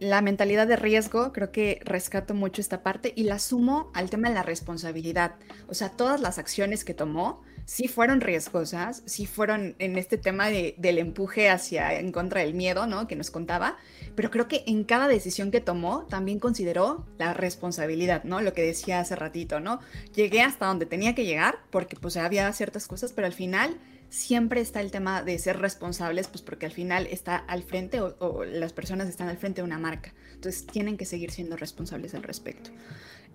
la, 0.00 0.22
mentalidad 0.22 0.66
de 0.66 0.76
riesgo, 0.76 1.32
creo 1.32 1.50
que 1.50 1.80
rescato 1.84 2.34
mucho 2.34 2.60
esta 2.60 2.82
parte 2.82 3.12
y 3.16 3.24
la 3.24 3.38
sumo 3.38 3.90
al 3.94 4.10
tema 4.10 4.28
de 4.28 4.34
la 4.34 4.42
responsabilidad. 4.42 5.34
O 5.68 5.74
sea, 5.74 5.90
todas 5.90 6.20
las 6.20 6.38
acciones 6.38 6.84
que 6.84 6.94
tomó 6.94 7.42
sí 7.66 7.88
fueron 7.88 8.20
riesgosas, 8.20 9.02
sí 9.06 9.26
fueron 9.26 9.74
en 9.80 9.98
este 9.98 10.16
tema 10.16 10.48
del 10.48 10.98
empuje 10.98 11.50
hacia 11.50 11.98
en 11.98 12.12
contra 12.12 12.40
del 12.40 12.54
miedo, 12.54 12.86
¿no? 12.86 13.08
Que 13.08 13.16
nos 13.16 13.30
contaba, 13.30 13.76
pero 14.14 14.30
creo 14.30 14.48
que 14.48 14.62
en 14.66 14.84
cada 14.84 15.08
decisión 15.08 15.50
que 15.50 15.60
tomó 15.60 16.06
también 16.08 16.38
consideró 16.38 17.04
la 17.18 17.34
responsabilidad, 17.34 18.22
¿no? 18.24 18.40
Lo 18.40 18.54
que 18.54 18.62
decía 18.62 19.00
hace 19.00 19.16
ratito, 19.16 19.58
¿no? 19.60 19.80
Llegué 20.14 20.42
hasta 20.42 20.66
donde 20.66 20.86
tenía 20.86 21.14
que 21.14 21.26
llegar 21.26 21.58
porque 21.70 21.96
pues 21.96 22.16
había 22.16 22.50
ciertas 22.52 22.86
cosas, 22.86 23.12
pero 23.12 23.26
al 23.26 23.34
final 23.34 23.76
siempre 24.10 24.60
está 24.60 24.80
el 24.80 24.92
tema 24.92 25.22
de 25.22 25.36
ser 25.40 25.58
responsables, 25.58 26.28
pues 26.28 26.42
porque 26.42 26.66
al 26.66 26.72
final 26.72 27.08
está 27.10 27.36
al 27.36 27.64
frente 27.64 28.00
o, 28.00 28.16
o 28.20 28.44
las 28.44 28.72
personas 28.72 29.08
están 29.08 29.28
al 29.28 29.38
frente 29.38 29.60
de 29.60 29.64
una 29.64 29.78
marca, 29.78 30.14
entonces 30.32 30.64
tienen 30.66 30.96
que 30.96 31.04
seguir 31.04 31.32
siendo 31.32 31.56
responsables 31.56 32.14
al 32.14 32.22
respecto. 32.22 32.70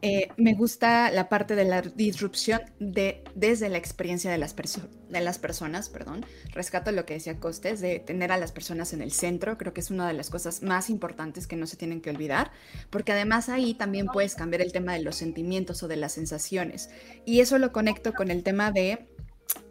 Eh, 0.04 0.30
me 0.38 0.56
gusta 0.56 1.12
la 1.12 1.30
parte 1.30 1.56
de 1.56 1.64
la 1.64 1.82
disrupción 1.82 2.62
de, 2.80 3.24
desde 3.36 3.70
la 3.70 3.78
experiencia 3.78 4.32
de 4.32 4.38
las, 4.38 4.56
de 4.56 5.22
las 5.22 5.40
personas. 5.40 5.90
Perdón. 5.90 6.26
Rescato 6.54 6.92
lo 6.92 7.06
que 7.06 7.16
decía 7.16 7.40
Costes 7.40 7.82
de 7.82 8.00
tener 8.00 8.32
a 8.32 8.38
las 8.38 8.52
personas 8.52 8.94
en 8.94 9.02
el 9.02 9.12
centro. 9.12 9.58
Creo 9.58 9.74
que 9.74 9.82
es 9.82 9.92
una 9.92 10.08
de 10.08 10.14
las 10.14 10.30
cosas 10.30 10.64
más 10.64 10.90
importantes 10.90 11.48
que 11.48 11.56
no 11.56 11.68
se 11.68 11.78
tienen 11.78 12.02
que 12.02 12.10
olvidar, 12.10 12.52
porque 12.90 13.12
además 13.12 13.50
ahí 13.50 13.74
también 13.74 14.08
puedes 14.08 14.36
cambiar 14.36 14.62
el 14.62 14.72
tema 14.72 14.94
de 14.94 15.02
los 15.02 15.16
sentimientos 15.16 15.84
o 15.84 15.88
de 15.88 15.98
las 15.98 16.14
sensaciones. 16.14 16.90
Y 17.26 17.42
eso 17.42 17.58
lo 17.60 17.72
conecto 17.72 18.14
con 18.14 18.32
el 18.32 18.44
tema 18.44 18.72
de 18.72 19.08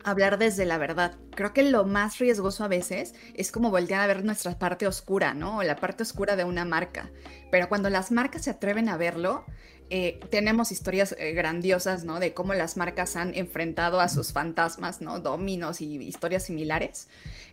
hablar 0.05 0.39
desde 0.39 0.65
la 0.65 0.79
verdad. 0.79 1.17
Creo 1.35 1.53
que 1.53 1.63
lo 1.63 1.85
más 1.85 2.19
riesgoso 2.19 2.65
a 2.65 2.69
veces 2.69 3.15
es 3.35 3.53
como 3.53 3.71
voltear 3.71 4.01
a 4.01 4.07
ver 4.07 4.25
nuestra 4.25 4.59
parte 4.59 4.87
oscura, 4.87 5.35
¿no? 5.35 5.59
O 5.59 5.63
la 5.63 5.77
parte 5.77 6.03
oscura 6.03 6.37
de 6.37 6.45
una 6.45 6.65
marca. 6.65 7.11
Pero 7.51 7.69
cuando 7.69 7.91
las 7.91 8.11
marcas 8.11 8.43
se 8.43 8.51
atreven 8.51 8.89
a 8.89 8.97
verlo, 8.97 9.45
eh, 9.93 10.21
tenemos 10.31 10.71
historias 10.71 11.17
eh, 11.19 11.33
grandiosas, 11.33 12.05
¿no? 12.05 12.21
De 12.21 12.33
cómo 12.33 12.55
las 12.55 12.77
marcas 12.77 13.17
han 13.17 13.35
enfrentado 13.35 14.01
a 14.01 14.09
sus 14.09 14.33
fantasmas, 14.33 15.01
¿no? 15.01 15.19
Dominos 15.19 15.81
y 15.81 15.97
historias 15.97 16.45
similares. 16.45 17.09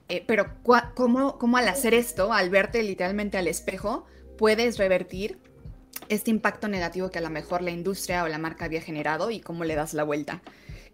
Eh, 0.08 0.23
pero 0.28 0.54
cómo, 0.93 1.39
cómo 1.39 1.58
al 1.58 1.67
hacer 1.67 1.95
esto, 1.95 2.32
al 2.32 2.52
verte 2.52 2.84
literalmente 2.84 3.39
al 3.39 3.47
espejo, 3.47 4.06
puedes 4.38 4.78
revertir 4.78 5.39
este 6.10 6.30
impacto 6.30 6.67
negativo 6.67 7.10
que 7.10 7.17
a 7.17 7.21
lo 7.21 7.32
mejor 7.32 7.63
la 7.63 7.71
industria 7.71 8.23
o 8.23 8.28
la 8.28 8.38
marca 8.38 8.65
había 8.65 8.82
generado 8.82 9.32
y 9.32 9.39
cómo 9.39 9.63
le 9.63 9.73
das 9.73 9.95
la 9.95 10.04
vuelta. 10.04 10.41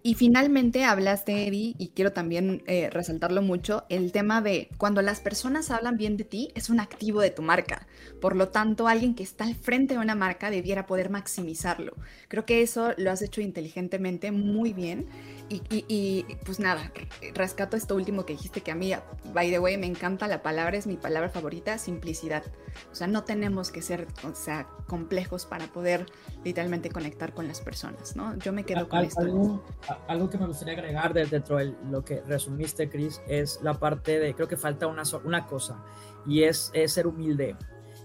Y 0.05 0.15
finalmente 0.15 0.83
hablaste, 0.83 1.47
Eddie, 1.47 1.75
y 1.77 1.87
quiero 1.95 2.11
también 2.11 2.61
eh, 2.67 2.89
resaltarlo 2.89 3.41
mucho, 3.41 3.85
el 3.87 4.11
tema 4.11 4.41
de 4.41 4.67
cuando 4.77 5.01
las 5.01 5.21
personas 5.21 5.71
hablan 5.71 5.95
bien 5.95 6.17
de 6.17 6.25
ti, 6.25 6.49
es 6.55 6.69
un 6.69 6.81
activo 6.81 7.21
de 7.21 7.29
tu 7.29 7.41
marca. 7.41 7.87
Por 8.19 8.35
lo 8.35 8.49
tanto, 8.49 8.89
alguien 8.89 9.15
que 9.15 9.23
está 9.23 9.45
al 9.45 9.55
frente 9.55 9.93
de 9.93 10.01
una 10.01 10.13
marca 10.13 10.49
debiera 10.49 10.85
poder 10.87 11.09
maximizarlo. 11.09 11.93
Creo 12.27 12.45
que 12.45 12.61
eso 12.61 12.91
lo 12.97 13.11
has 13.11 13.21
hecho 13.21 13.39
inteligentemente, 13.39 14.33
muy 14.33 14.73
bien. 14.73 15.07
Y, 15.49 16.25
pues 16.45 16.59
nada, 16.59 16.91
rescato 17.33 17.77
esto 17.77 17.95
último 17.95 18.25
que 18.25 18.33
dijiste 18.33 18.61
que 18.61 18.71
a 18.71 18.75
mí, 18.75 18.91
by 19.33 19.51
the 19.51 19.59
way, 19.59 19.77
me 19.77 19.85
encanta 19.85 20.27
la 20.27 20.41
palabra, 20.41 20.77
es 20.77 20.87
mi 20.87 20.97
palabra 20.97 21.29
favorita, 21.29 21.77
simplicidad. 21.77 22.43
O 22.91 22.95
sea, 22.95 23.07
no 23.07 23.23
tenemos 23.23 23.69
que 23.69 23.81
ser, 23.81 24.07
o 24.23 24.33
sea, 24.33 24.67
complejos 24.87 25.45
para 25.45 25.67
poder 25.67 26.07
literalmente 26.43 26.89
conectar 26.89 27.34
con 27.34 27.47
las 27.47 27.61
personas, 27.61 28.15
¿no? 28.15 28.36
Yo 28.39 28.51
me 28.51 28.63
quedo 28.63 28.89
con 28.89 29.05
esto. 29.05 29.63
Algo, 30.07 30.29
que 30.29 30.37
me 30.37 30.47
gustaría 30.47 30.73
agregar 30.73 31.13
dentro 31.13 31.57
de 31.57 31.75
lo 31.89 32.03
que 32.03 32.21
resumiste, 32.21 32.89
Chris, 32.89 33.21
es 33.27 33.59
la 33.61 33.73
parte 33.73 34.19
de, 34.19 34.33
creo 34.33 34.47
que 34.47 34.57
falta 34.57 34.87
una, 34.87 35.03
una 35.23 35.45
cosa, 35.45 35.83
y 36.25 36.43
es, 36.43 36.71
es 36.73 36.93
ser 36.93 37.07
humilde. 37.07 37.55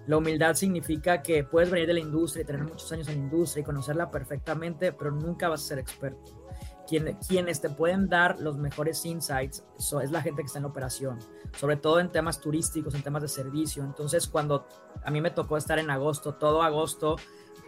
La 0.06 0.16
humildad 0.16 0.54
significa 0.54 1.22
que 1.22 1.44
puedes 1.44 1.70
venir 1.70 1.86
de 1.86 1.94
la 1.94 2.00
industria 2.00 2.42
y 2.42 2.46
tener 2.46 2.62
muchos 2.62 2.90
años 2.92 3.08
en 3.08 3.18
la 3.18 3.24
industria 3.24 3.60
y 3.60 3.64
conocerla 3.64 4.10
perfectamente, 4.10 4.92
pero 4.92 5.10
nunca 5.10 5.48
vas 5.48 5.64
a 5.64 5.66
ser 5.68 5.78
experto 5.78 6.38
quienes 6.88 7.60
te 7.60 7.68
pueden 7.68 8.08
dar 8.08 8.40
los 8.40 8.56
mejores 8.56 9.04
insights 9.04 9.64
es 9.78 10.10
la 10.10 10.22
gente 10.22 10.42
que 10.42 10.46
está 10.46 10.58
en 10.58 10.64
operación, 10.64 11.18
sobre 11.56 11.76
todo 11.76 12.00
en 12.00 12.10
temas 12.10 12.40
turísticos, 12.40 12.94
en 12.94 13.02
temas 13.02 13.22
de 13.22 13.28
servicio. 13.28 13.84
Entonces, 13.84 14.26
cuando 14.26 14.66
a 15.04 15.10
mí 15.10 15.20
me 15.20 15.30
tocó 15.30 15.58
estar 15.58 15.78
en 15.78 15.90
agosto, 15.90 16.34
todo 16.34 16.62
agosto, 16.62 17.16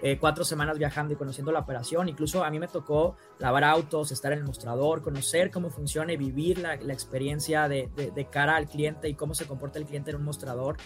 eh, 0.02 0.18
cuatro 0.18 0.44
semanas 0.44 0.78
viajando 0.78 1.12
y 1.12 1.16
conociendo 1.16 1.52
la 1.52 1.60
operación. 1.60 2.08
Incluso 2.08 2.42
a 2.42 2.50
mí 2.50 2.58
me 2.58 2.68
tocó 2.68 3.16
lavar 3.38 3.64
autos, 3.64 4.12
estar 4.12 4.32
en 4.32 4.38
el 4.38 4.44
mostrador, 4.44 5.02
conocer 5.02 5.50
cómo 5.50 5.70
funciona 5.70 6.12
y 6.12 6.16
vivir 6.16 6.58
la, 6.58 6.74
experiencia 6.74 7.68
de, 7.68 8.28
cara 8.30 8.56
al 8.56 8.66
cliente 8.66 9.08
y 9.08 9.14
cómo 9.14 9.34
se 9.34 9.46
comporta 9.46 9.78
el 9.78 9.84
cliente 9.84 10.10
en 10.10 10.16
un 10.16 10.24
mostrador. 10.24 10.76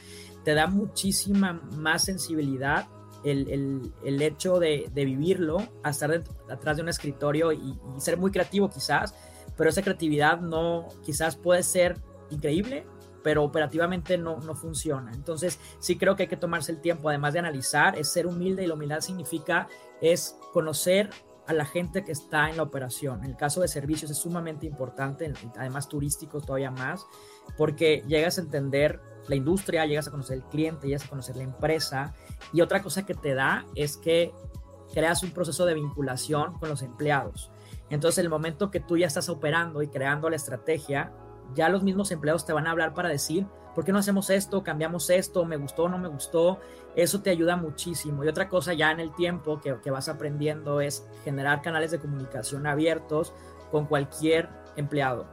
Te 0.45 0.55
da 0.55 0.67
muchísima 0.67 1.53
más 1.53 2.05
sensibilidad 2.05 2.89
el, 3.25 3.93
hecho 4.21 4.59
de, 4.59 4.91
vivirlo, 4.95 5.59
a 5.83 5.91
estar 5.91 6.23
atrás 6.51 6.77
de 6.77 6.83
un 6.83 6.89
escritorio 6.89 7.53
y 7.53 7.79
ser 7.99 8.19
muy 8.19 8.31
creativo 8.31 8.69
quizás, 8.69 9.15
pero 9.57 9.71
esa 9.71 9.83
creatividad 9.83 10.41
no, 10.41 10.89
quizás 11.05 11.37
puede 11.37 11.63
ser 11.63 12.01
increíble, 12.31 12.85
pero 13.25 13.43
operativamente 13.43 14.19
no, 14.19 14.39
no 14.39 14.55
funciona. 14.55 15.11
Entonces, 15.13 15.59
sí 15.81 15.97
creo 15.97 16.15
que 16.15 16.25
hay 16.25 16.29
que 16.29 16.37
tomarse 16.37 16.71
el 16.71 16.81
tiempo, 16.81 17.09
además 17.09 17.33
de 17.33 17.41
analizar, 17.41 17.99
es 17.99 18.13
ser 18.13 18.27
humilde 18.29 18.63
y 18.63 18.67
la 18.67 18.75
humildad 18.75 19.01
significa 19.01 19.67
es 20.01 20.37
conocer 20.53 21.11
a 21.47 21.55
la 21.55 21.65
gente 21.65 22.05
que 22.05 22.13
está 22.13 22.51
en 22.51 22.59
la 22.59 22.63
operación. 22.63 23.25
En 23.25 23.31
el 23.31 23.37
caso 23.37 23.61
de 23.63 23.69
servicios 23.69 24.11
es 24.11 24.19
sumamente 24.19 24.67
importante, 24.67 25.33
además 25.57 25.89
turísticos 25.89 26.45
todavía 26.45 26.71
más, 26.71 27.07
porque 27.57 28.05
llegas 28.07 28.39
a 28.39 28.43
entender 28.43 29.01
la 29.27 29.37
industria, 29.37 29.87
llegas 29.87 30.07
a 30.09 30.11
conocer 30.11 30.37
el 30.37 30.45
cliente, 30.45 30.87
llegas 30.87 31.07
a 31.07 31.09
conocer 31.09 31.37
la 31.37 31.45
empresa 31.45 32.15
y 32.53 32.61
otra 32.61 32.83
cosa 32.83 33.07
que 33.07 33.15
te 33.15 33.35
da 33.35 33.65
es 33.75 33.97
que 33.97 34.33
creas 34.93 35.23
un 35.23 35.31
proceso 35.31 35.65
de 35.65 35.75
vinculación 35.75 36.59
con 36.59 36.69
los 36.69 36.83
empleados. 36.83 37.51
Entonces, 37.91 38.19
el 38.19 38.29
momento 38.29 38.71
que 38.71 38.81
tú 38.81 38.97
ya 38.97 39.07
estás 39.07 39.29
operando 39.29 39.83
y 39.83 39.89
creando 39.89 40.29
la 40.31 40.37
estrategia, 40.37 41.13
ya 41.55 41.69
los 41.69 41.83
mismos 41.83 42.11
empleados 42.11 42.47
te 42.47 42.53
van 42.53 42.67
a 42.67 42.71
hablar 42.71 42.95
para 42.95 43.09
decir, 43.09 43.47
¿por 43.75 43.85
qué 43.85 43.93
no 43.93 43.99
hacemos 43.99 44.31
esto? 44.31 44.63
¿Cambiamos 44.63 45.11
esto? 45.11 45.45
¿Me 45.45 45.57
gustó 45.57 45.89
no 45.89 45.99
me 45.99 46.09
gustó? 46.09 46.59
Eso 46.97 47.21
te 47.21 47.31
ayuda 47.31 47.57
muchísimo. 47.57 48.25
Y 48.25 48.29
otra 48.29 48.49
cosa 48.49 48.73
ya 48.73 48.91
en 48.91 49.01
el 49.01 49.15
tiempo 49.15 49.61
que, 49.61 49.77
que 49.83 49.91
vas 49.91 50.09
aprendiendo 50.09 50.81
es 50.81 51.07
generar 51.25 51.63
canales 51.63 51.91
de 51.91 51.99
comunicación 51.99 52.67
abiertos 52.67 53.33
con 53.71 53.87
cualquier 53.87 54.49
empleado, 54.77 55.27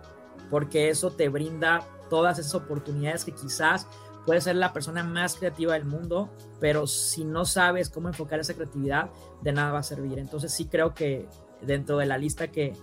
porque 0.50 0.90
eso 0.90 1.12
te 1.12 1.30
brinda 1.30 1.86
todas 2.10 2.40
esas 2.40 2.56
oportunidades 2.56 3.24
que 3.24 3.32
quizás 3.32 3.88
puedes 4.26 4.44
ser 4.44 4.56
la 4.56 4.74
persona 4.74 5.04
más 5.04 5.36
creativa 5.36 5.74
del 5.74 5.86
mundo, 5.86 6.30
pero 6.60 6.88
si 6.88 7.24
no 7.24 7.46
sabes 7.46 7.90
cómo 7.90 8.08
enfocar 8.08 8.40
esa 8.40 8.54
creatividad, 8.54 9.10
de 9.42 9.52
nada 9.52 9.72
va 9.72 9.80
a 9.80 9.84
servir. 9.84 10.20
Entonces 10.20 10.54
sí 10.54 10.66
creo 10.66 10.94
que 10.94 11.28
dentro 11.62 11.98
de 11.98 12.06
la 12.06 12.18
lista 12.18 12.50
que, 12.50 12.74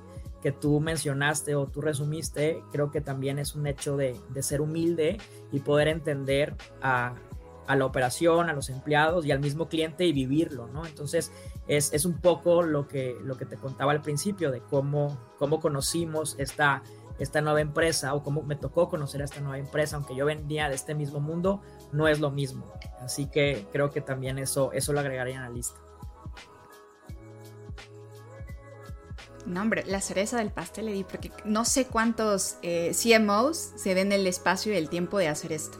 que 0.42 0.52
tú 0.52 0.80
mencionaste 0.80 1.54
o 1.54 1.66
tú 1.66 1.80
resumiste, 1.80 2.62
creo 2.70 2.90
que 2.90 3.00
también 3.00 3.38
es 3.38 3.54
un 3.54 3.66
hecho 3.66 3.96
de, 3.96 4.16
ser 4.40 4.60
humilde 4.60 5.18
y 5.52 5.60
poder 5.60 5.88
entender 5.88 6.54
a, 6.80 7.14
la 7.68 7.84
operación, 7.84 8.48
a 8.48 8.54
los 8.54 8.70
empleados 8.70 9.26
y 9.26 9.32
al 9.32 9.40
mismo 9.40 9.68
cliente 9.68 10.06
y 10.06 10.12
vivirlo, 10.12 10.68
¿no? 10.68 10.86
Entonces, 10.86 11.32
es, 11.66 12.04
un 12.06 12.14
poco 12.14 12.62
lo 12.62 12.88
que, 12.88 13.16
lo 13.22 13.36
que 13.36 13.44
te 13.44 13.56
contaba 13.56 13.92
al 13.92 14.00
principio 14.00 14.50
de 14.50 14.60
cómo, 14.60 15.18
cómo 15.38 15.60
conocimos 15.60 16.34
esta, 16.38 16.82
esta 17.18 17.42
nueva 17.42 17.60
empresa 17.60 18.14
o 18.14 18.22
cómo 18.22 18.42
me 18.42 18.56
tocó 18.56 18.88
conocer 18.88 19.20
a 19.20 19.24
esta 19.24 19.40
nueva 19.40 19.58
empresa, 19.58 19.96
aunque 19.96 20.14
yo 20.14 20.24
venía 20.24 20.68
de 20.68 20.76
este 20.76 20.94
mismo 20.94 21.20
mundo, 21.20 21.60
no 21.92 22.08
es 22.08 22.20
lo 22.20 22.30
mismo. 22.30 22.72
Así 23.00 23.26
que 23.26 23.66
creo 23.70 23.90
que 23.90 24.00
también 24.00 24.38
eso, 24.38 24.72
eso 24.72 24.92
lo 24.94 25.00
agregaría 25.00 25.36
en 25.36 25.42
la 25.42 25.50
lista. 25.50 25.78
No, 29.48 29.62
hombre, 29.62 29.84
la 29.86 30.00
cereza 30.02 30.36
del 30.36 30.50
pastel 30.50 30.86
le 30.86 30.92
di, 30.92 31.04
porque 31.04 31.30
no 31.44 31.64
sé 31.64 31.86
cuántos 31.86 32.56
eh, 32.62 32.92
CMOs 32.92 33.72
se 33.76 33.94
den 33.94 34.12
el 34.12 34.26
espacio 34.26 34.74
y 34.74 34.76
el 34.76 34.90
tiempo 34.90 35.18
de 35.18 35.28
hacer 35.28 35.52
esto. 35.52 35.78